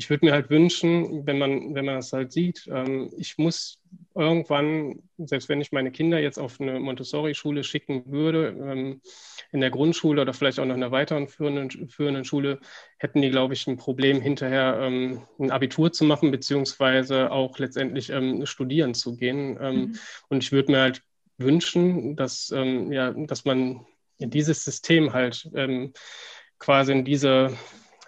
ich 0.00 0.08
würde 0.08 0.24
mir 0.24 0.32
halt 0.32 0.48
wünschen, 0.48 1.26
wenn 1.26 1.36
man, 1.36 1.74
wenn 1.74 1.84
man 1.84 1.96
das 1.96 2.14
halt 2.14 2.32
sieht, 2.32 2.66
ähm, 2.72 3.12
ich 3.18 3.36
muss 3.36 3.82
irgendwann, 4.14 5.02
selbst 5.18 5.50
wenn 5.50 5.60
ich 5.60 5.72
meine 5.72 5.90
Kinder 5.90 6.18
jetzt 6.18 6.38
auf 6.38 6.58
eine 6.58 6.80
Montessori-Schule 6.80 7.62
schicken 7.64 8.04
würde, 8.06 8.48
ähm, 8.48 9.02
in 9.52 9.60
der 9.60 9.68
Grundschule 9.68 10.22
oder 10.22 10.32
vielleicht 10.32 10.58
auch 10.58 10.64
noch 10.64 10.74
in 10.74 10.82
einer 10.82 10.90
weiteren 10.90 11.28
führenden, 11.28 11.90
führenden 11.90 12.24
Schule, 12.24 12.60
hätten 12.96 13.20
die, 13.20 13.28
glaube 13.28 13.52
ich, 13.52 13.66
ein 13.66 13.76
Problem, 13.76 14.22
hinterher 14.22 14.78
ähm, 14.80 15.20
ein 15.38 15.50
Abitur 15.50 15.92
zu 15.92 16.06
machen, 16.06 16.30
beziehungsweise 16.30 17.30
auch 17.30 17.58
letztendlich 17.58 18.08
ähm, 18.08 18.46
studieren 18.46 18.94
zu 18.94 19.18
gehen. 19.18 19.58
Ähm, 19.60 19.76
mhm. 19.76 19.98
Und 20.30 20.42
ich 20.42 20.50
würde 20.50 20.72
mir 20.72 20.80
halt 20.80 21.02
wünschen, 21.36 22.16
dass, 22.16 22.50
ähm, 22.56 22.90
ja, 22.90 23.10
dass 23.10 23.44
man 23.44 23.84
in 24.16 24.30
dieses 24.30 24.64
System 24.64 25.12
halt 25.12 25.50
quasi 26.58 26.92
in 26.92 27.04
diese 27.06 27.54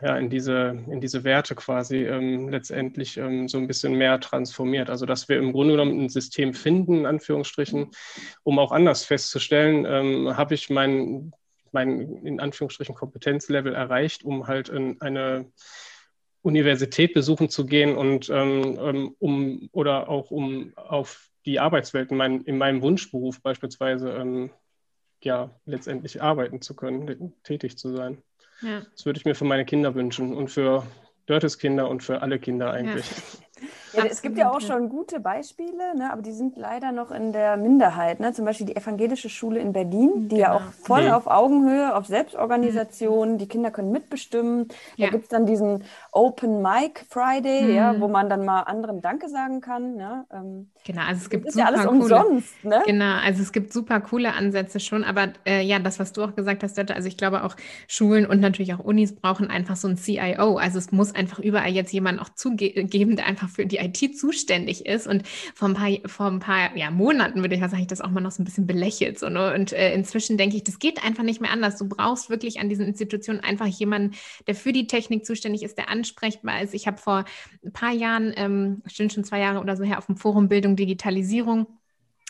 ja, 0.02 0.16
in, 0.16 0.30
diese, 0.30 0.82
in 0.88 1.00
diese 1.00 1.22
Werte 1.22 1.54
quasi 1.54 1.98
ähm, 2.04 2.48
letztendlich 2.48 3.16
ähm, 3.18 3.46
so 3.48 3.58
ein 3.58 3.68
bisschen 3.68 3.94
mehr 3.94 4.18
transformiert. 4.18 4.90
Also 4.90 5.06
dass 5.06 5.28
wir 5.28 5.38
im 5.38 5.52
Grunde 5.52 5.74
genommen 5.74 5.98
ein 6.00 6.08
System 6.08 6.54
finden, 6.54 6.98
in 6.98 7.06
Anführungsstrichen, 7.06 7.90
um 8.42 8.58
auch 8.58 8.72
anders 8.72 9.04
festzustellen, 9.04 9.86
ähm, 9.86 10.36
habe 10.36 10.54
ich 10.54 10.70
mein, 10.70 11.32
mein 11.70 12.00
in 12.24 12.40
Anführungsstrichen 12.40 12.96
Kompetenzlevel 12.96 13.74
erreicht, 13.74 14.24
um 14.24 14.48
halt 14.48 14.70
in 14.70 15.00
eine 15.00 15.52
Universität 16.42 17.14
besuchen 17.14 17.48
zu 17.48 17.64
gehen 17.64 17.96
und 17.96 18.28
ähm, 18.28 18.78
ähm, 18.82 19.16
um 19.20 19.68
oder 19.70 20.08
auch 20.08 20.32
um 20.32 20.72
auf 20.74 21.30
die 21.46 21.60
Arbeitswelt 21.60 22.10
in, 22.10 22.16
mein, 22.16 22.40
in 22.42 22.58
meinem 22.58 22.82
Wunschberuf 22.82 23.40
beispielsweise 23.40 24.10
ähm, 24.10 24.50
ja 25.22 25.54
letztendlich 25.64 26.20
arbeiten 26.20 26.60
zu 26.60 26.74
können, 26.74 27.34
tätig 27.44 27.78
zu 27.78 27.94
sein. 27.94 28.20
Ja. 28.62 28.82
Das 28.94 29.06
würde 29.06 29.18
ich 29.18 29.24
mir 29.24 29.34
für 29.34 29.44
meine 29.44 29.64
Kinder 29.64 29.94
wünschen 29.94 30.34
und 30.34 30.48
für 30.48 30.86
Dörtes 31.26 31.58
Kinder 31.58 31.88
und 31.88 32.02
für 32.02 32.22
alle 32.22 32.38
Kinder 32.38 32.72
eigentlich. 32.72 33.06
Ja. 33.10 33.66
Ja, 33.92 34.04
es 34.04 34.22
gibt 34.22 34.38
ja 34.38 34.50
auch 34.50 34.60
schon 34.60 34.88
gute 34.88 35.20
Beispiele, 35.20 35.96
ne, 35.96 36.12
aber 36.12 36.22
die 36.22 36.32
sind 36.32 36.56
leider 36.56 36.92
noch 36.92 37.10
in 37.10 37.32
der 37.32 37.56
Minderheit. 37.56 38.20
Ne? 38.20 38.32
Zum 38.32 38.44
Beispiel 38.44 38.66
die 38.66 38.76
Evangelische 38.76 39.28
Schule 39.28 39.60
in 39.60 39.72
Berlin, 39.72 40.28
die 40.28 40.36
genau. 40.36 40.40
ja 40.40 40.54
auch 40.54 40.72
voll 40.82 41.04
mhm. 41.04 41.12
auf 41.12 41.26
Augenhöhe, 41.26 41.94
auf 41.94 42.06
Selbstorganisation, 42.06 43.32
mhm. 43.32 43.38
die 43.38 43.48
Kinder 43.48 43.70
können 43.70 43.92
mitbestimmen. 43.92 44.68
Ja. 44.96 45.06
Da 45.06 45.12
gibt 45.12 45.24
es 45.24 45.28
dann 45.28 45.46
diesen 45.46 45.84
Open 46.12 46.62
Mic 46.62 47.04
Friday, 47.08 47.62
mhm. 47.62 47.74
ja, 47.74 48.00
wo 48.00 48.08
man 48.08 48.28
dann 48.28 48.44
mal 48.44 48.60
anderen 48.62 49.00
Danke 49.02 49.28
sagen 49.28 49.60
kann. 49.60 49.96
Ne? 49.96 50.24
Ähm, 50.32 50.70
genau, 50.84 51.02
also 51.02 51.20
es 51.20 51.30
gibt 51.30 51.46
ist 51.46 51.54
super 51.54 51.64
ja 51.64 51.72
alles 51.72 51.86
coole, 51.86 52.00
umsonst. 52.00 52.64
Ne? 52.64 52.82
Genau, 52.86 53.16
also 53.22 53.42
es 53.42 53.52
gibt 53.52 53.72
super 53.72 54.00
coole 54.00 54.32
Ansätze 54.32 54.80
schon, 54.80 55.04
aber 55.04 55.28
äh, 55.46 55.62
ja, 55.62 55.78
das, 55.78 55.98
was 55.98 56.12
du 56.12 56.22
auch 56.22 56.34
gesagt 56.34 56.62
hast, 56.62 56.78
also 56.78 57.08
ich 57.08 57.16
glaube 57.16 57.44
auch 57.44 57.56
Schulen 57.86 58.26
und 58.26 58.40
natürlich 58.40 58.74
auch 58.74 58.78
Unis 58.78 59.14
brauchen 59.14 59.50
einfach 59.50 59.76
so 59.76 59.88
ein 59.88 59.96
CIO. 59.96 60.56
Also 60.56 60.78
es 60.78 60.92
muss 60.92 61.14
einfach 61.14 61.38
überall 61.38 61.70
jetzt 61.70 61.92
jemand 61.92 62.20
auch 62.20 62.30
zugeben, 62.30 63.16
der 63.16 63.26
einfach 63.26 63.48
für 63.48 63.66
die 63.66 63.81
IT 63.82 64.18
zuständig 64.18 64.86
ist. 64.86 65.06
Und 65.06 65.26
vor 65.54 65.68
ein 65.68 65.74
paar, 65.74 65.90
vor 66.06 66.26
ein 66.26 66.38
paar 66.38 66.76
ja, 66.76 66.90
Monaten, 66.90 67.40
würde 67.40 67.54
ich 67.54 67.60
sagen, 67.60 67.86
das 67.86 68.00
auch 68.00 68.10
mal 68.10 68.20
noch 68.20 68.30
so 68.30 68.42
ein 68.42 68.44
bisschen 68.44 68.66
belächelt. 68.66 69.18
So, 69.18 69.28
ne? 69.28 69.54
Und 69.54 69.72
äh, 69.72 69.94
inzwischen 69.94 70.38
denke 70.38 70.56
ich, 70.56 70.64
das 70.64 70.78
geht 70.78 71.04
einfach 71.04 71.22
nicht 71.22 71.40
mehr 71.40 71.50
anders. 71.50 71.76
Du 71.78 71.88
brauchst 71.88 72.30
wirklich 72.30 72.60
an 72.60 72.68
diesen 72.68 72.86
Institutionen 72.86 73.40
einfach 73.40 73.66
jemanden, 73.66 74.16
der 74.46 74.54
für 74.54 74.72
die 74.72 74.86
Technik 74.86 75.26
zuständig 75.26 75.62
ist, 75.62 75.78
der 75.78 75.88
ansprechbar 75.88 76.62
ist. 76.62 76.74
Ich 76.74 76.86
habe 76.86 76.98
vor 76.98 77.24
ein 77.64 77.72
paar 77.72 77.92
Jahren, 77.92 78.32
ähm, 78.36 78.82
schon 78.86 79.10
zwei 79.24 79.40
Jahre 79.40 79.60
oder 79.60 79.76
so 79.76 79.84
her, 79.84 79.98
auf 79.98 80.06
dem 80.06 80.16
Forum 80.16 80.48
Bildung 80.48 80.76
Digitalisierung 80.76 81.66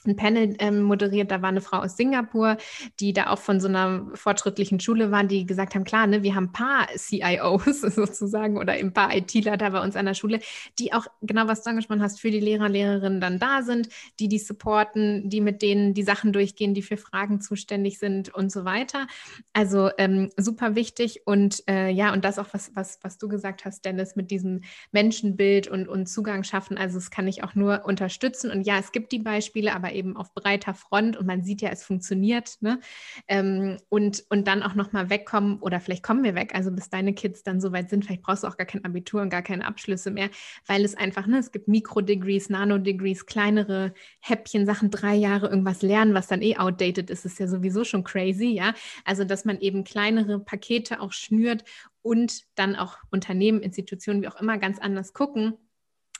ein 0.06 0.16
Panel 0.16 0.56
ähm, 0.58 0.82
moderiert, 0.82 1.30
da 1.30 1.42
war 1.42 1.48
eine 1.48 1.60
Frau 1.60 1.78
aus 1.78 1.96
Singapur, 1.96 2.56
die 3.00 3.12
da 3.12 3.28
auch 3.28 3.38
von 3.38 3.60
so 3.60 3.68
einer 3.68 4.06
fortschrittlichen 4.14 4.80
Schule 4.80 5.10
war, 5.10 5.24
die 5.24 5.46
gesagt 5.46 5.74
haben, 5.74 5.84
klar, 5.84 6.06
ne, 6.06 6.22
wir 6.22 6.34
haben 6.34 6.46
ein 6.46 6.52
paar 6.52 6.88
CIOs 6.96 7.80
sozusagen 7.94 8.58
oder 8.58 8.72
ein 8.72 8.92
paar 8.92 9.14
ITler 9.14 9.56
da 9.56 9.70
bei 9.70 9.82
uns 9.82 9.96
an 9.96 10.06
der 10.06 10.14
Schule, 10.14 10.40
die 10.78 10.92
auch 10.92 11.06
genau 11.20 11.46
was 11.46 11.62
du 11.62 11.70
angesprochen 11.70 12.02
hast, 12.02 12.20
für 12.20 12.30
die 12.30 12.40
Lehrer, 12.40 12.68
Lehrerinnen 12.68 13.20
dann 13.20 13.38
da 13.38 13.62
sind, 13.62 13.88
die 14.20 14.28
die 14.28 14.38
supporten, 14.38 15.28
die 15.28 15.40
mit 15.40 15.62
denen 15.62 15.94
die 15.94 16.02
Sachen 16.02 16.32
durchgehen, 16.32 16.74
die 16.74 16.82
für 16.82 16.96
Fragen 16.96 17.40
zuständig 17.40 17.98
sind 17.98 18.34
und 18.34 18.50
so 18.50 18.64
weiter. 18.64 19.06
Also 19.52 19.90
ähm, 19.98 20.30
super 20.36 20.74
wichtig 20.74 21.22
und 21.26 21.62
äh, 21.68 21.88
ja, 21.90 22.12
und 22.12 22.24
das 22.24 22.38
auch, 22.38 22.48
was, 22.52 22.72
was, 22.74 22.98
was 23.02 23.18
du 23.18 23.28
gesagt 23.28 23.64
hast, 23.64 23.84
Dennis, 23.84 24.16
mit 24.16 24.30
diesem 24.30 24.62
Menschenbild 24.90 25.68
und, 25.68 25.88
und 25.88 26.06
Zugang 26.06 26.44
schaffen, 26.44 26.76
also 26.76 26.98
das 26.98 27.10
kann 27.10 27.28
ich 27.28 27.44
auch 27.44 27.54
nur 27.54 27.84
unterstützen. 27.84 28.50
Und 28.50 28.66
ja, 28.66 28.78
es 28.78 28.92
gibt 28.92 29.12
die 29.12 29.18
Beispiele, 29.18 29.74
aber 29.74 29.91
eben 29.92 30.16
auf 30.16 30.34
breiter 30.34 30.74
Front 30.74 31.16
und 31.16 31.26
man 31.26 31.42
sieht 31.42 31.62
ja, 31.62 31.70
es 31.70 31.84
funktioniert. 31.84 32.56
Ne? 32.60 32.80
Ähm, 33.28 33.78
und, 33.88 34.24
und 34.28 34.46
dann 34.48 34.62
auch 34.62 34.74
nochmal 34.74 35.10
wegkommen 35.10 35.58
oder 35.60 35.80
vielleicht 35.80 36.02
kommen 36.02 36.24
wir 36.24 36.34
weg, 36.34 36.54
also 36.54 36.70
bis 36.70 36.90
deine 36.90 37.14
Kids 37.14 37.42
dann 37.42 37.60
so 37.60 37.72
weit 37.72 37.90
sind, 37.90 38.04
vielleicht 38.04 38.22
brauchst 38.22 38.44
du 38.44 38.48
auch 38.48 38.56
gar 38.56 38.66
kein 38.66 38.84
Abitur 38.84 39.22
und 39.22 39.30
gar 39.30 39.42
keine 39.42 39.66
Abschlüsse 39.66 40.10
mehr, 40.10 40.30
weil 40.66 40.84
es 40.84 40.96
einfach, 40.96 41.26
ne, 41.26 41.38
es 41.38 41.52
gibt 41.52 41.68
Mikro-Degrees, 41.68 42.50
Nano-Degrees, 42.50 43.26
kleinere 43.26 43.94
Häppchen, 44.20 44.66
Sachen, 44.66 44.90
drei 44.90 45.14
Jahre 45.14 45.48
irgendwas 45.48 45.82
lernen, 45.82 46.14
was 46.14 46.26
dann 46.26 46.42
eh 46.42 46.56
outdated 46.56 47.10
ist, 47.10 47.24
ist 47.24 47.38
ja 47.38 47.46
sowieso 47.46 47.84
schon 47.84 48.04
crazy, 48.04 48.48
ja. 48.48 48.74
Also, 49.04 49.24
dass 49.24 49.44
man 49.44 49.60
eben 49.60 49.84
kleinere 49.84 50.38
Pakete 50.38 51.00
auch 51.00 51.12
schnürt 51.12 51.64
und 52.02 52.42
dann 52.56 52.76
auch 52.76 52.98
Unternehmen, 53.10 53.60
Institutionen, 53.60 54.22
wie 54.22 54.28
auch 54.28 54.40
immer, 54.40 54.58
ganz 54.58 54.78
anders 54.78 55.12
gucken 55.12 55.56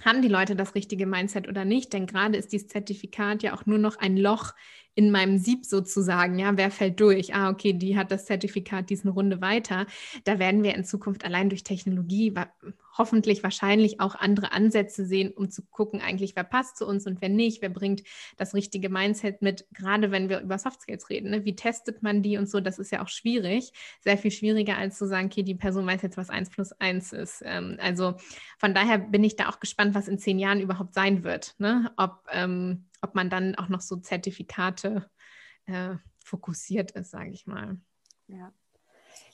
haben 0.05 0.23
die 0.23 0.29
Leute 0.29 0.57
das 0.57 0.75
richtige 0.75 1.07
Mindset 1.07 1.49
oder 1.49 1.65
nicht? 1.65 1.93
Denn 1.93 2.07
gerade 2.07 2.37
ist 2.37 2.53
dieses 2.53 2.69
Zertifikat 2.69 3.43
ja 3.43 3.55
auch 3.55 3.67
nur 3.67 3.79
noch 3.79 3.97
ein 3.97 4.17
Loch 4.17 4.53
in 4.95 5.11
meinem 5.11 5.39
Sieb 5.39 5.65
sozusagen. 5.65 6.39
Ja, 6.39 6.57
wer 6.57 6.71
fällt 6.71 7.01
durch? 7.01 7.35
Ah, 7.35 7.51
okay, 7.51 7.73
die 7.73 7.97
hat 7.97 8.11
das 8.11 8.27
Zertifikat, 8.27 8.91
diesen 8.91 9.11
Runde 9.11 9.41
weiter. 9.41 9.87
Da 10.25 10.39
werden 10.39 10.63
wir 10.63 10.75
in 10.75 10.85
Zukunft 10.85 11.25
allein 11.25 11.49
durch 11.49 11.65
Technologie 11.65 12.35
hoffentlich 12.97 13.43
wahrscheinlich 13.43 14.01
auch 14.01 14.15
andere 14.15 14.53
Ansätze 14.53 15.07
sehen, 15.07 15.33
um 15.33 15.51
zu 15.51 15.63
gucken, 15.63 16.01
eigentlich, 16.01 16.37
wer 16.37 16.45
passt 16.45 16.77
zu 16.77 16.87
uns 16.87 17.07
und 17.07 17.23
wer 17.23 17.29
nicht, 17.29 17.63
wer 17.63 17.71
bringt 17.71 18.03
das 18.37 18.55
richtige 18.55 18.91
Mindset 18.91 19.41
mit, 19.41 19.67
gerade 19.73 20.11
wenn 20.11 20.29
wir 20.29 20.41
über 20.41 20.59
Soft 20.59 20.83
Skills 20.83 21.09
reden. 21.09 21.31
Ne? 21.31 21.45
Wie 21.45 21.57
testet 21.57 22.03
man 22.03 22.23
die 22.23 22.37
und 22.37 22.49
so? 22.49 22.61
Das 22.61 22.79
ist 22.79 22.93
ja 22.93 23.03
auch 23.03 23.09
schwierig. 23.09 23.73
Sehr 24.01 24.19
viel 24.19 24.31
schwieriger, 24.31 24.77
als 24.77 24.99
zu 24.99 25.07
sagen, 25.07 25.27
okay, 25.27 25.43
die 25.43 25.55
Person 25.55 25.87
weiß 25.87 26.03
jetzt, 26.03 26.17
was 26.17 26.31
eins 26.31 26.51
plus 26.51 26.73
eins 26.73 27.13
ist. 27.13 27.43
Ähm, 27.45 27.79
also 27.81 28.15
von 28.59 28.75
daher 28.75 28.99
bin 28.99 29.25
ich 29.25 29.37
da 29.37 29.49
auch 29.49 29.61
gespannt, 29.61 29.95
was 29.95 30.09
in 30.09 30.19
zehn 30.19 30.39
Jahren 30.39 30.61
überhaupt 30.61 30.95
sein 30.95 31.25
wird. 31.25 31.55
Ne? 31.59 31.91
Ob 31.97 32.27
ähm, 32.31 32.85
ob 33.03 33.15
man 33.15 33.29
dann 33.29 33.55
auch 33.57 33.69
noch 33.69 33.81
so 33.81 33.97
Zertifikate 33.97 35.11
äh, 35.67 35.97
fokussiert 36.25 36.93
ist, 36.93 37.11
sage 37.11 37.31
ich 37.31 37.47
mal. 37.47 37.79
Ja. 38.29 38.53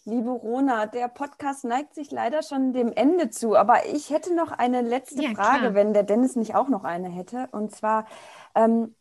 Liebe 0.04 0.30
Rona, 0.30 0.86
der 0.86 1.08
Podcast 1.08 1.64
neigt 1.64 1.94
sich 1.94 2.10
leider 2.10 2.42
schon 2.42 2.72
dem 2.72 2.92
Ende 2.92 3.28
zu, 3.28 3.56
aber 3.56 3.86
ich 3.86 4.10
hätte 4.10 4.34
noch 4.34 4.52
eine 4.52 4.80
letzte 4.80 5.22
ja, 5.22 5.34
Frage, 5.34 5.60
klar. 5.60 5.74
wenn 5.74 5.92
der 5.92 6.02
Dennis 6.02 6.34
nicht 6.34 6.54
auch 6.54 6.68
noch 6.68 6.84
eine 6.84 7.10
hätte. 7.10 7.48
Und 7.52 7.74
zwar, 7.74 8.06
ähm, 8.54 8.94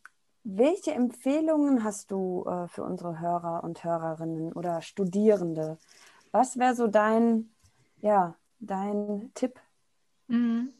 welche 0.44 0.92
Empfehlungen 0.92 1.82
hast 1.82 2.10
du 2.10 2.44
äh, 2.46 2.68
für 2.68 2.84
unsere 2.84 3.20
Hörer 3.20 3.64
und 3.64 3.82
Hörerinnen 3.82 4.52
oder 4.52 4.82
Studierende? 4.82 5.78
Was 6.30 6.58
wäre 6.58 6.74
so 6.74 6.86
dein, 6.86 7.50
ja, 8.00 8.34
dein 8.60 9.30
Tipp? 9.34 9.58
Mhm. 10.26 10.74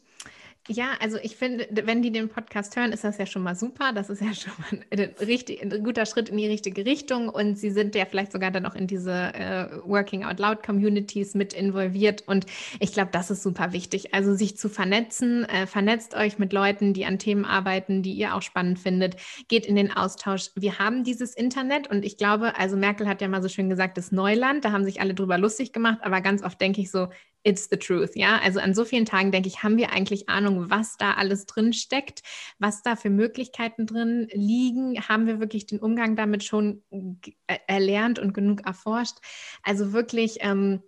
Ja, 0.71 0.91
also 0.99 1.17
ich 1.23 1.35
finde, 1.35 1.67
wenn 1.71 2.03
die 2.03 2.11
den 2.11 2.29
Podcast 2.29 2.75
hören, 2.75 2.91
ist 2.91 3.03
das 3.03 3.17
ja 3.17 3.25
schon 3.25 3.41
mal 3.41 3.55
super. 3.55 3.91
Das 3.91 4.11
ist 4.11 4.21
ja 4.21 4.33
schon 4.35 4.53
mal 4.59 4.79
ein, 4.91 5.15
richtig, 5.19 5.63
ein 5.63 5.83
guter 5.83 6.05
Schritt 6.05 6.29
in 6.29 6.37
die 6.37 6.45
richtige 6.45 6.85
Richtung. 6.85 7.27
Und 7.27 7.57
sie 7.57 7.71
sind 7.71 7.95
ja 7.95 8.05
vielleicht 8.05 8.31
sogar 8.31 8.51
dann 8.51 8.67
auch 8.67 8.75
in 8.75 8.85
diese 8.85 9.11
äh, 9.11 9.67
Working 9.83 10.25
Out 10.25 10.39
Loud 10.39 10.61
Communities 10.61 11.33
mit 11.33 11.53
involviert. 11.53 12.23
Und 12.27 12.45
ich 12.79 12.93
glaube, 12.93 13.09
das 13.11 13.31
ist 13.31 13.41
super 13.41 13.73
wichtig. 13.73 14.13
Also 14.13 14.35
sich 14.35 14.57
zu 14.57 14.69
vernetzen, 14.69 15.43
äh, 15.45 15.65
vernetzt 15.65 16.13
euch 16.13 16.37
mit 16.37 16.53
Leuten, 16.53 16.93
die 16.93 17.05
an 17.05 17.17
Themen 17.17 17.45
arbeiten, 17.45 18.03
die 18.03 18.13
ihr 18.13 18.35
auch 18.35 18.43
spannend 18.43 18.77
findet. 18.77 19.15
Geht 19.47 19.65
in 19.65 19.75
den 19.75 19.91
Austausch. 19.91 20.51
Wir 20.53 20.77
haben 20.77 21.03
dieses 21.03 21.33
Internet 21.33 21.89
und 21.89 22.05
ich 22.05 22.15
glaube, 22.17 22.59
also 22.59 22.77
Merkel 22.77 23.07
hat 23.07 23.21
ja 23.21 23.27
mal 23.27 23.41
so 23.41 23.49
schön 23.49 23.71
gesagt, 23.71 23.97
das 23.97 24.11
Neuland. 24.11 24.63
Da 24.65 24.71
haben 24.71 24.85
sich 24.85 25.01
alle 25.01 25.15
drüber 25.15 25.39
lustig 25.39 25.73
gemacht. 25.73 25.97
Aber 26.03 26.21
ganz 26.21 26.43
oft 26.43 26.61
denke 26.61 26.79
ich 26.79 26.91
so, 26.91 27.07
it's 27.43 27.69
the 27.69 27.77
truth, 27.77 28.15
ja. 28.15 28.39
Also 28.39 28.59
an 28.59 28.73
so 28.73 28.85
vielen 28.85 29.05
Tagen 29.05 29.31
denke 29.31 29.47
ich, 29.47 29.63
haben 29.63 29.77
wir 29.77 29.91
eigentlich 29.91 30.29
Ahnung, 30.29 30.69
was 30.69 30.97
da 30.97 31.13
alles 31.13 31.45
drin 31.45 31.73
steckt, 31.73 32.21
was 32.59 32.81
da 32.81 32.95
für 32.95 33.09
Möglichkeiten 33.09 33.85
drin 33.85 34.27
liegen? 34.31 34.99
Haben 35.07 35.27
wir 35.27 35.39
wirklich 35.39 35.65
den 35.65 35.79
Umgang 35.79 36.15
damit 36.15 36.43
schon 36.43 36.83
erlernt 37.67 38.19
und 38.19 38.33
genug 38.33 38.65
erforscht? 38.65 39.17
Also 39.63 39.93
wirklich 39.93 40.37
ähm, 40.41 40.81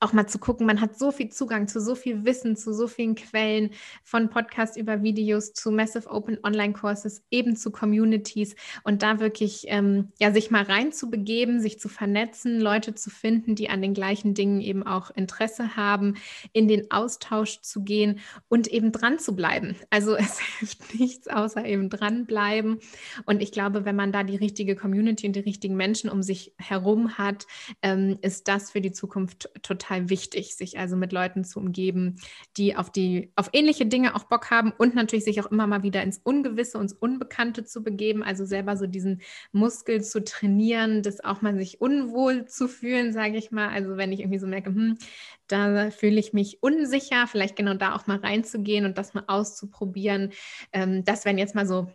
auch 0.00 0.12
mal 0.12 0.26
zu 0.26 0.38
gucken, 0.38 0.66
man 0.66 0.80
hat 0.80 0.98
so 0.98 1.10
viel 1.10 1.30
Zugang 1.30 1.68
zu 1.68 1.80
so 1.80 1.94
viel 1.94 2.24
Wissen, 2.24 2.56
zu 2.56 2.72
so 2.72 2.86
vielen 2.86 3.14
Quellen, 3.14 3.70
von 4.02 4.30
Podcasts 4.30 4.76
über 4.76 5.02
Videos 5.02 5.52
zu 5.52 5.70
Massive 5.70 6.10
Open 6.10 6.38
Online 6.42 6.72
Courses, 6.72 7.22
eben 7.30 7.56
zu 7.56 7.70
Communities 7.70 8.54
und 8.84 9.02
da 9.02 9.20
wirklich 9.20 9.64
ähm, 9.68 10.12
ja 10.18 10.32
sich 10.32 10.50
mal 10.50 10.62
reinzubegeben, 10.62 11.60
sich 11.60 11.78
zu 11.78 11.88
vernetzen, 11.88 12.60
Leute 12.60 12.94
zu 12.94 13.10
finden, 13.10 13.54
die 13.54 13.68
an 13.68 13.82
den 13.82 13.94
gleichen 13.94 14.34
Dingen 14.34 14.60
eben 14.60 14.82
auch 14.82 15.10
Interesse 15.10 15.76
haben, 15.76 16.14
in 16.52 16.68
den 16.68 16.90
Austausch 16.90 17.60
zu 17.60 17.82
gehen 17.82 18.20
und 18.48 18.68
eben 18.68 18.92
dran 18.92 19.18
zu 19.18 19.34
bleiben. 19.34 19.76
Also 19.90 20.16
es 20.16 20.40
hilft 20.40 20.98
nichts 20.98 21.28
außer 21.28 21.64
eben 21.64 21.90
dranbleiben 21.90 22.78
und 23.24 23.42
ich 23.42 23.52
glaube, 23.52 23.84
wenn 23.84 23.96
man 23.96 24.12
da 24.12 24.22
die 24.22 24.36
richtige 24.36 24.76
Community 24.76 25.26
und 25.26 25.36
die 25.36 25.40
richtigen 25.40 25.76
Menschen 25.76 26.10
um 26.10 26.22
sich 26.22 26.54
herum 26.58 27.18
hat, 27.18 27.46
ähm, 27.82 28.18
ist 28.22 28.48
das 28.48 28.70
für 28.70 28.80
die 28.80 28.92
Zukunft 28.92 29.50
total 29.62 30.08
wichtig, 30.08 30.56
sich 30.56 30.78
also 30.78 30.96
mit 30.96 31.12
Leuten 31.12 31.44
zu 31.44 31.58
umgeben, 31.60 32.16
die 32.56 32.76
auf 32.76 32.90
die, 32.90 33.32
auf 33.36 33.50
ähnliche 33.52 33.86
Dinge 33.86 34.14
auch 34.14 34.24
Bock 34.24 34.50
haben 34.50 34.72
und 34.76 34.94
natürlich 34.94 35.24
sich 35.24 35.40
auch 35.40 35.50
immer 35.50 35.66
mal 35.66 35.82
wieder 35.82 36.02
ins 36.02 36.18
Ungewisse, 36.18 36.78
ins 36.78 36.92
Unbekannte 36.92 37.64
zu 37.64 37.82
begeben, 37.82 38.22
also 38.22 38.44
selber 38.44 38.76
so 38.76 38.86
diesen 38.86 39.22
Muskel 39.52 40.02
zu 40.02 40.24
trainieren, 40.24 41.02
das 41.02 41.22
auch 41.22 41.42
mal 41.42 41.56
sich 41.56 41.80
unwohl 41.80 42.46
zu 42.46 42.68
fühlen, 42.68 43.12
sage 43.12 43.36
ich 43.36 43.50
mal. 43.50 43.68
Also 43.68 43.96
wenn 43.96 44.12
ich 44.12 44.20
irgendwie 44.20 44.38
so 44.38 44.46
merke, 44.46 44.70
hm, 44.70 44.98
da 45.46 45.90
fühle 45.90 46.18
ich 46.18 46.32
mich 46.32 46.62
unsicher, 46.62 47.26
vielleicht 47.26 47.56
genau 47.56 47.74
da 47.74 47.94
auch 47.94 48.06
mal 48.06 48.18
reinzugehen 48.18 48.86
und 48.86 48.98
das 48.98 49.14
mal 49.14 49.24
auszuprobieren. 49.26 50.32
Ähm, 50.72 51.04
das 51.04 51.24
wären 51.24 51.38
jetzt 51.38 51.54
mal 51.54 51.66
so 51.66 51.90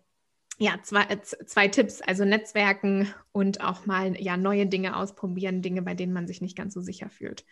ja, 0.58 0.80
zwei, 0.82 1.04
äh, 1.04 1.22
zwei 1.22 1.68
Tipps, 1.68 2.02
also 2.02 2.26
Netzwerken 2.26 3.14
und 3.32 3.62
auch 3.62 3.86
mal 3.86 4.20
ja, 4.20 4.38
neue 4.38 4.66
Dinge 4.66 4.96
ausprobieren, 4.96 5.62
Dinge, 5.62 5.82
bei 5.82 5.94
denen 5.94 6.14
man 6.14 6.28
sich 6.28 6.42
nicht 6.42 6.58
ganz 6.58 6.74
so 6.74 6.82
sicher 6.82 7.10
fühlt. 7.10 7.46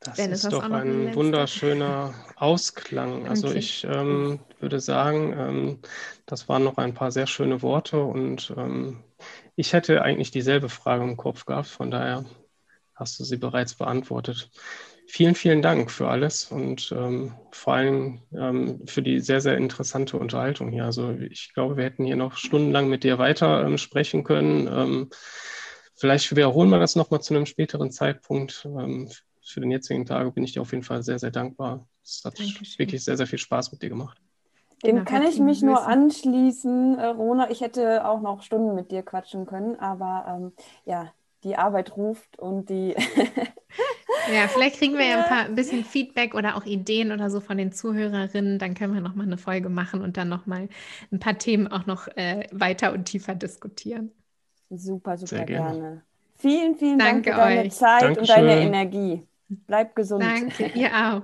Das 0.00 0.16
Dennis, 0.16 0.44
ist 0.44 0.52
doch 0.52 0.62
ein 0.62 1.14
wunderschöner 1.14 2.12
Ausklang. 2.36 3.26
Also 3.26 3.48
okay. 3.48 3.58
ich 3.58 3.84
ähm, 3.84 4.38
würde 4.60 4.78
sagen, 4.78 5.32
ähm, 5.32 5.78
das 6.26 6.46
waren 6.48 6.62
noch 6.62 6.76
ein 6.76 6.92
paar 6.92 7.10
sehr 7.10 7.26
schöne 7.26 7.62
Worte 7.62 8.02
und 8.02 8.52
ähm, 8.56 9.02
ich 9.56 9.72
hätte 9.72 10.02
eigentlich 10.02 10.30
dieselbe 10.30 10.68
Frage 10.68 11.04
im 11.04 11.16
Kopf 11.16 11.46
gehabt, 11.46 11.68
von 11.68 11.90
daher 11.90 12.26
hast 12.94 13.18
du 13.18 13.24
sie 13.24 13.38
bereits 13.38 13.74
beantwortet. 13.74 14.50
Vielen, 15.06 15.34
vielen 15.34 15.62
Dank 15.62 15.90
für 15.90 16.08
alles 16.08 16.50
und 16.50 16.92
ähm, 16.96 17.34
vor 17.50 17.74
allem 17.74 18.22
ähm, 18.32 18.86
für 18.86 19.02
die 19.02 19.20
sehr, 19.20 19.40
sehr 19.40 19.56
interessante 19.56 20.16
Unterhaltung 20.16 20.70
hier. 20.70 20.84
Also 20.84 21.10
ich 21.10 21.52
glaube, 21.54 21.76
wir 21.76 21.84
hätten 21.84 22.04
hier 22.04 22.16
noch 22.16 22.36
stundenlang 22.36 22.88
mit 22.88 23.04
dir 23.04 23.18
weiter 23.18 23.64
ähm, 23.64 23.78
sprechen 23.78 24.24
können. 24.24 24.66
Ähm, 24.66 25.10
vielleicht 25.94 26.34
wiederholen 26.34 26.70
wir 26.70 26.78
das 26.78 26.96
nochmal 26.96 27.20
zu 27.20 27.34
einem 27.34 27.46
späteren 27.46 27.90
Zeitpunkt. 27.90 28.64
Ähm, 28.64 29.10
für 29.44 29.60
den 29.60 29.70
jetzigen 29.70 30.06
Tag 30.06 30.34
bin 30.34 30.42
ich 30.42 30.52
dir 30.54 30.62
auf 30.62 30.72
jeden 30.72 30.84
Fall 30.84 31.02
sehr, 31.02 31.18
sehr 31.18 31.30
dankbar. 31.30 31.86
Es 32.02 32.22
hat 32.24 32.38
Dankeschön. 32.38 32.78
wirklich 32.78 33.04
sehr, 33.04 33.16
sehr 33.16 33.26
viel 33.26 33.38
Spaß 33.38 33.72
mit 33.72 33.82
dir 33.82 33.90
gemacht. 33.90 34.18
Dem 34.84 34.96
genau, 34.96 35.10
kann 35.10 35.22
ich 35.22 35.38
mich 35.38 35.62
nur 35.62 35.86
anschließen, 35.86 36.98
äh, 36.98 37.06
Rona. 37.06 37.50
Ich 37.50 37.60
hätte 37.60 38.06
auch 38.06 38.20
noch 38.20 38.42
Stunden 38.42 38.74
mit 38.74 38.90
dir 38.90 39.02
quatschen 39.02 39.46
können, 39.46 39.78
aber 39.78 40.24
ähm, 40.28 40.52
ja, 40.84 41.12
die 41.42 41.56
Arbeit 41.56 41.96
ruft 41.96 42.38
und 42.38 42.68
die 42.68 42.94
Ja, 44.32 44.48
vielleicht 44.48 44.78
kriegen 44.78 44.96
wir 44.96 45.06
ja 45.06 45.18
ein, 45.22 45.28
paar, 45.28 45.44
ein 45.44 45.54
bisschen 45.54 45.84
Feedback 45.84 46.34
oder 46.34 46.56
auch 46.56 46.64
Ideen 46.64 47.12
oder 47.12 47.30
so 47.30 47.40
von 47.40 47.58
den 47.58 47.72
Zuhörerinnen. 47.72 48.58
Dann 48.58 48.74
können 48.74 48.94
wir 48.94 49.00
nochmal 49.00 49.26
eine 49.26 49.38
Folge 49.38 49.68
machen 49.68 50.00
und 50.02 50.16
dann 50.16 50.28
nochmal 50.28 50.68
ein 51.12 51.18
paar 51.18 51.38
Themen 51.38 51.68
auch 51.68 51.86
noch 51.86 52.08
äh, 52.16 52.46
weiter 52.52 52.92
und 52.92 53.04
tiefer 53.04 53.34
diskutieren. 53.34 54.10
Super, 54.70 55.16
super 55.16 55.36
Sehr 55.36 55.44
gerne. 55.44 55.72
gerne. 55.72 56.02
Vielen, 56.36 56.76
vielen 56.76 56.98
Danke 56.98 57.30
Dank 57.30 57.36
für 57.36 57.42
deine 57.48 57.60
euch. 57.62 57.72
Zeit 57.72 58.02
Dankeschön. 58.02 58.20
und 58.20 58.28
deine 58.28 58.60
Energie. 58.60 59.22
Bleib 59.48 59.94
gesund. 59.94 60.22
Danke, 60.22 60.66
ihr 60.74 60.90
auch. 60.90 61.22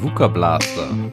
VUCA 0.00 0.28
Blaster 0.28 1.05